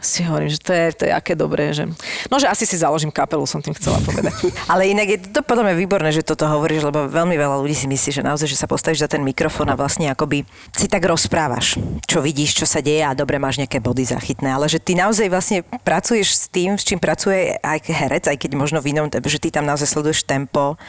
Si 0.00 0.24
hovorím, 0.24 0.48
že 0.48 0.60
to 0.60 0.72
je, 0.72 0.84
to 0.96 1.02
je 1.04 1.12
aké 1.12 1.36
dobré, 1.36 1.76
že... 1.76 1.84
No, 2.32 2.40
že 2.40 2.48
asi 2.48 2.64
si 2.64 2.80
založím 2.80 3.12
kapelu, 3.12 3.44
som 3.44 3.60
tým 3.60 3.76
chcela 3.76 4.00
povedať. 4.00 4.32
Ale 4.72 4.88
inak 4.88 5.06
je 5.06 5.18
to 5.30 5.44
podľa 5.44 5.68
mňa 5.70 5.76
výborné, 5.76 6.10
že 6.16 6.24
toto 6.24 6.48
hovoríš, 6.48 6.88
lebo 6.88 7.04
veľmi 7.12 7.36
veľa 7.36 7.60
ľudí 7.60 7.76
si 7.76 7.86
myslí, 7.86 8.10
že 8.16 8.22
naozaj, 8.24 8.48
že 8.48 8.56
sa 8.56 8.64
postavíš 8.64 9.04
za 9.04 9.08
ten 9.12 9.20
mikrofón 9.20 9.68
a 9.68 9.76
vlastne 9.76 10.08
akoby 10.08 10.48
si 10.72 10.88
tak 10.88 11.04
rozprávaš, 11.04 11.76
čo 12.08 12.24
vidíš, 12.24 12.64
čo 12.64 12.66
sa 12.66 12.80
deje 12.80 13.04
a 13.04 13.12
dobre 13.12 13.36
máš 13.36 13.60
nejaké 13.60 13.84
body 13.84 14.08
zachytné, 14.08 14.48
ale 14.48 14.64
že 14.72 14.80
ty 14.80 14.96
naozaj 14.96 15.28
vlastne 15.28 15.60
pracuješ 15.84 16.32
s 16.32 16.44
tým, 16.48 16.80
s 16.80 16.88
čím 16.88 16.96
pracuje 16.96 17.60
aj 17.60 17.84
herec, 17.84 18.24
aj 18.32 18.38
keď 18.40 18.50
možno 18.56 18.80
v 18.80 18.96
inom, 18.96 19.12
že 19.12 19.42
ty 19.42 19.52
tam 19.52 19.68
naozaj 19.68 19.92
sleduješ 19.92 20.24
tempo, 20.24 20.80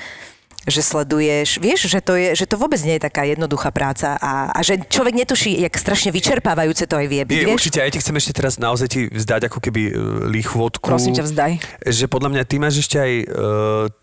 že 0.67 0.83
sleduješ, 0.83 1.63
vieš, 1.63 1.87
že 1.87 2.03
to, 2.03 2.19
je, 2.19 2.35
že 2.35 2.45
to 2.45 2.59
vôbec 2.59 2.77
nie 2.83 2.99
je 2.99 3.07
taká 3.07 3.23
jednoduchá 3.23 3.71
práca 3.71 4.19
a, 4.19 4.51
a 4.51 4.59
že 4.59 4.83
človek 4.83 5.15
netuší, 5.15 5.55
jak 5.63 5.71
strašne 5.79 6.11
vyčerpávajúce 6.11 6.83
to 6.83 6.99
aj 6.99 7.07
vie 7.07 7.23
byť, 7.23 7.37
je, 7.39 7.45
vieš? 7.47 7.55
Určite, 7.55 7.79
ja 7.79 7.87
ti 7.87 8.03
chcem 8.03 8.15
ešte 8.19 8.35
teraz 8.35 8.59
naozaj 8.59 8.87
ti 8.91 9.01
vzdať 9.07 9.47
ako 9.47 9.63
keby 9.63 9.81
e, 9.87 9.91
lichvotku. 10.27 10.83
Prosím 10.83 11.15
ťa, 11.15 11.23
vzdaj. 11.23 11.51
Že 11.87 12.05
podľa 12.11 12.29
mňa 12.35 12.43
ty 12.43 12.55
máš 12.59 12.83
ešte 12.83 12.99
aj 12.99 13.13
uh, 13.23 13.25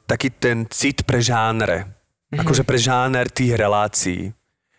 taký 0.08 0.32
ten 0.32 0.64
cit 0.72 1.04
pre 1.04 1.20
žánre. 1.20 1.84
Mm-hmm. 1.84 2.40
Akože 2.40 2.62
pre 2.64 2.80
žáner 2.80 3.28
tých 3.28 3.52
relácií. 3.54 4.32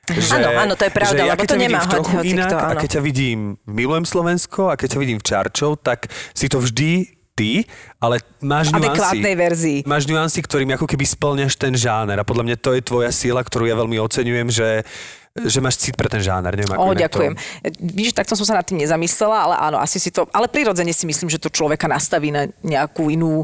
Že, 0.05 0.37
áno, 0.37 0.49
áno, 0.53 0.73
to 0.77 0.85
je 0.85 0.93
pravda, 0.93 1.17
že 1.17 1.25
lebo 1.25 1.41
ja 1.41 1.49
to 1.49 1.57
nemá 1.57 1.81
trochu 1.81 2.13
hoci, 2.13 2.37
inak, 2.37 2.49
to, 2.53 2.57
A 2.61 2.77
keď 2.77 2.89
ťa 2.97 3.01
vidím 3.01 3.57
Milujem 3.65 4.05
Slovensko 4.05 4.69
a 4.69 4.77
keď 4.77 4.97
ťa 4.97 4.99
vidím 5.01 5.17
v 5.17 5.25
Čarčov, 5.25 5.81
tak 5.81 6.13
si 6.37 6.45
to 6.45 6.61
vždy 6.61 7.14
ty, 7.35 7.67
ale 7.99 8.23
máš 8.39 8.71
nuancy. 8.71 9.19
verzii. 9.35 9.79
Máš 9.83 10.07
nuancy, 10.07 10.39
ktorým 10.39 10.71
ako 10.79 10.87
keby 10.87 11.03
splňaš 11.03 11.59
ten 11.59 11.75
žáner. 11.75 12.15
A 12.15 12.23
podľa 12.23 12.47
mňa 12.47 12.57
to 12.63 12.71
je 12.71 12.81
tvoja 12.81 13.11
síla, 13.11 13.43
ktorú 13.43 13.67
ja 13.67 13.75
veľmi 13.75 13.99
oceňujem, 13.99 14.47
že 14.49 14.87
že 15.35 15.59
máš 15.59 15.75
cit 15.83 15.99
pre 15.99 16.07
ten 16.07 16.23
žáner, 16.23 16.55
neviem 16.55 16.79
ako 16.79 16.79
O, 16.79 16.95
ďakujem. 16.95 17.35
To... 17.35 17.67
Vidíš, 17.91 18.15
takto 18.15 18.39
som 18.39 18.47
sa 18.47 18.55
nad 18.55 18.63
tým 18.63 18.79
nezamyslela, 18.79 19.35
ale 19.35 19.55
áno, 19.67 19.83
asi 19.83 19.99
si 19.99 20.07
to, 20.07 20.23
ale 20.31 20.47
prirodzene 20.47 20.95
si 20.95 21.03
myslím, 21.03 21.27
že 21.27 21.43
to 21.43 21.51
človeka 21.51 21.91
nastaví 21.91 22.31
na 22.31 22.47
nejakú 22.63 23.11
inú 23.11 23.43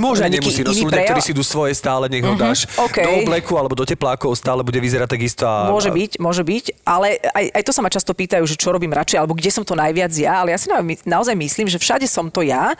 Môže, 0.00 0.24
na 0.24 0.32
nemusí, 0.32 0.64
no 0.64 0.72
sú 0.72 0.88
ľudia, 0.88 1.04
ktorí 1.04 1.20
si 1.20 1.36
idú 1.36 1.44
svoje 1.44 1.76
stále, 1.76 2.08
nech 2.08 2.24
ho 2.24 2.32
uh-huh. 2.32 2.40
dáš 2.40 2.64
okay. 2.80 3.04
do 3.04 3.20
obleku 3.20 3.52
alebo 3.60 3.76
do 3.76 3.84
teplákov, 3.84 4.32
stále 4.32 4.64
bude 4.64 4.80
vyzerať 4.80 5.12
takisto. 5.12 5.44
A... 5.44 5.68
Môže 5.68 5.92
byť, 5.92 6.16
môže 6.16 6.40
byť, 6.40 6.64
ale 6.88 7.20
aj, 7.20 7.44
aj 7.52 7.62
to 7.68 7.72
sa 7.76 7.84
ma 7.84 7.92
často 7.92 8.16
pýtajú, 8.16 8.44
že 8.48 8.56
čo 8.56 8.72
robím 8.72 8.96
radšej, 8.96 9.20
alebo 9.20 9.36
kde 9.36 9.52
som 9.52 9.60
to 9.60 9.76
najviac 9.76 10.16
ja, 10.16 10.40
ale 10.40 10.56
ja 10.56 10.58
si 10.60 10.72
naozaj 11.04 11.36
myslím, 11.36 11.68
že 11.68 11.76
všade 11.76 12.08
som 12.08 12.32
to 12.32 12.48
ja, 12.48 12.72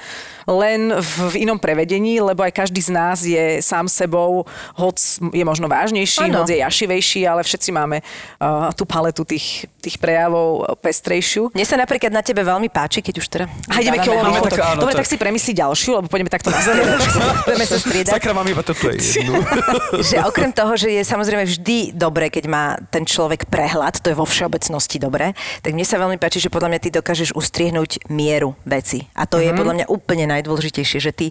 len 0.49 0.97
v, 0.97 1.13
v 1.29 1.35
inom 1.45 1.61
prevedení, 1.61 2.25
lebo 2.25 2.41
aj 2.41 2.57
každý 2.57 2.81
z 2.81 2.89
nás 2.89 3.21
je 3.21 3.61
sám 3.61 3.85
sebou, 3.85 4.49
hoc 4.81 4.97
je 5.21 5.45
možno 5.45 5.69
vážnejší, 5.69 6.33
ano. 6.33 6.41
hoc 6.41 6.49
je 6.49 6.65
jašivejší, 6.65 7.29
ale 7.29 7.45
všetci 7.45 7.69
máme 7.69 8.01
uh, 8.47 8.71
tú 8.71 8.87
paletu 8.87 9.27
tých, 9.27 9.67
tých 9.83 9.99
prejavov 9.99 10.79
pestrejšiu. 10.79 11.51
Mne 11.51 11.67
sa 11.67 11.75
napríklad 11.75 12.15
na 12.15 12.23
tebe 12.23 12.47
veľmi 12.47 12.71
páči, 12.71 13.03
keď 13.03 13.15
už 13.19 13.27
teda... 13.27 13.45
A 13.71 13.83
ideme 13.83 13.99
kilový 13.99 14.39
tak, 14.47 14.63
áno, 14.63 14.87
Dobre, 14.87 14.95
tak 14.95 15.09
si 15.11 15.19
premyslí 15.19 15.53
ďalšiu, 15.59 15.91
lebo 15.99 16.07
pôjdeme 16.07 16.31
takto 16.31 16.55
na 16.55 16.63
Budeme 17.47 17.67
sa 17.67 17.77
striedať. 17.83 18.13
Sakra, 18.15 18.33
mám 18.33 18.47
iba 18.47 18.63
toto 18.63 18.87
jednu. 18.87 19.43
že 20.09 20.23
okrem 20.23 20.55
toho, 20.55 20.79
že 20.79 20.95
je 20.95 21.03
samozrejme 21.03 21.45
vždy 21.45 21.97
dobré, 21.97 22.31
keď 22.31 22.45
má 22.47 22.65
ten 22.89 23.03
človek 23.03 23.51
prehľad, 23.51 23.99
to 23.99 24.13
je 24.13 24.17
vo 24.17 24.27
všeobecnosti 24.29 25.03
dobré, 25.03 25.35
tak 25.65 25.75
mne 25.75 25.85
sa 25.85 25.99
veľmi 25.99 26.17
páči, 26.21 26.39
že 26.39 26.53
podľa 26.53 26.77
mňa 26.77 26.81
ty 26.81 26.89
dokážeš 26.95 27.35
ustriehnúť 27.35 28.07
mieru 28.13 28.55
veci. 28.63 29.09
A 29.19 29.27
to 29.27 29.41
mm-hmm. 29.41 29.45
je 29.45 29.51
mhm. 29.51 29.59
podľa 29.59 29.75
mňa 29.75 29.87
úplne 29.91 30.25
najdôležitejšie, 30.31 30.99
že 31.03 31.13
ty 31.13 31.27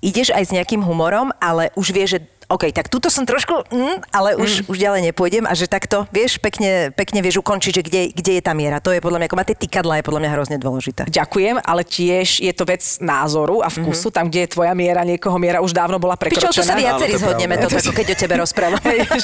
ideš 0.00 0.32
aj 0.32 0.44
s 0.48 0.54
nejakým 0.54 0.80
humorom, 0.80 1.34
ale 1.42 1.74
už 1.76 1.92
vieš, 1.92 2.18
že 2.18 2.20
OK, 2.48 2.68
tak 2.76 2.92
tuto 2.92 3.08
som 3.08 3.24
trošku, 3.24 3.68
mm, 3.72 4.12
ale 4.12 4.36
už, 4.36 4.64
mm. 4.64 4.70
už 4.70 4.76
ďalej 4.76 5.00
nepôjdem 5.10 5.44
a 5.48 5.52
že 5.56 5.64
takto, 5.64 6.04
vieš, 6.12 6.36
pekne, 6.36 6.92
pekne 6.92 7.24
vieš 7.24 7.40
ukončiť, 7.40 7.72
že 7.80 7.82
kde, 7.82 8.02
kde 8.12 8.32
je 8.38 8.42
tá 8.44 8.52
miera. 8.52 8.78
To 8.84 8.92
je 8.92 9.00
podľa 9.00 9.24
mňa, 9.24 9.26
ako 9.32 9.38
máte 9.40 9.54
tykadla, 9.56 10.00
je 10.00 10.04
podľa 10.04 10.20
mňa 10.20 10.30
hrozne 10.36 10.56
dôležité. 10.60 11.08
Ďakujem, 11.08 11.64
ale 11.64 11.82
tiež 11.82 12.44
je 12.44 12.52
to 12.52 12.64
vec 12.68 12.82
názoru 13.00 13.64
a 13.64 13.72
vkusu, 13.72 14.12
mm-hmm. 14.12 14.16
tam, 14.16 14.24
kde 14.28 14.40
je 14.44 14.48
tvoja 14.52 14.72
miera, 14.76 15.00
niekoho 15.08 15.36
miera 15.40 15.64
už 15.64 15.72
dávno 15.72 15.96
bola 15.96 16.20
prekročená. 16.20 16.52
Pičo, 16.52 16.60
to 16.60 16.68
sa 16.68 16.76
viacerí 16.76 17.12
zhodneme, 17.16 17.56
to, 17.56 17.68
ako 17.72 17.92
keď 17.96 18.06
o 18.12 18.16
tebe 18.20 18.34
rozprávam. 18.36 18.80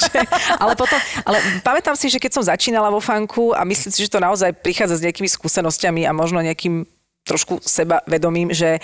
ale 0.63 0.73
potom, 0.73 0.99
ale 1.25 1.37
pamätám 1.61 1.93
si, 1.93 2.09
že 2.09 2.17
keď 2.17 2.41
som 2.41 2.43
začínala 2.45 2.89
vo 2.89 2.99
fanku 3.03 3.53
a 3.53 3.61
myslím 3.61 3.91
si, 3.93 4.03
že 4.05 4.09
to 4.09 4.17
naozaj 4.17 4.49
prichádza 4.57 4.97
s 4.97 5.05
nejakými 5.05 5.29
skúsenostiami 5.29 6.09
a 6.09 6.11
možno 6.11 6.41
nejakým 6.41 6.89
trošku 7.21 7.61
seba 7.61 8.01
vedomím, 8.09 8.49
že 8.49 8.77
e, 8.77 8.79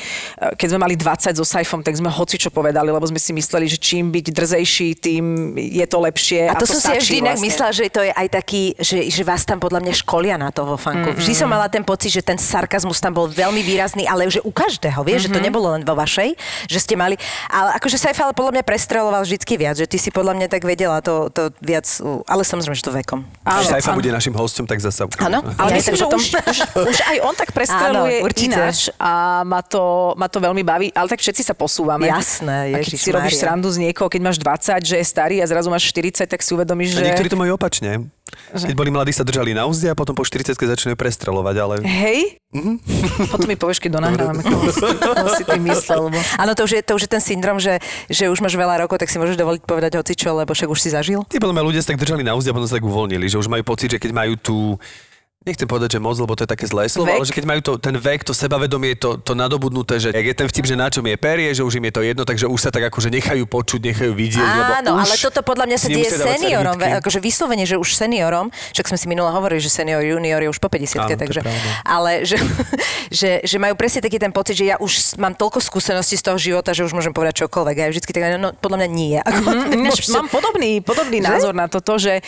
keď 0.53 0.67
sme 0.73 0.79
mali 0.85 0.93
20 0.93 1.33
so 1.33 1.45
Saifom, 1.45 1.81
tak 1.81 1.97
sme 1.97 2.05
hoci 2.05 2.37
čo 2.37 2.53
povedali, 2.53 2.93
lebo 2.93 3.01
sme 3.09 3.17
si 3.17 3.33
mysleli, 3.33 3.65
že 3.65 3.81
čím 3.81 4.13
byť 4.13 4.25
drzejší, 4.29 4.87
tým 5.01 5.57
je 5.57 5.85
to 5.89 5.97
lepšie. 5.97 6.45
A 6.45 6.53
to, 6.53 6.63
a 6.63 6.69
to 6.69 6.77
som 6.77 6.79
si 6.79 6.89
vždy 7.01 7.15
inak 7.25 7.41
vlastne. 7.41 7.47
myslela, 7.49 7.71
že 7.73 7.83
to 7.89 8.01
je 8.05 8.13
aj 8.13 8.27
taký, 8.29 8.63
že, 8.77 8.97
že 9.09 9.21
vás 9.25 9.41
tam 9.41 9.57
podľa 9.57 9.81
mňa 9.81 9.93
školia 10.05 10.35
na 10.37 10.53
to 10.53 10.69
vo 10.69 10.77
fanku. 10.77 11.11
Mm-hmm. 11.11 11.21
Vždy 11.25 11.33
som 11.33 11.49
mala 11.49 11.65
ten 11.65 11.81
pocit, 11.81 12.13
že 12.13 12.21
ten 12.21 12.37
sarkazmus 12.37 13.01
tam 13.01 13.17
bol 13.17 13.25
veľmi 13.25 13.65
výrazný, 13.65 14.05
ale 14.05 14.29
že 14.29 14.39
u 14.45 14.53
každého, 14.53 15.01
vieš, 15.01 15.25
mm-hmm. 15.25 15.33
že 15.33 15.35
to 15.35 15.39
mhm. 15.41 15.45
nebolo 15.49 15.67
len 15.73 15.81
vo 15.81 15.97
vašej, 15.97 16.37
že 16.69 16.77
ste 16.77 16.93
mali. 16.93 17.17
Ale 17.49 17.73
akože 17.81 17.97
Saif 17.97 18.21
ale 18.21 18.37
podľa 18.37 18.61
mňa 18.61 18.63
prestreloval 18.63 19.25
vždycky 19.25 19.57
viac, 19.57 19.81
že 19.81 19.89
ty 19.89 19.97
si 19.97 20.13
podľa 20.13 20.37
mňa 20.37 20.47
tak 20.49 20.61
vedela 20.61 21.01
to, 21.01 21.33
to 21.33 21.49
viac, 21.57 21.89
ale 22.29 22.41
samozrejme, 22.45 22.77
že 22.77 22.85
to 22.85 22.93
vekom. 22.93 23.25
Ale 23.41 23.65
Saifa 23.65 23.97
bude 23.97 24.13
našim 24.13 24.35
hostom, 24.37 24.69
tak 24.69 24.77
zase. 24.77 25.09
Áno, 25.17 25.41
ale 25.57 25.73
ja 25.73 25.75
myslím, 25.81 25.95
že 25.97 26.05
už, 26.05 26.23
už, 26.51 26.59
už, 26.75 26.97
aj 27.01 27.17
on 27.25 27.33
tak 27.33 27.49
prestreluje 27.55 28.26
ináč 28.35 28.91
a 28.99 29.43
ma 29.47 29.61
to, 29.63 30.13
ma 30.19 30.27
to 30.27 30.41
veľmi 30.41 30.63
baví, 30.65 30.87
ale 30.91 31.07
tak 31.07 31.23
všetci 31.23 31.43
sa 31.45 31.53
posúvame. 31.55 32.09
Jasné, 32.09 32.75
A 32.75 32.83
keď 32.83 32.99
si 32.99 33.09
robíš 33.13 33.39
srandu 33.39 33.71
z 33.71 33.87
niekoho, 33.87 34.11
keď 34.11 34.21
máš 34.21 34.37
20, 34.41 34.83
že 34.83 34.95
je 34.99 35.05
starý 35.05 35.39
a 35.39 35.45
zrazu 35.47 35.71
máš 35.71 35.87
40, 35.89 36.27
tak 36.27 36.39
si 36.43 36.51
uvedomíš, 36.51 36.97
že... 36.97 37.03
A 37.03 37.07
niektorí 37.13 37.29
to 37.31 37.39
majú 37.39 37.55
opačne. 37.55 38.09
Keď 38.51 38.75
boli 38.75 38.91
mladí, 38.91 39.15
sa 39.15 39.23
držali 39.23 39.55
na 39.55 39.63
úzde 39.63 39.87
a 39.87 39.95
potom 39.95 40.11
po 40.11 40.23
40 40.23 40.55
začínajú 40.55 40.99
prestrelovať, 40.99 41.55
ale... 41.63 41.75
Hej? 41.83 42.39
Mm-hmm. 42.47 42.75
Potom 43.35 43.47
mi 43.47 43.59
povieš, 43.59 43.79
keď 43.83 43.99
donahrávame, 43.99 44.39
koho 44.39 45.27
si 45.35 45.43
ty 45.43 45.59
myslel. 45.59 46.07
Lebo... 46.07 46.15
Áno, 46.39 46.51
to 46.55 46.63
už, 46.63 46.79
je, 46.79 46.81
to 46.83 46.95
už 46.95 47.07
je 47.07 47.11
ten 47.11 47.23
syndrom, 47.23 47.59
že, 47.59 47.79
že 48.07 48.31
už 48.31 48.39
máš 48.39 48.55
veľa 48.55 48.87
rokov, 48.87 49.03
tak 49.03 49.11
si 49.11 49.19
môžeš 49.19 49.35
dovoliť 49.35 49.61
povedať 49.67 49.99
hoci 49.99 50.13
čo, 50.15 50.31
lebo 50.31 50.55
však 50.55 50.71
už 50.71 50.79
si 50.79 50.89
zažil. 50.91 51.23
Tí 51.27 51.43
podľa 51.43 51.63
ľudia 51.63 51.83
sa 51.83 51.91
tak 51.91 51.99
držali 51.99 52.23
na 52.23 52.39
úzde 52.39 52.51
a 52.51 52.55
potom 52.55 52.67
sa 52.67 52.79
tak 52.79 52.87
uvoľnili, 52.87 53.27
že 53.27 53.35
už 53.35 53.51
majú 53.51 53.63
pocit, 53.67 53.95
že 53.95 53.99
keď 53.99 54.11
majú 54.15 54.33
tú 54.39 54.57
nechcem 55.47 55.63
povedať, 55.63 55.95
že 55.95 55.99
moc, 55.99 56.19
lebo 56.19 56.35
to 56.35 56.43
je 56.43 56.51
také 56.51 56.67
zlé 56.67 56.91
slovo, 56.91 57.07
Vek? 57.07 57.23
ale 57.23 57.25
že 57.25 57.33
keď 57.33 57.45
majú 57.47 57.61
to, 57.63 57.71
ten 57.79 57.95
vek, 57.95 58.21
to 58.21 58.35
sebavedomie, 58.35 58.99
to, 58.99 59.15
to 59.17 59.31
nadobudnuté, 59.31 59.97
že 59.97 60.11
je 60.11 60.35
ten 60.35 60.47
vtip, 60.51 60.67
že 60.67 60.75
na 60.75 60.91
čom 60.91 61.07
je 61.07 61.15
perie, 61.15 61.49
že 61.55 61.63
už 61.63 61.79
im 61.79 61.87
je 61.87 61.93
to 61.95 62.01
jedno, 62.03 62.23
takže 62.27 62.45
už 62.45 62.59
sa 62.59 62.69
tak 62.69 62.91
akože 62.91 63.07
nechajú 63.07 63.47
počuť, 63.47 63.79
nechajú 63.79 64.11
vidieť, 64.11 64.43
lebo 64.43 64.71
Áno, 64.83 64.89
už 64.99 65.07
ale 65.07 65.15
toto 65.17 65.39
podľa 65.41 65.65
mňa 65.71 65.77
sa 65.79 65.87
deje 65.87 66.09
seniorom, 66.11 66.75
akože 66.75 67.19
vyslovene, 67.23 67.63
že 67.63 67.79
už 67.79 67.89
seniorom, 67.95 68.51
však 68.75 68.85
sme 68.91 68.97
si 68.99 69.05
minule 69.07 69.31
hovorili, 69.31 69.63
že 69.63 69.71
senior, 69.71 70.03
junior 70.03 70.43
je 70.43 70.49
už 70.51 70.59
po 70.59 70.67
50 70.67 70.99
Áno, 70.99 71.07
to 71.07 71.13
je 71.15 71.19
takže, 71.23 71.39
ale 71.87 72.11
že, 72.27 72.35
že, 73.19 73.29
že, 73.47 73.57
majú 73.57 73.79
presne 73.79 74.03
taký 74.03 74.19
ten 74.19 74.35
pocit, 74.35 74.59
že 74.59 74.67
ja 74.67 74.75
už 74.77 75.15
mám 75.15 75.31
toľko 75.31 75.63
skúseností 75.63 76.19
z 76.19 76.23
toho 76.27 76.37
života, 76.37 76.75
že 76.75 76.83
už 76.83 76.91
môžem 76.91 77.15
povedať 77.15 77.47
čokoľvek. 77.47 77.75
A 77.77 77.81
ja 77.87 77.89
vždycky 77.93 78.11
tak, 78.11 78.35
no 78.35 78.51
podľa 78.57 78.83
mňa 78.83 78.89
nie. 78.91 79.17
Ako, 79.27 79.39
Mm, 79.47 79.73
ináč 79.73 80.03
nemôžem- 80.03 80.15
mám 80.17 80.27
podobný, 80.27 80.71
podobný 80.83 81.17
názor 81.23 81.53
na 81.55 81.71
toto, 81.71 81.95
že 81.95 82.19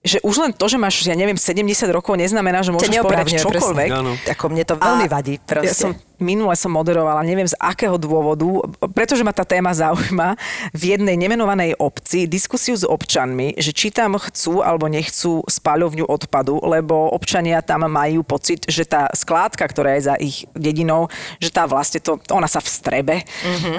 že 0.00 0.16
už 0.24 0.34
len 0.40 0.50
to, 0.56 0.64
že 0.64 0.80
máš, 0.80 1.04
ja 1.04 1.12
neviem, 1.12 1.36
70 1.36 1.60
rokov, 1.92 2.16
neznamená, 2.16 2.64
že 2.64 2.72
môžeš 2.72 3.04
povedať 3.04 3.36
čokoľvek. 3.36 3.88
presne. 3.88 4.00
Áno. 4.00 4.12
Ako 4.16 4.44
mne 4.48 4.64
to 4.64 4.74
veľmi 4.80 5.06
A 5.06 5.12
vadí. 5.12 5.34
Proste. 5.44 5.68
Ja 5.68 5.72
som 5.76 5.90
minule 6.20 6.52
som 6.54 6.70
moderovala, 6.70 7.26
neviem 7.26 7.48
z 7.48 7.56
akého 7.58 7.96
dôvodu, 7.96 8.46
pretože 8.92 9.24
ma 9.24 9.32
tá 9.32 9.42
téma 9.42 9.72
zaujíma, 9.72 10.36
v 10.76 10.82
jednej 10.94 11.16
nemenovanej 11.16 11.74
obci 11.80 12.28
diskusiu 12.28 12.76
s 12.76 12.84
občanmi, 12.86 13.56
že 13.56 13.72
či 13.72 13.88
tam 13.90 14.20
chcú 14.20 14.60
alebo 14.60 14.86
nechcú 14.86 15.42
spáľovňu 15.48 16.06
odpadu, 16.06 16.60
lebo 16.62 17.10
občania 17.10 17.64
tam 17.64 17.88
majú 17.88 18.20
pocit, 18.22 18.68
že 18.68 18.84
tá 18.84 19.08
skládka, 19.16 19.64
ktorá 19.66 19.96
je 19.96 20.06
za 20.06 20.14
ich 20.20 20.44
dedinou, 20.52 21.08
že 21.40 21.48
tá 21.48 21.64
vlastne 21.64 21.98
to, 21.98 22.20
ona 22.30 22.46
sa 22.46 22.60
vstrebe 22.60 23.24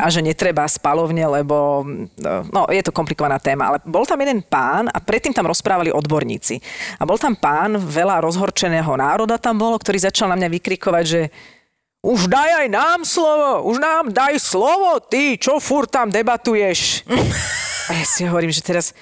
a 0.01 0.05
že 0.09 0.25
netreba 0.25 0.65
spáľovne, 0.65 1.23
lebo 1.29 1.85
no, 2.49 2.61
je 2.67 2.81
to 2.81 2.91
komplikovaná 2.91 3.37
téma. 3.37 3.69
Ale 3.71 3.77
bol 3.85 4.03
tam 4.09 4.19
jeden 4.19 4.41
pán 4.41 4.89
a 4.89 4.97
predtým 4.97 5.31
tam 5.31 5.45
rozprávali 5.45 5.93
odborníci. 5.93 6.57
A 6.97 7.05
bol 7.05 7.21
tam 7.21 7.37
pán, 7.37 7.77
veľa 7.77 8.19
rozhorčeného 8.25 8.91
národa 8.97 9.37
tam 9.37 9.61
bolo, 9.61 9.77
ktorý 9.77 10.01
začal 10.01 10.33
na 10.33 10.37
mňa 10.37 10.49
vykrikovať, 10.49 11.05
že 11.05 11.21
už 12.01 12.25
daj 12.25 12.65
aj 12.65 12.67
nám 12.73 12.99
slovo, 13.05 13.69
už 13.69 13.77
nám 13.77 14.09
daj 14.09 14.41
slovo, 14.41 14.97
ty, 15.05 15.37
čo 15.37 15.61
furt 15.61 15.93
tam 15.93 16.09
debatuješ. 16.09 17.05
A 17.89 17.97
ja 17.97 18.05
si 18.05 18.25
hovorím, 18.25 18.49
že 18.49 18.65
teraz, 18.65 18.93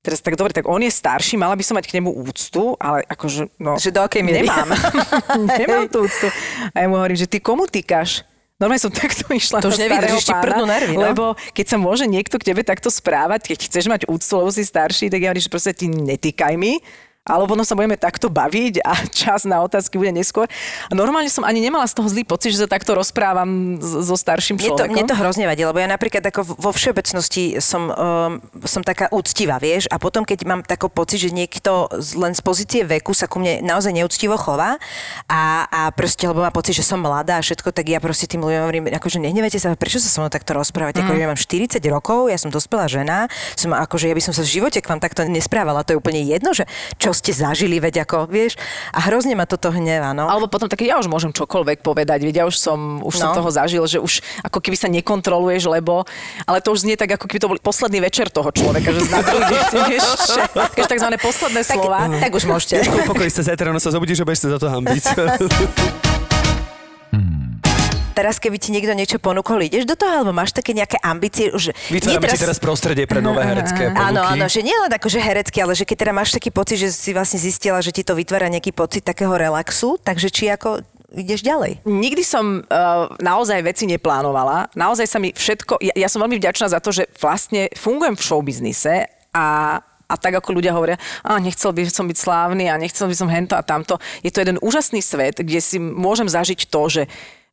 teraz 0.00 0.24
tak 0.24 0.38
dobre, 0.40 0.56
tak 0.56 0.64
on 0.64 0.80
je 0.80 0.92
starší, 0.92 1.36
mala 1.36 1.56
by 1.56 1.64
som 1.66 1.76
mať 1.76 1.88
k 1.90 2.00
nemu 2.00 2.14
úctu, 2.14 2.78
ale 2.78 3.04
akože, 3.10 3.58
no... 3.60 3.76
Že 3.76 3.90
do 3.90 4.00
akej 4.06 4.22
miery? 4.22 4.46
Nemám. 4.46 4.70
Nemám 5.60 5.84
tú 5.90 6.06
úctu. 6.06 6.30
A 6.72 6.84
ja 6.84 6.86
mu 6.86 6.96
hovorím, 7.00 7.18
že 7.18 7.26
ty 7.26 7.42
komu 7.42 7.66
týkaš? 7.66 8.22
Normálne 8.56 8.80
som 8.80 8.88
takto 8.88 9.28
išla 9.36 9.60
To 9.60 9.68
už 9.68 9.76
ešte 9.76 10.32
pána, 10.32 10.40
prdnú 10.40 10.64
nervy, 10.64 10.94
no. 10.96 11.12
Lebo 11.12 11.24
keď 11.52 11.66
sa 11.66 11.76
môže 11.76 12.08
niekto 12.08 12.40
k 12.40 12.54
tebe 12.54 12.64
takto 12.64 12.88
správať, 12.88 13.52
keď 13.52 13.58
chceš 13.68 13.84
mať 13.84 14.08
úctu, 14.08 14.32
lebo 14.32 14.48
si 14.48 14.64
starší, 14.64 15.12
tak 15.12 15.20
ja 15.20 15.28
hovorím, 15.28 15.44
že 15.44 15.52
proste 15.52 15.76
ti 15.76 15.92
netýkaj 15.92 16.56
mi. 16.56 16.80
Alebo 17.26 17.50
potom 17.50 17.66
sa 17.66 17.74
budeme 17.74 17.98
takto 17.98 18.30
baviť 18.30 18.80
a 18.86 18.94
čas 19.26 19.42
na 19.42 19.60
otázky 19.60 19.98
bude 19.98 20.14
neskôr. 20.14 20.46
A 20.88 20.92
normálne 20.94 21.28
som 21.28 21.42
ani 21.42 21.58
nemala 21.58 21.84
z 21.90 21.98
toho 21.98 22.06
zlý 22.06 22.22
pocit, 22.22 22.54
že 22.54 22.62
sa 22.62 22.70
takto 22.70 22.94
rozprávam 22.94 23.76
so 23.82 24.14
starším 24.14 24.56
Mne 24.56 24.62
to, 24.62 24.68
človekom. 24.70 24.94
mne 24.94 25.04
to 25.10 25.16
hrozne 25.18 25.44
vadí, 25.44 25.66
lebo 25.66 25.76
ja 25.76 25.90
napríklad 25.90 26.22
ako 26.22 26.56
vo 26.56 26.70
všeobecnosti 26.70 27.58
som, 27.58 27.90
um, 27.90 28.32
som 28.62 28.86
taká 28.86 29.10
úctivá, 29.10 29.58
vieš, 29.58 29.90
a 29.90 29.98
potom 29.98 30.22
keď 30.22 30.38
mám 30.46 30.60
taký 30.62 30.86
pocit, 30.86 31.18
že 31.18 31.34
niekto 31.34 31.90
z- 31.98 32.14
len 32.14 32.32
z 32.32 32.40
pozície 32.44 32.80
veku 32.86 33.10
sa 33.10 33.26
ku 33.26 33.42
mne 33.42 33.64
naozaj 33.66 33.90
neúctivo 33.90 34.38
chová 34.38 34.78
a, 35.26 35.66
a 35.66 35.80
proste, 35.90 36.28
lebo 36.30 36.44
má 36.44 36.54
pocit, 36.54 36.78
že 36.78 36.86
som 36.86 37.02
mladá 37.02 37.40
a 37.40 37.42
všetko, 37.42 37.74
tak 37.74 37.88
ja 37.90 37.98
proste 37.98 38.30
tým 38.30 38.44
ľuďom 38.44 38.62
hovorím, 38.62 38.84
akože 38.92 39.18
nehnevajte 39.18 39.58
sa, 39.58 39.74
prečo 39.74 39.98
sa 39.98 40.06
so 40.06 40.22
mnou 40.22 40.30
takto 40.30 40.54
rozprávať, 40.54 41.02
ako 41.02 41.16
ja 41.16 41.26
mám 41.26 41.40
40 41.40 41.80
rokov, 41.90 42.30
ja 42.30 42.38
som 42.38 42.52
dospelá 42.52 42.86
žena, 42.86 43.26
som 43.58 43.72
akože 43.72 44.06
ja 44.06 44.14
by 44.14 44.22
som 44.22 44.32
sa 44.36 44.44
v 44.44 44.60
živote 44.60 44.78
k 44.78 44.86
vám 44.86 45.00
takto 45.02 45.24
nesprávala, 45.26 45.82
to 45.82 45.96
je 45.96 45.98
úplne 45.98 46.22
jedno, 46.22 46.52
že 46.54 46.68
čo 47.00 47.15
ste 47.16 47.32
zažili, 47.32 47.80
veď 47.80 48.04
ako, 48.04 48.28
vieš, 48.28 48.60
a 48.92 49.00
hrozne 49.08 49.32
ma 49.32 49.48
toto 49.48 49.72
hnevá, 49.72 50.12
no. 50.12 50.28
Alebo 50.28 50.46
potom 50.46 50.68
tak, 50.68 50.84
ja 50.84 51.00
už 51.00 51.08
môžem 51.08 51.32
čokoľvek 51.32 51.80
povedať, 51.80 52.20
veď 52.20 52.34
ja 52.36 52.44
už 52.44 52.56
som, 52.60 53.00
už 53.00 53.14
som 53.16 53.32
No. 53.32 53.42
toho 53.42 53.50
zažil, 53.50 53.82
že 53.88 53.98
už 53.98 54.20
ako 54.44 54.60
keby 54.60 54.76
sa 54.76 54.86
nekontroluješ, 54.92 55.66
lebo, 55.66 56.04
ale 56.44 56.60
to 56.60 56.70
už 56.76 56.84
znie 56.84 56.94
tak, 56.94 57.16
ako 57.16 57.26
keby 57.26 57.40
to 57.40 57.48
bol 57.50 57.58
posledný 57.58 57.98
večer 57.98 58.28
toho 58.30 58.52
človeka, 58.52 58.92
že 58.92 59.00
zna 59.08 59.18
druhý 59.24 59.44
deň, 59.48 59.62
vieš, 59.90 60.04
že 60.30 60.40
takzvané 60.86 61.16
posledné 61.18 61.62
tak, 61.64 61.76
slova. 61.80 62.06
tak 62.20 62.32
už 62.36 62.44
môžete. 62.44 62.84
Jožko, 62.84 62.98
pokoj 63.10 63.28
sa 63.32 63.42
zajtra, 63.42 63.72
ráno 63.72 63.80
sa 63.80 63.90
zobudíš 63.90 64.20
a 64.20 64.24
budeš 64.28 64.46
sa 64.46 64.48
za 64.54 64.58
to 64.60 64.68
hambiť. 64.68 65.04
Teraz, 68.16 68.40
keby 68.40 68.56
ti 68.56 68.72
niekto 68.72 68.96
niečo 68.96 69.20
ponúkol, 69.20 69.60
ideš 69.68 69.84
do 69.84 69.92
toho, 69.92 70.24
alebo 70.24 70.32
máš 70.32 70.56
také 70.56 70.72
nejaké 70.72 70.96
ambície? 71.04 71.52
Už, 71.52 71.76
Vytvárame 71.92 72.24
nie 72.24 72.32
ti 72.32 72.40
teraz 72.40 72.56
prostredie 72.56 73.04
pre 73.04 73.20
nové 73.20 73.44
herecké 73.44 73.92
ponuky. 73.92 74.08
Áno, 74.08 74.24
áno, 74.24 74.48
že 74.48 74.64
nie 74.64 74.72
len 74.72 74.88
ako, 74.88 75.12
že 75.12 75.20
herecky, 75.20 75.60
ale 75.60 75.76
že 75.76 75.84
keď 75.84 75.96
teda 76.00 76.12
máš 76.16 76.32
taký 76.32 76.48
pocit, 76.48 76.80
že 76.80 76.88
si 76.96 77.12
vlastne 77.12 77.36
zistila, 77.36 77.84
že 77.84 77.92
ti 77.92 78.00
to 78.00 78.16
vytvára 78.16 78.48
nejaký 78.48 78.72
pocit 78.72 79.04
takého 79.04 79.36
relaxu, 79.36 80.00
takže 80.00 80.32
či 80.32 80.48
ako 80.48 80.80
ideš 81.12 81.44
ďalej? 81.44 81.84
Nikdy 81.84 82.22
som 82.24 82.64
uh, 82.64 83.12
naozaj 83.20 83.60
veci 83.60 83.84
neplánovala. 83.84 84.72
Naozaj 84.72 85.06
sa 85.06 85.20
mi 85.20 85.36
všetko... 85.36 85.84
Ja, 85.84 85.92
ja 85.92 86.08
som 86.08 86.24
veľmi 86.24 86.40
vďačná 86.40 86.72
za 86.72 86.80
to, 86.80 86.96
že 86.96 87.12
vlastne 87.20 87.68
fungujem 87.76 88.16
v 88.16 88.24
showbiznise 88.24 89.12
a 89.36 89.46
a 90.06 90.14
tak 90.14 90.38
ako 90.38 90.54
ľudia 90.54 90.70
hovoria, 90.70 91.02
a 91.26 91.34
nechcel 91.42 91.74
by 91.74 91.82
som 91.90 92.06
byť 92.06 92.14
slávny 92.14 92.70
a 92.70 92.78
nechcel 92.78 93.10
by 93.10 93.16
som 93.18 93.26
hento 93.26 93.58
a 93.58 93.66
tamto. 93.66 93.98
Je 94.22 94.30
to 94.30 94.38
jeden 94.38 94.54
úžasný 94.62 95.02
svet, 95.02 95.42
kde 95.42 95.58
si 95.58 95.82
môžem 95.82 96.30
zažiť 96.30 96.70
to, 96.70 96.82
že 96.86 97.02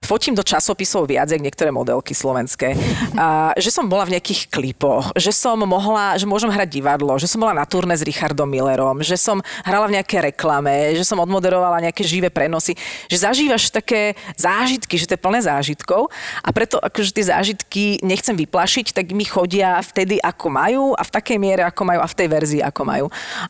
fotím 0.03 0.35
do 0.35 0.43
časopisov 0.43 1.07
viac, 1.07 1.31
niektoré 1.33 1.71
modelky 1.71 2.13
slovenské. 2.13 2.75
A, 3.17 3.55
že 3.57 3.73
som 3.73 3.87
bola 3.87 4.05
v 4.05 4.19
nejakých 4.19 4.51
klipoch, 4.51 5.15
že 5.17 5.31
som 5.33 5.57
mohla, 5.63 6.19
že 6.19 6.27
môžem 6.29 6.51
hrať 6.51 6.69
divadlo, 6.69 7.15
že 7.17 7.25
som 7.25 7.41
bola 7.41 7.55
na 7.55 7.65
turné 7.65 7.95
s 7.97 8.05
Richardom 8.05 8.47
Millerom, 8.47 9.01
že 9.01 9.17
som 9.17 9.41
hrala 9.65 9.89
v 9.89 9.99
nejaké 9.99 10.19
reklame, 10.19 10.93
že 10.93 11.07
som 11.07 11.19
odmoderovala 11.19 11.83
nejaké 11.83 12.03
živé 12.03 12.27
prenosy, 12.29 12.75
že 13.07 13.23
zažívaš 13.23 13.71
také 13.71 14.13
zážitky, 14.35 14.99
že 14.99 15.07
to 15.07 15.15
je 15.15 15.23
plné 15.23 15.39
zážitkov 15.41 16.11
a 16.43 16.49
preto 16.51 16.77
akože 16.77 17.15
tie 17.15 17.25
zážitky 17.31 17.83
nechcem 18.03 18.35
vyplašiť, 18.35 18.93
tak 18.93 19.15
mi 19.15 19.23
chodia 19.23 19.79
vtedy 19.81 20.19
ako 20.19 20.47
majú 20.51 20.83
a 20.93 21.01
v 21.01 21.13
takej 21.13 21.37
miere 21.39 21.63
ako 21.63 21.81
majú 21.87 21.99
a 22.03 22.07
v 22.09 22.17
tej 22.17 22.27
verzii 22.27 22.61
ako 22.61 22.81
majú. 22.83 23.05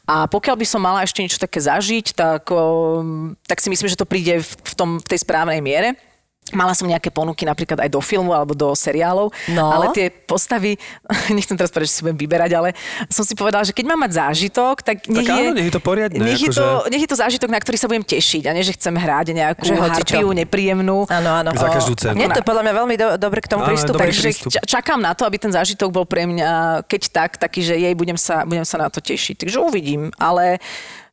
A 0.06 0.30
pokiaľ 0.30 0.56
by 0.60 0.66
som 0.70 0.82
mala 0.82 1.01
ešte 1.01 1.26
niečo 1.26 1.41
také 1.41 1.60
zažiť, 1.60 2.14
tak, 2.14 2.47
tak 3.47 3.58
si 3.60 3.68
myslím, 3.72 3.89
že 3.89 3.99
to 3.99 4.10
príde 4.10 4.43
v, 4.43 4.74
tom, 4.78 5.01
v 5.01 5.08
tej 5.10 5.20
správnej 5.26 5.60
miere. 5.64 6.12
Mala 6.52 6.72
som 6.72 6.84
nejaké 6.84 7.08
ponuky 7.08 7.44
napríklad 7.44 7.80
aj 7.80 7.88
do 7.88 7.98
filmu 7.98 8.30
alebo 8.30 8.52
do 8.52 8.68
seriálov, 8.74 9.32
No. 9.48 9.72
ale 9.72 9.89
tie 9.89 10.12
postavy, 10.12 10.76
nechcem 11.32 11.56
teraz 11.56 11.70
povedať, 11.70 11.88
že 11.88 11.96
si 11.96 12.02
budem 12.02 12.20
vyberať, 12.20 12.52
ale 12.52 12.70
som 13.08 13.22
si 13.22 13.32
povedala, 13.32 13.64
že 13.64 13.72
keď 13.72 13.86
mám 13.88 14.04
mať 14.04 14.12
zážitok, 14.20 14.76
tak 14.80 15.08
nech, 15.08 15.24
Tak 15.24 15.32
je, 15.32 15.39
áno, 15.41 15.52
nech 15.54 15.66
je 15.66 15.74
to 15.74 15.80
poriadne, 15.80 16.20
Nech, 16.20 16.38
je 16.38 16.48
akože- 16.48 16.60
to, 16.60 16.68
nech 16.89 17.00
je 17.00 17.10
to 17.10 17.18
zážitok, 17.18 17.50
na 17.50 17.58
ktorý 17.58 17.78
sa 17.78 17.88
budem 17.88 18.04
tešiť 18.04 18.44
a 18.44 18.52
nie, 18.52 18.62
že 18.62 18.74
chcem 18.74 18.91
hrať 18.91 19.28
nejakú 19.32 19.64
Že 19.64 19.74
harpiu 19.80 20.30
nepríjemnú. 20.36 21.08
Áno, 21.08 21.30
áno. 21.34 21.50
Za 21.54 21.72
každú 21.72 21.96
cenu. 21.96 22.16
Nie, 22.16 22.28
to 22.28 22.38
je 22.38 22.46
podľa 22.46 22.62
mňa 22.62 22.74
veľmi 22.76 22.96
do, 22.98 23.08
dobre 23.16 23.39
k 23.39 23.48
tomu 23.48 23.64
dobrý 23.64 23.80
Takže 24.04 24.22
prístup. 24.22 24.52
ča- 24.52 24.66
čakám 24.70 25.00
na 25.00 25.16
to, 25.16 25.24
aby 25.24 25.38
ten 25.38 25.50
zážitok 25.50 25.89
bol 25.89 26.04
pre 26.04 26.26
mňa, 26.26 26.84
keď 26.84 27.02
tak, 27.10 27.32
taký, 27.38 27.64
že 27.64 27.76
jej 27.78 27.94
budem 27.94 28.16
sa, 28.16 28.44
budem 28.44 28.64
sa 28.64 28.78
na 28.78 28.88
to 28.88 29.00
tešiť. 29.00 29.39
Takže 29.39 29.58
uvidím, 29.60 30.12
ale 30.18 30.60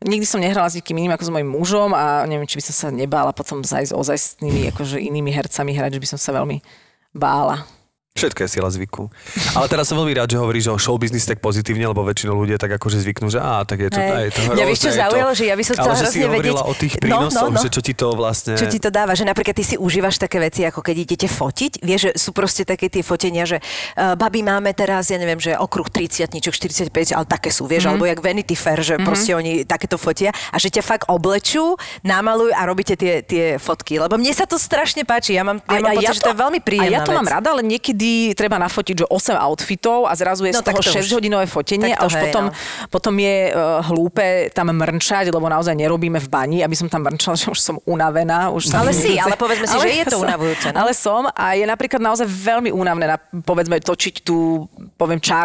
nikdy 0.05 0.27
som 0.27 0.41
nehrala 0.41 0.69
s 0.69 0.77
nikým 0.77 0.97
iným 0.97 1.13
ako 1.13 1.29
s 1.29 1.33
mojim 1.33 1.51
mužom 1.51 1.91
a 1.93 2.25
neviem, 2.25 2.49
či 2.49 2.57
by 2.57 2.65
som 2.71 2.75
sa 2.77 2.89
nebála 2.89 3.37
potom 3.37 3.61
aj 3.61 3.91
s 3.91 3.93
ozajstnými, 3.93 4.73
akože 4.73 4.97
inými 4.97 5.29
hercami 5.29 5.77
hrať, 5.77 6.01
že 6.01 6.03
by 6.03 6.09
som 6.17 6.21
sa 6.21 6.33
veľmi 6.33 6.65
bála. 7.13 7.67
Všetko 8.11 8.43
je 8.43 8.51
sila 8.51 8.67
zvyku. 8.67 9.07
Ale 9.55 9.71
teraz 9.71 9.87
som 9.87 9.95
veľmi 9.95 10.11
rád, 10.13 10.35
že 10.35 10.37
hovoríš 10.37 10.67
o 10.67 10.77
show 10.77 10.99
business 10.99 11.23
tak 11.25 11.39
pozitívne, 11.39 11.87
lebo 11.87 12.03
väčšinou 12.03 12.35
ľudia 12.35 12.59
tak 12.59 12.75
akože 12.75 12.99
zvyknú, 13.01 13.31
že 13.31 13.39
á, 13.39 13.63
tak 13.63 13.87
je 13.87 13.89
to, 13.89 13.97
Hej. 13.97 14.11
je 14.11 14.33
to 14.35 14.41
hrozné, 14.45 14.65
vieš, 14.67 14.81
čo 14.83 14.91
to- 14.91 14.99
zaujalo, 14.99 15.31
že 15.31 15.45
ja 15.47 15.55
by 15.55 15.63
som 15.63 15.75
chcela 15.79 15.87
Ale 15.87 15.95
že 15.97 16.07
si 16.11 16.19
vedieť- 16.21 16.59
o 16.61 16.75
tých 16.75 16.91
No, 16.91 16.99
no, 16.99 17.03
prínosoch, 17.31 17.51
no. 17.55 17.61
že 17.63 17.69
čo 17.71 17.81
ti 17.81 17.95
to 17.95 18.07
vlastne... 18.13 18.53
Čo 18.59 18.67
ti 18.67 18.83
to 18.83 18.91
dáva? 18.91 19.15
Že 19.15 19.31
napríklad 19.31 19.55
ty 19.55 19.63
si 19.63 19.77
užívaš 19.79 20.19
také 20.19 20.43
veci, 20.43 20.67
ako 20.67 20.83
keď 20.83 20.97
idete 21.01 21.27
fotiť. 21.31 21.73
Vieš, 21.87 22.01
že 22.03 22.13
sú 22.19 22.35
proste 22.35 22.67
také 22.67 22.91
tie 22.91 23.07
fotenia, 23.07 23.47
že 23.47 23.63
uh, 23.63 24.19
babi 24.19 24.43
máme 24.43 24.75
teraz, 24.75 25.07
ja 25.07 25.17
neviem, 25.17 25.39
že 25.39 25.55
okruh 25.55 25.87
30 25.87 26.27
45, 26.35 26.91
ale 27.15 27.25
také 27.25 27.55
sú, 27.55 27.71
vieš, 27.71 27.87
mm-hmm. 27.87 27.95
alebo 27.95 28.11
jak 28.11 28.19
Vanity 28.19 28.57
Fair, 28.59 28.83
že 28.83 28.99
mm-hmm. 28.99 29.07
proste 29.07 29.33
oni 29.33 29.53
takéto 29.63 29.95
fotia 29.97 30.35
a 30.51 30.59
že 30.59 30.67
ťa 30.69 30.83
fakt 30.83 31.07
oblečú, 31.07 31.79
namalujú 32.03 32.53
a 32.59 32.63
robíte 32.67 32.99
tie, 32.99 33.23
tie 33.23 33.55
fotky. 33.57 34.03
Lebo 34.03 34.19
mne 34.19 34.35
sa 34.35 34.51
to 34.51 34.59
strašne 34.59 35.07
páči. 35.07 35.39
Ja 35.39 35.47
mám, 35.47 35.63
ja 35.63 35.79
mám 35.79 35.95
pocit, 35.95 36.19
že 36.19 36.27
to 36.27 36.35
je 36.35 36.41
veľmi 36.43 36.59
príjemná 36.59 36.91
A 36.91 36.95
ja 36.99 37.07
to 37.07 37.15
vec. 37.15 37.19
mám 37.23 37.29
rada, 37.31 37.55
ale 37.55 37.63
niekedy 37.63 38.00
treba 38.33 38.57
nafotiť, 38.59 38.95
že 38.97 39.07
8 39.07 39.37
outfitov 39.37 40.05
a 40.05 40.15
zrazu 40.15 40.45
je 40.45 40.53
No, 40.53 40.61
z 40.61 40.63
toho 40.63 40.81
tak 40.81 40.85
to 40.85 40.91
už. 40.91 40.97
6-hodinové 41.01 41.47
fotenie 41.47 41.93
a 41.93 42.05
už 42.05 42.15
hej, 42.15 42.23
potom, 42.27 42.45
no. 42.49 42.53
potom 42.89 43.15
je 43.15 43.37
uh, 43.49 43.81
hlúpe 43.85 44.27
tam 44.51 44.69
mrnčať, 44.71 45.29
lebo 45.29 45.47
naozaj 45.47 45.73
nerobíme 45.73 46.17
v 46.17 46.29
bani, 46.29 46.59
aby 46.61 46.73
som 46.73 46.87
tam 46.87 47.03
mrnčala, 47.03 47.37
že 47.37 47.49
už 47.49 47.61
som 47.61 47.77
unavená. 47.85 48.51
Už 48.51 48.69
sa 48.69 48.81
Ale 48.81 48.93
si, 48.93 49.15
ale 49.15 49.35
povedzme 49.35 49.65
si, 49.65 49.77
že 49.81 49.91
je 49.91 50.05
to 50.07 50.17
som- 50.17 50.25
unavujúce, 50.25 50.67
no. 50.71 50.77
Ale 50.79 50.93
som 50.93 51.23
a 51.29 51.53
je 51.53 51.65
napríklad 51.65 51.99
naozaj 51.99 52.27
veľmi 52.27 52.71
únavné, 52.71 53.05
na, 53.07 53.17
povedzme, 53.41 53.79
točiť 53.79 54.15
tú, 54.21 54.67
poviem. 54.95 55.19
Tá, 55.21 55.45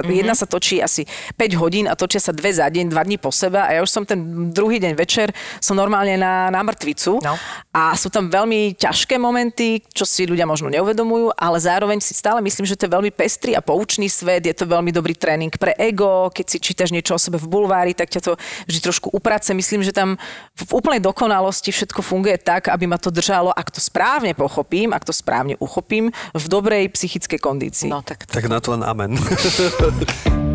Mhm. 0.00 0.04
mm-hmm. 0.04 0.18
Jedna 0.20 0.34
sa 0.34 0.44
točí 0.44 0.78
asi 0.78 1.02
5 1.34 1.54
hodín 1.56 1.86
a 1.86 1.94
točia 1.94 2.18
sa 2.18 2.30
dve 2.30 2.50
za 2.50 2.66
deň, 2.66 2.86
dva 2.86 3.02
dní 3.02 3.16
po 3.16 3.30
seba 3.30 3.66
a 3.66 3.72
ja 3.72 3.80
už 3.80 3.90
som 3.90 4.02
ten 4.02 4.18
druhý 4.50 4.76
deň 4.76 4.92
večer, 4.94 5.30
som 5.58 5.74
normálne 5.74 6.14
na, 6.14 6.48
na 6.48 6.60
mŕtvicu 6.60 7.18
No. 7.18 7.34
a 7.70 7.94
sú 7.94 8.08
tam 8.08 8.26
veľmi 8.26 8.74
ťažké 8.74 9.16
momenty, 9.16 9.80
čo 9.90 10.04
si 10.04 10.24
ľudia 10.24 10.44
možno 10.44 10.68
neuvedomujú, 10.68 11.32
ale 11.34 11.56
zároveň 11.56 11.93
zároveň 11.94 12.10
si 12.10 12.14
stále 12.18 12.40
myslím, 12.42 12.66
že 12.66 12.74
to 12.74 12.86
je 12.86 12.94
veľmi 12.98 13.12
pestrý 13.14 13.54
a 13.54 13.62
poučný 13.62 14.10
svet, 14.10 14.42
je 14.42 14.54
to 14.54 14.66
veľmi 14.66 14.90
dobrý 14.90 15.14
tréning 15.14 15.54
pre 15.54 15.78
ego, 15.78 16.26
keď 16.34 16.46
si 16.50 16.58
čítaš 16.58 16.90
niečo 16.90 17.14
o 17.14 17.22
sebe 17.22 17.38
v 17.38 17.46
bulvári, 17.46 17.94
tak 17.94 18.10
ťa 18.10 18.20
to 18.20 18.32
vždy 18.66 18.80
trošku 18.82 19.14
uprace. 19.14 19.54
Myslím, 19.54 19.86
že 19.86 19.94
tam 19.94 20.18
v 20.58 20.70
úplnej 20.74 20.98
dokonalosti 20.98 21.70
všetko 21.70 22.02
funguje 22.02 22.34
tak, 22.42 22.66
aby 22.66 22.90
ma 22.90 22.98
to 22.98 23.14
držalo, 23.14 23.54
ak 23.54 23.70
to 23.70 23.78
správne 23.78 24.34
pochopím, 24.34 24.90
ak 24.90 25.06
to 25.06 25.14
správne 25.14 25.54
uchopím, 25.62 26.10
v 26.34 26.44
dobrej 26.50 26.90
psychickej 26.90 27.38
kondícii. 27.38 27.90
No, 27.94 28.02
tak, 28.02 28.26
Tak 28.26 28.50
na 28.50 28.58
to 28.58 28.74
len 28.74 28.82
amen. 28.82 29.14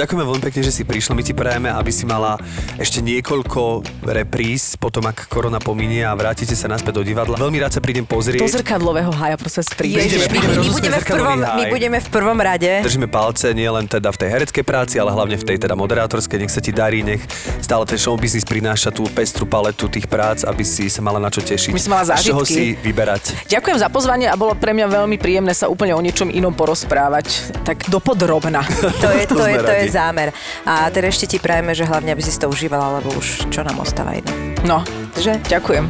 Ďakujeme 0.00 0.24
veľmi 0.24 0.44
pekne, 0.48 0.64
že 0.64 0.72
si 0.72 0.82
prišla. 0.88 1.12
My 1.12 1.20
ti 1.20 1.36
prajeme, 1.36 1.68
aby 1.68 1.92
si 1.92 2.08
mala 2.08 2.40
ešte 2.80 3.04
niekoľko 3.04 3.84
repríz, 4.08 4.80
potom 4.80 5.04
ak 5.04 5.28
korona 5.28 5.60
pominie 5.60 6.08
a 6.08 6.16
vrátite 6.16 6.56
sa 6.56 6.72
naspäť 6.72 6.96
do 6.96 7.02
divadla. 7.04 7.36
Veľmi 7.36 7.60
rád 7.60 7.76
sa 7.76 7.84
prídem 7.84 8.08
pozrieť. 8.08 8.40
Do 8.40 8.48
zrkadlového 8.48 9.12
haja, 9.12 9.36
prosím, 9.36 9.60
prídeš. 9.76 10.00
Prídeme, 10.00 10.08
Ježiš, 10.08 10.24
my, 10.24 10.32
prídeme, 10.32 10.56
my, 10.56 10.72
budeme 10.72 10.96
v 10.96 11.04
prvom, 11.04 11.36
my 11.36 11.44
háj. 11.44 11.68
budeme 11.68 11.98
v 12.00 12.08
prvom 12.08 12.38
rade. 12.40 12.72
Držíme 12.80 13.08
palce 13.12 13.52
nie 13.52 13.68
len 13.68 13.84
teda 13.84 14.08
v 14.08 14.16
tej 14.24 14.28
hereckej 14.40 14.64
práci, 14.64 14.96
ale 14.96 15.12
hlavne 15.12 15.36
v 15.36 15.44
tej 15.44 15.56
teda 15.60 15.76
moderátorskej. 15.76 16.48
Nech 16.48 16.52
sa 16.56 16.64
ti 16.64 16.72
darí, 16.72 17.04
nech 17.04 17.20
stále 17.60 17.84
ten 17.84 18.00
show 18.00 18.16
business 18.16 18.48
prináša 18.48 18.88
tú 18.88 19.04
pestru 19.12 19.44
paletu 19.44 19.84
tých 19.92 20.08
prác, 20.08 20.48
aby 20.48 20.64
si 20.64 20.88
sa 20.88 21.04
mala 21.04 21.20
na 21.20 21.28
čo 21.28 21.44
tešiť. 21.44 21.76
My 21.76 21.82
sme 21.84 21.92
mala 22.00 22.08
A 22.08 22.16
z 22.16 22.32
čoho 22.32 22.40
zážitky. 22.40 22.56
si 22.56 22.64
vyberať. 22.80 23.52
Ďakujem 23.52 23.76
za 23.76 23.92
pozvanie 23.92 24.32
a 24.32 24.36
bolo 24.40 24.56
pre 24.56 24.72
mňa 24.72 24.88
veľmi 24.88 25.20
príjemné 25.20 25.52
sa 25.52 25.68
úplne 25.68 25.92
o 25.92 26.00
niečom 26.00 26.32
inom 26.32 26.56
porozprávať. 26.56 27.52
Tak 27.68 27.92
dopodrobna. 27.92 28.64
To 29.04 29.12
je, 29.12 29.28
to, 29.28 29.36
To 29.36 29.44
je, 29.44 29.56
to 29.60 29.72
je 29.76 29.89
zámer. 29.90 30.32
A 30.64 30.88
teda 30.88 31.10
ešte 31.10 31.26
ti 31.26 31.38
prajeme, 31.42 31.74
že 31.74 31.84
hlavne, 31.84 32.14
aby 32.14 32.22
si 32.22 32.32
to 32.38 32.46
užívala, 32.46 33.02
lebo 33.02 33.10
už 33.18 33.50
čo 33.50 33.60
nám 33.66 33.82
ostáva 33.82 34.14
iné. 34.14 34.30
No, 34.62 34.86
Že? 35.18 35.40
ďakujem. 35.48 35.84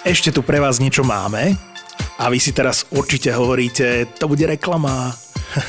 Ešte 0.00 0.32
tu 0.32 0.40
pre 0.40 0.58
vás 0.58 0.80
niečo 0.80 1.04
máme 1.04 1.54
a 2.20 2.28
vy 2.28 2.38
si 2.40 2.52
teraz 2.52 2.88
určite 2.92 3.32
hovoríte, 3.32 4.08
to 4.16 4.28
bude 4.28 4.44
reklama. 4.44 5.12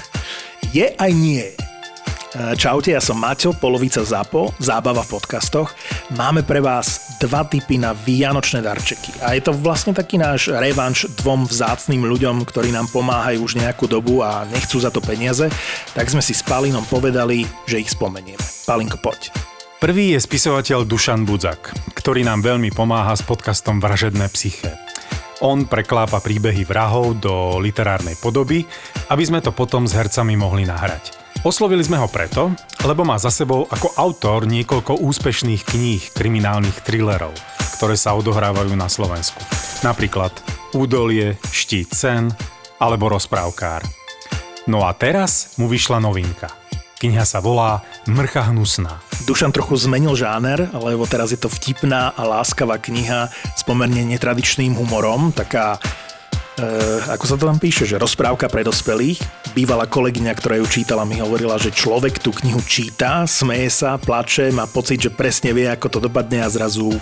Je 0.75 0.87
aj 0.95 1.11
nie. 1.11 1.43
E, 1.43 1.55
Čaute, 2.55 2.95
ja 2.95 3.03
som 3.03 3.19
Maťo, 3.19 3.55
polovica 3.55 4.03
ZAPO, 4.03 4.55
zábava 4.59 5.03
v 5.03 5.19
podcastoch. 5.19 5.71
Máme 6.15 6.43
pre 6.43 6.63
vás 6.63 7.00
dva 7.21 7.45
typy 7.45 7.77
na 7.77 7.93
vianočné 7.93 8.65
darčeky. 8.65 9.21
A 9.21 9.37
je 9.37 9.45
to 9.45 9.53
vlastne 9.53 9.93
taký 9.93 10.17
náš 10.17 10.49
revanš 10.49 11.05
dvom 11.21 11.45
vzácným 11.45 12.01
ľuďom, 12.01 12.41
ktorí 12.49 12.73
nám 12.73 12.89
pomáhajú 12.89 13.45
už 13.45 13.61
nejakú 13.61 13.85
dobu 13.85 14.25
a 14.25 14.49
nechcú 14.49 14.81
za 14.81 14.89
to 14.89 14.97
peniaze. 15.05 15.45
Tak 15.93 16.09
sme 16.09 16.25
si 16.25 16.33
s 16.33 16.41
Palinom 16.41 16.81
povedali, 16.89 17.45
že 17.69 17.77
ich 17.77 17.93
spomenieme. 17.93 18.41
Palinko, 18.65 18.97
poď. 18.97 19.29
Prvý 19.77 20.17
je 20.17 20.19
spisovateľ 20.21 20.85
Dušan 20.85 21.25
Budzak, 21.25 21.73
ktorý 21.93 22.25
nám 22.25 22.41
veľmi 22.41 22.73
pomáha 22.73 23.13
s 23.13 23.21
podcastom 23.25 23.77
Vražedné 23.77 24.29
psyché. 24.33 24.77
On 25.41 25.65
preklápa 25.65 26.21
príbehy 26.21 26.69
vrahov 26.69 27.17
do 27.17 27.57
literárnej 27.57 28.13
podoby, 28.21 28.61
aby 29.09 29.23
sme 29.25 29.41
to 29.41 29.49
potom 29.49 29.89
s 29.89 29.97
hercami 29.97 30.37
mohli 30.37 30.69
nahrať. 30.69 31.20
Oslovili 31.41 31.81
sme 31.81 31.97
ho 31.97 32.05
preto, 32.05 32.53
lebo 32.85 33.01
má 33.01 33.17
za 33.17 33.33
sebou 33.33 33.65
ako 33.65 33.97
autor 33.97 34.45
niekoľko 34.45 35.01
úspešných 35.01 35.65
kníh 35.65 36.13
kriminálnych 36.13 36.85
thrillerov, 36.85 37.33
ktoré 37.81 37.97
sa 37.97 38.13
odohrávajú 38.13 38.77
na 38.77 38.85
Slovensku. 38.85 39.41
Napríklad 39.81 40.29
Údolie, 40.77 41.41
Štít 41.49 41.97
sen 41.97 42.29
alebo 42.77 43.09
Rozprávkár. 43.09 43.81
No 44.69 44.85
a 44.85 44.93
teraz 44.93 45.57
mu 45.57 45.65
vyšla 45.65 45.97
novinka. 45.97 46.53
Kniha 47.01 47.25
sa 47.25 47.41
volá 47.41 47.81
Mrcha 48.05 48.53
hnusná. 48.53 49.01
Dušan 49.25 49.49
trochu 49.49 49.81
zmenil 49.81 50.13
žáner, 50.13 50.69
lebo 50.77 51.09
teraz 51.09 51.33
je 51.33 51.41
to 51.41 51.49
vtipná 51.49 52.13
a 52.13 52.21
láskavá 52.21 52.77
kniha 52.77 53.33
s 53.57 53.65
pomerne 53.65 54.05
netradičným 54.05 54.77
humorom, 54.77 55.33
taká 55.33 55.81
ako 57.09 57.25
sa 57.25 57.35
to 57.35 57.49
tam 57.49 57.59
píše, 57.59 57.83
že 57.89 57.99
rozprávka 57.99 58.47
pre 58.47 58.61
dospelých. 58.63 59.19
Bývalá 59.51 59.89
kolegyňa, 59.89 60.33
ktorá 60.37 60.55
ju 60.61 60.67
čítala, 60.69 61.03
mi 61.03 61.19
hovorila, 61.19 61.59
že 61.59 61.75
človek 61.75 62.21
tú 62.21 62.31
knihu 62.31 62.61
číta, 62.63 63.27
smeje 63.27 63.69
sa, 63.83 63.99
plače, 63.99 64.53
má 64.53 64.69
pocit, 64.69 65.01
že 65.01 65.11
presne 65.11 65.51
vie, 65.51 65.67
ako 65.67 65.87
to 65.87 65.99
dopadne 66.07 66.39
a 66.45 66.47
zrazu 66.47 66.95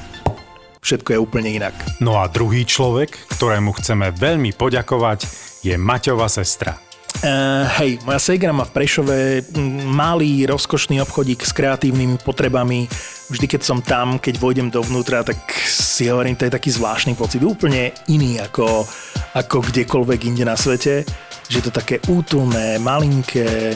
všetko 0.81 1.13
je 1.13 1.19
úplne 1.19 1.49
inak. 1.61 1.75
No 1.99 2.17
a 2.17 2.25
druhý 2.31 2.63
človek, 2.65 3.13
ktorému 3.37 3.75
chceme 3.77 4.15
veľmi 4.15 4.55
poďakovať, 4.55 5.27
je 5.61 5.75
Maťova 5.75 6.31
sestra. 6.31 6.88
Uh, 7.19 7.67
hej, 7.83 7.99
moja 8.07 8.15
segra 8.15 8.55
má 8.55 8.63
v 8.63 8.79
Prešove 8.79 9.43
malý, 9.91 10.47
rozkošný 10.47 11.03
obchodík 11.03 11.43
s 11.43 11.51
kreatívnymi 11.51 12.23
potrebami. 12.23 12.87
Vždy, 13.27 13.43
keď 13.43 13.61
som 13.61 13.83
tam, 13.83 14.23
keď 14.23 14.39
vojdem 14.39 14.71
dovnútra, 14.71 15.27
tak 15.27 15.35
si 15.67 16.07
hovorím, 16.07 16.39
to 16.39 16.47
je 16.47 16.55
taký 16.55 16.71
zvláštny 16.71 17.19
pocit, 17.19 17.43
úplne 17.43 17.91
iný 18.07 18.39
ako, 18.39 18.87
ako 19.35 19.67
kdekoľvek 19.67 20.31
inde 20.31 20.47
na 20.47 20.55
svete. 20.55 21.03
Že 21.51 21.55
je 21.59 21.65
to 21.67 21.73
také 21.75 21.99
útulné, 22.07 22.79
malinké, 22.79 23.75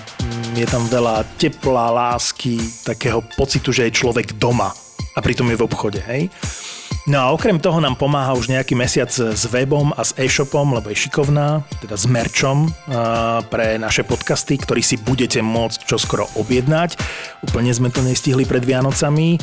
je 0.56 0.68
tam 0.72 0.88
veľa 0.88 1.28
tepla, 1.36 1.92
lásky, 1.92 2.56
takého 2.88 3.20
pocitu, 3.36 3.76
že 3.76 3.92
je 3.92 3.98
človek 4.00 4.40
doma 4.40 4.72
a 5.14 5.20
pritom 5.20 5.52
je 5.52 5.60
v 5.60 5.66
obchode, 5.68 6.00
hej. 6.00 6.32
No 7.04 7.20
a 7.20 7.36
okrem 7.36 7.60
toho 7.60 7.84
nám 7.84 8.00
pomáha 8.00 8.32
už 8.32 8.48
nejaký 8.48 8.80
mesiac 8.80 9.12
s 9.12 9.44
webom 9.52 9.92
a 9.92 10.08
s 10.08 10.16
e-shopom, 10.16 10.72
lebo 10.72 10.88
je 10.88 11.04
šikovná, 11.04 11.60
teda 11.84 12.00
s 12.00 12.08
merčom 12.08 12.72
pre 13.52 13.76
naše 13.76 14.08
podcasty, 14.08 14.56
ktorý 14.56 14.80
si 14.80 14.96
budete 14.96 15.44
môcť 15.44 15.84
čoskoro 15.84 16.32
objednať. 16.40 16.96
Úplne 17.44 17.76
sme 17.76 17.92
to 17.92 18.00
nestihli 18.08 18.48
pred 18.48 18.64
Vianocami, 18.64 19.36
e, 19.36 19.40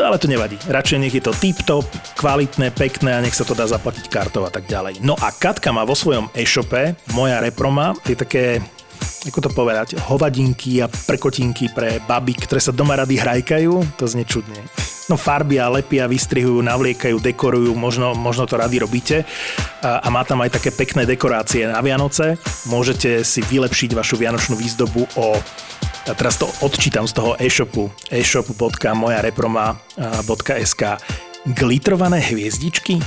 ale 0.00 0.16
to 0.16 0.32
nevadí. 0.32 0.56
Radšej 0.64 0.96
nech 0.96 1.12
je 1.12 1.28
to 1.28 1.36
tip-top, 1.36 1.84
kvalitné, 2.16 2.72
pekné 2.72 3.12
a 3.12 3.20
nech 3.20 3.36
sa 3.36 3.44
to 3.44 3.52
dá 3.52 3.68
zaplatiť 3.68 4.08
kartou 4.08 4.48
a 4.48 4.50
tak 4.50 4.64
ďalej. 4.64 5.04
No 5.04 5.12
a 5.12 5.36
Katka 5.36 5.76
má 5.76 5.84
vo 5.84 5.92
svojom 5.92 6.32
e-shope, 6.32 6.96
moja 7.12 7.36
reproma, 7.44 7.92
tie 8.00 8.16
také 8.16 8.64
ako 9.26 9.40
to 9.42 9.50
povedať, 9.50 9.98
hovadinky 9.98 10.82
a 10.82 10.88
prekotinky 10.88 11.72
pre 11.72 11.98
baby, 12.04 12.36
ktoré 12.36 12.60
sa 12.62 12.74
doma 12.74 12.96
rady 12.96 13.18
hrajkajú, 13.18 13.98
to 13.98 14.04
znie 14.06 14.28
čudne. 14.28 14.60
No 15.06 15.14
farbia, 15.14 15.70
lepia, 15.70 16.10
vystrihujú, 16.10 16.66
navliekajú, 16.66 17.22
dekorujú, 17.22 17.70
možno, 17.78 18.18
možno 18.18 18.42
to 18.50 18.58
rady 18.58 18.82
robíte. 18.82 19.22
A, 19.78 20.02
a 20.02 20.08
má 20.10 20.26
tam 20.26 20.42
aj 20.42 20.58
také 20.58 20.74
pekné 20.74 21.06
dekorácie 21.06 21.62
na 21.70 21.78
Vianoce. 21.78 22.34
Môžete 22.66 23.22
si 23.22 23.38
vylepšiť 23.38 23.94
vašu 23.94 24.18
vianočnú 24.18 24.58
výzdobu 24.58 25.06
o 25.14 25.38
a 26.06 26.14
teraz 26.14 26.38
to 26.38 26.46
odčítam 26.62 27.02
z 27.02 27.18
toho 27.18 27.34
e-shopu 27.34 27.90
e-shop.mojareproma.sk 28.14 30.82
Glitrované 31.46 32.18
hviezdičky, 32.22 33.02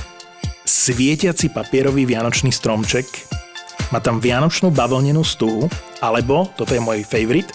svietiaci 0.68 1.48
papierový 1.48 2.04
vianočný 2.04 2.52
stromček, 2.52 3.08
má 3.90 3.98
tam 3.98 4.22
vianočnú 4.22 4.70
bavlnenú 4.70 5.22
stuhu, 5.22 5.66
alebo, 6.02 6.50
toto 6.54 6.74
je 6.74 6.82
môj 6.82 7.02
favorite, 7.06 7.50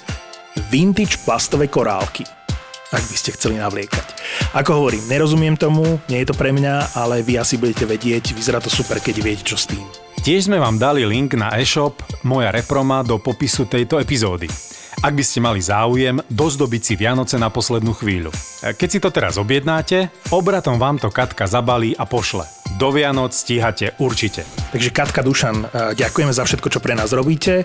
vintage 0.71 1.19
plastové 1.23 1.67
korálky, 1.67 2.23
ak 2.91 3.03
by 3.03 3.15
ste 3.15 3.35
chceli 3.35 3.59
navliekať. 3.59 4.05
Ako 4.55 4.83
hovorím, 4.83 5.03
nerozumiem 5.11 5.59
tomu, 5.59 5.99
nie 6.07 6.23
je 6.23 6.31
to 6.31 6.35
pre 6.35 6.55
mňa, 6.55 6.95
ale 6.95 7.23
vy 7.23 7.39
asi 7.39 7.59
budete 7.59 7.83
vedieť, 7.83 8.31
vyzerá 8.31 8.63
to 8.63 8.71
super, 8.71 9.03
keď 9.03 9.15
viete, 9.19 9.43
čo 9.43 9.59
s 9.59 9.67
tým. 9.67 9.83
Tiež 10.23 10.47
sme 10.49 10.57
vám 10.57 10.79
dali 10.81 11.05
link 11.05 11.37
na 11.37 11.53
e-shop 11.59 12.01
Moja 12.25 12.49
reproma 12.49 13.05
do 13.05 13.21
popisu 13.21 13.69
tejto 13.69 14.01
epizódy. 14.01 14.49
Ak 15.03 15.13
by 15.13 15.21
ste 15.21 15.43
mali 15.43 15.61
záujem 15.61 16.17
dozdobiť 16.31 16.81
si 16.81 16.93
Vianoce 16.97 17.35
na 17.37 17.53
poslednú 17.53 17.93
chvíľu. 17.93 18.33
Keď 18.63 18.89
si 18.89 18.97
to 19.03 19.13
teraz 19.13 19.37
objednáte, 19.37 20.09
obratom 20.33 20.81
vám 20.81 20.97
to 20.97 21.13
Katka 21.13 21.45
zabalí 21.45 21.93
a 21.93 22.07
pošle. 22.09 22.54
Do 22.75 22.89
Vianoc 22.91 23.31
stíhate 23.31 23.93
určite. 24.01 24.43
Takže 24.73 24.89
Katka 24.89 25.21
Dušan, 25.21 25.57
eh, 25.63 25.67
ďakujeme 25.95 26.33
za 26.33 26.43
všetko, 26.43 26.67
čo 26.73 26.79
pre 26.81 26.97
nás 26.97 27.13
robíte 27.13 27.63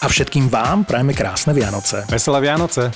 a 0.00 0.06
všetkým 0.08 0.48
vám 0.48 0.88
prajeme 0.88 1.12
krásne 1.12 1.52
Vianoce. 1.52 2.08
Veselé 2.08 2.40
Vianoce! 2.40 2.90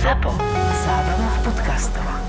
Zapo. 0.00 0.32
Zábrná 0.80 1.28
v 1.28 1.38
podcastovách. 1.44 2.19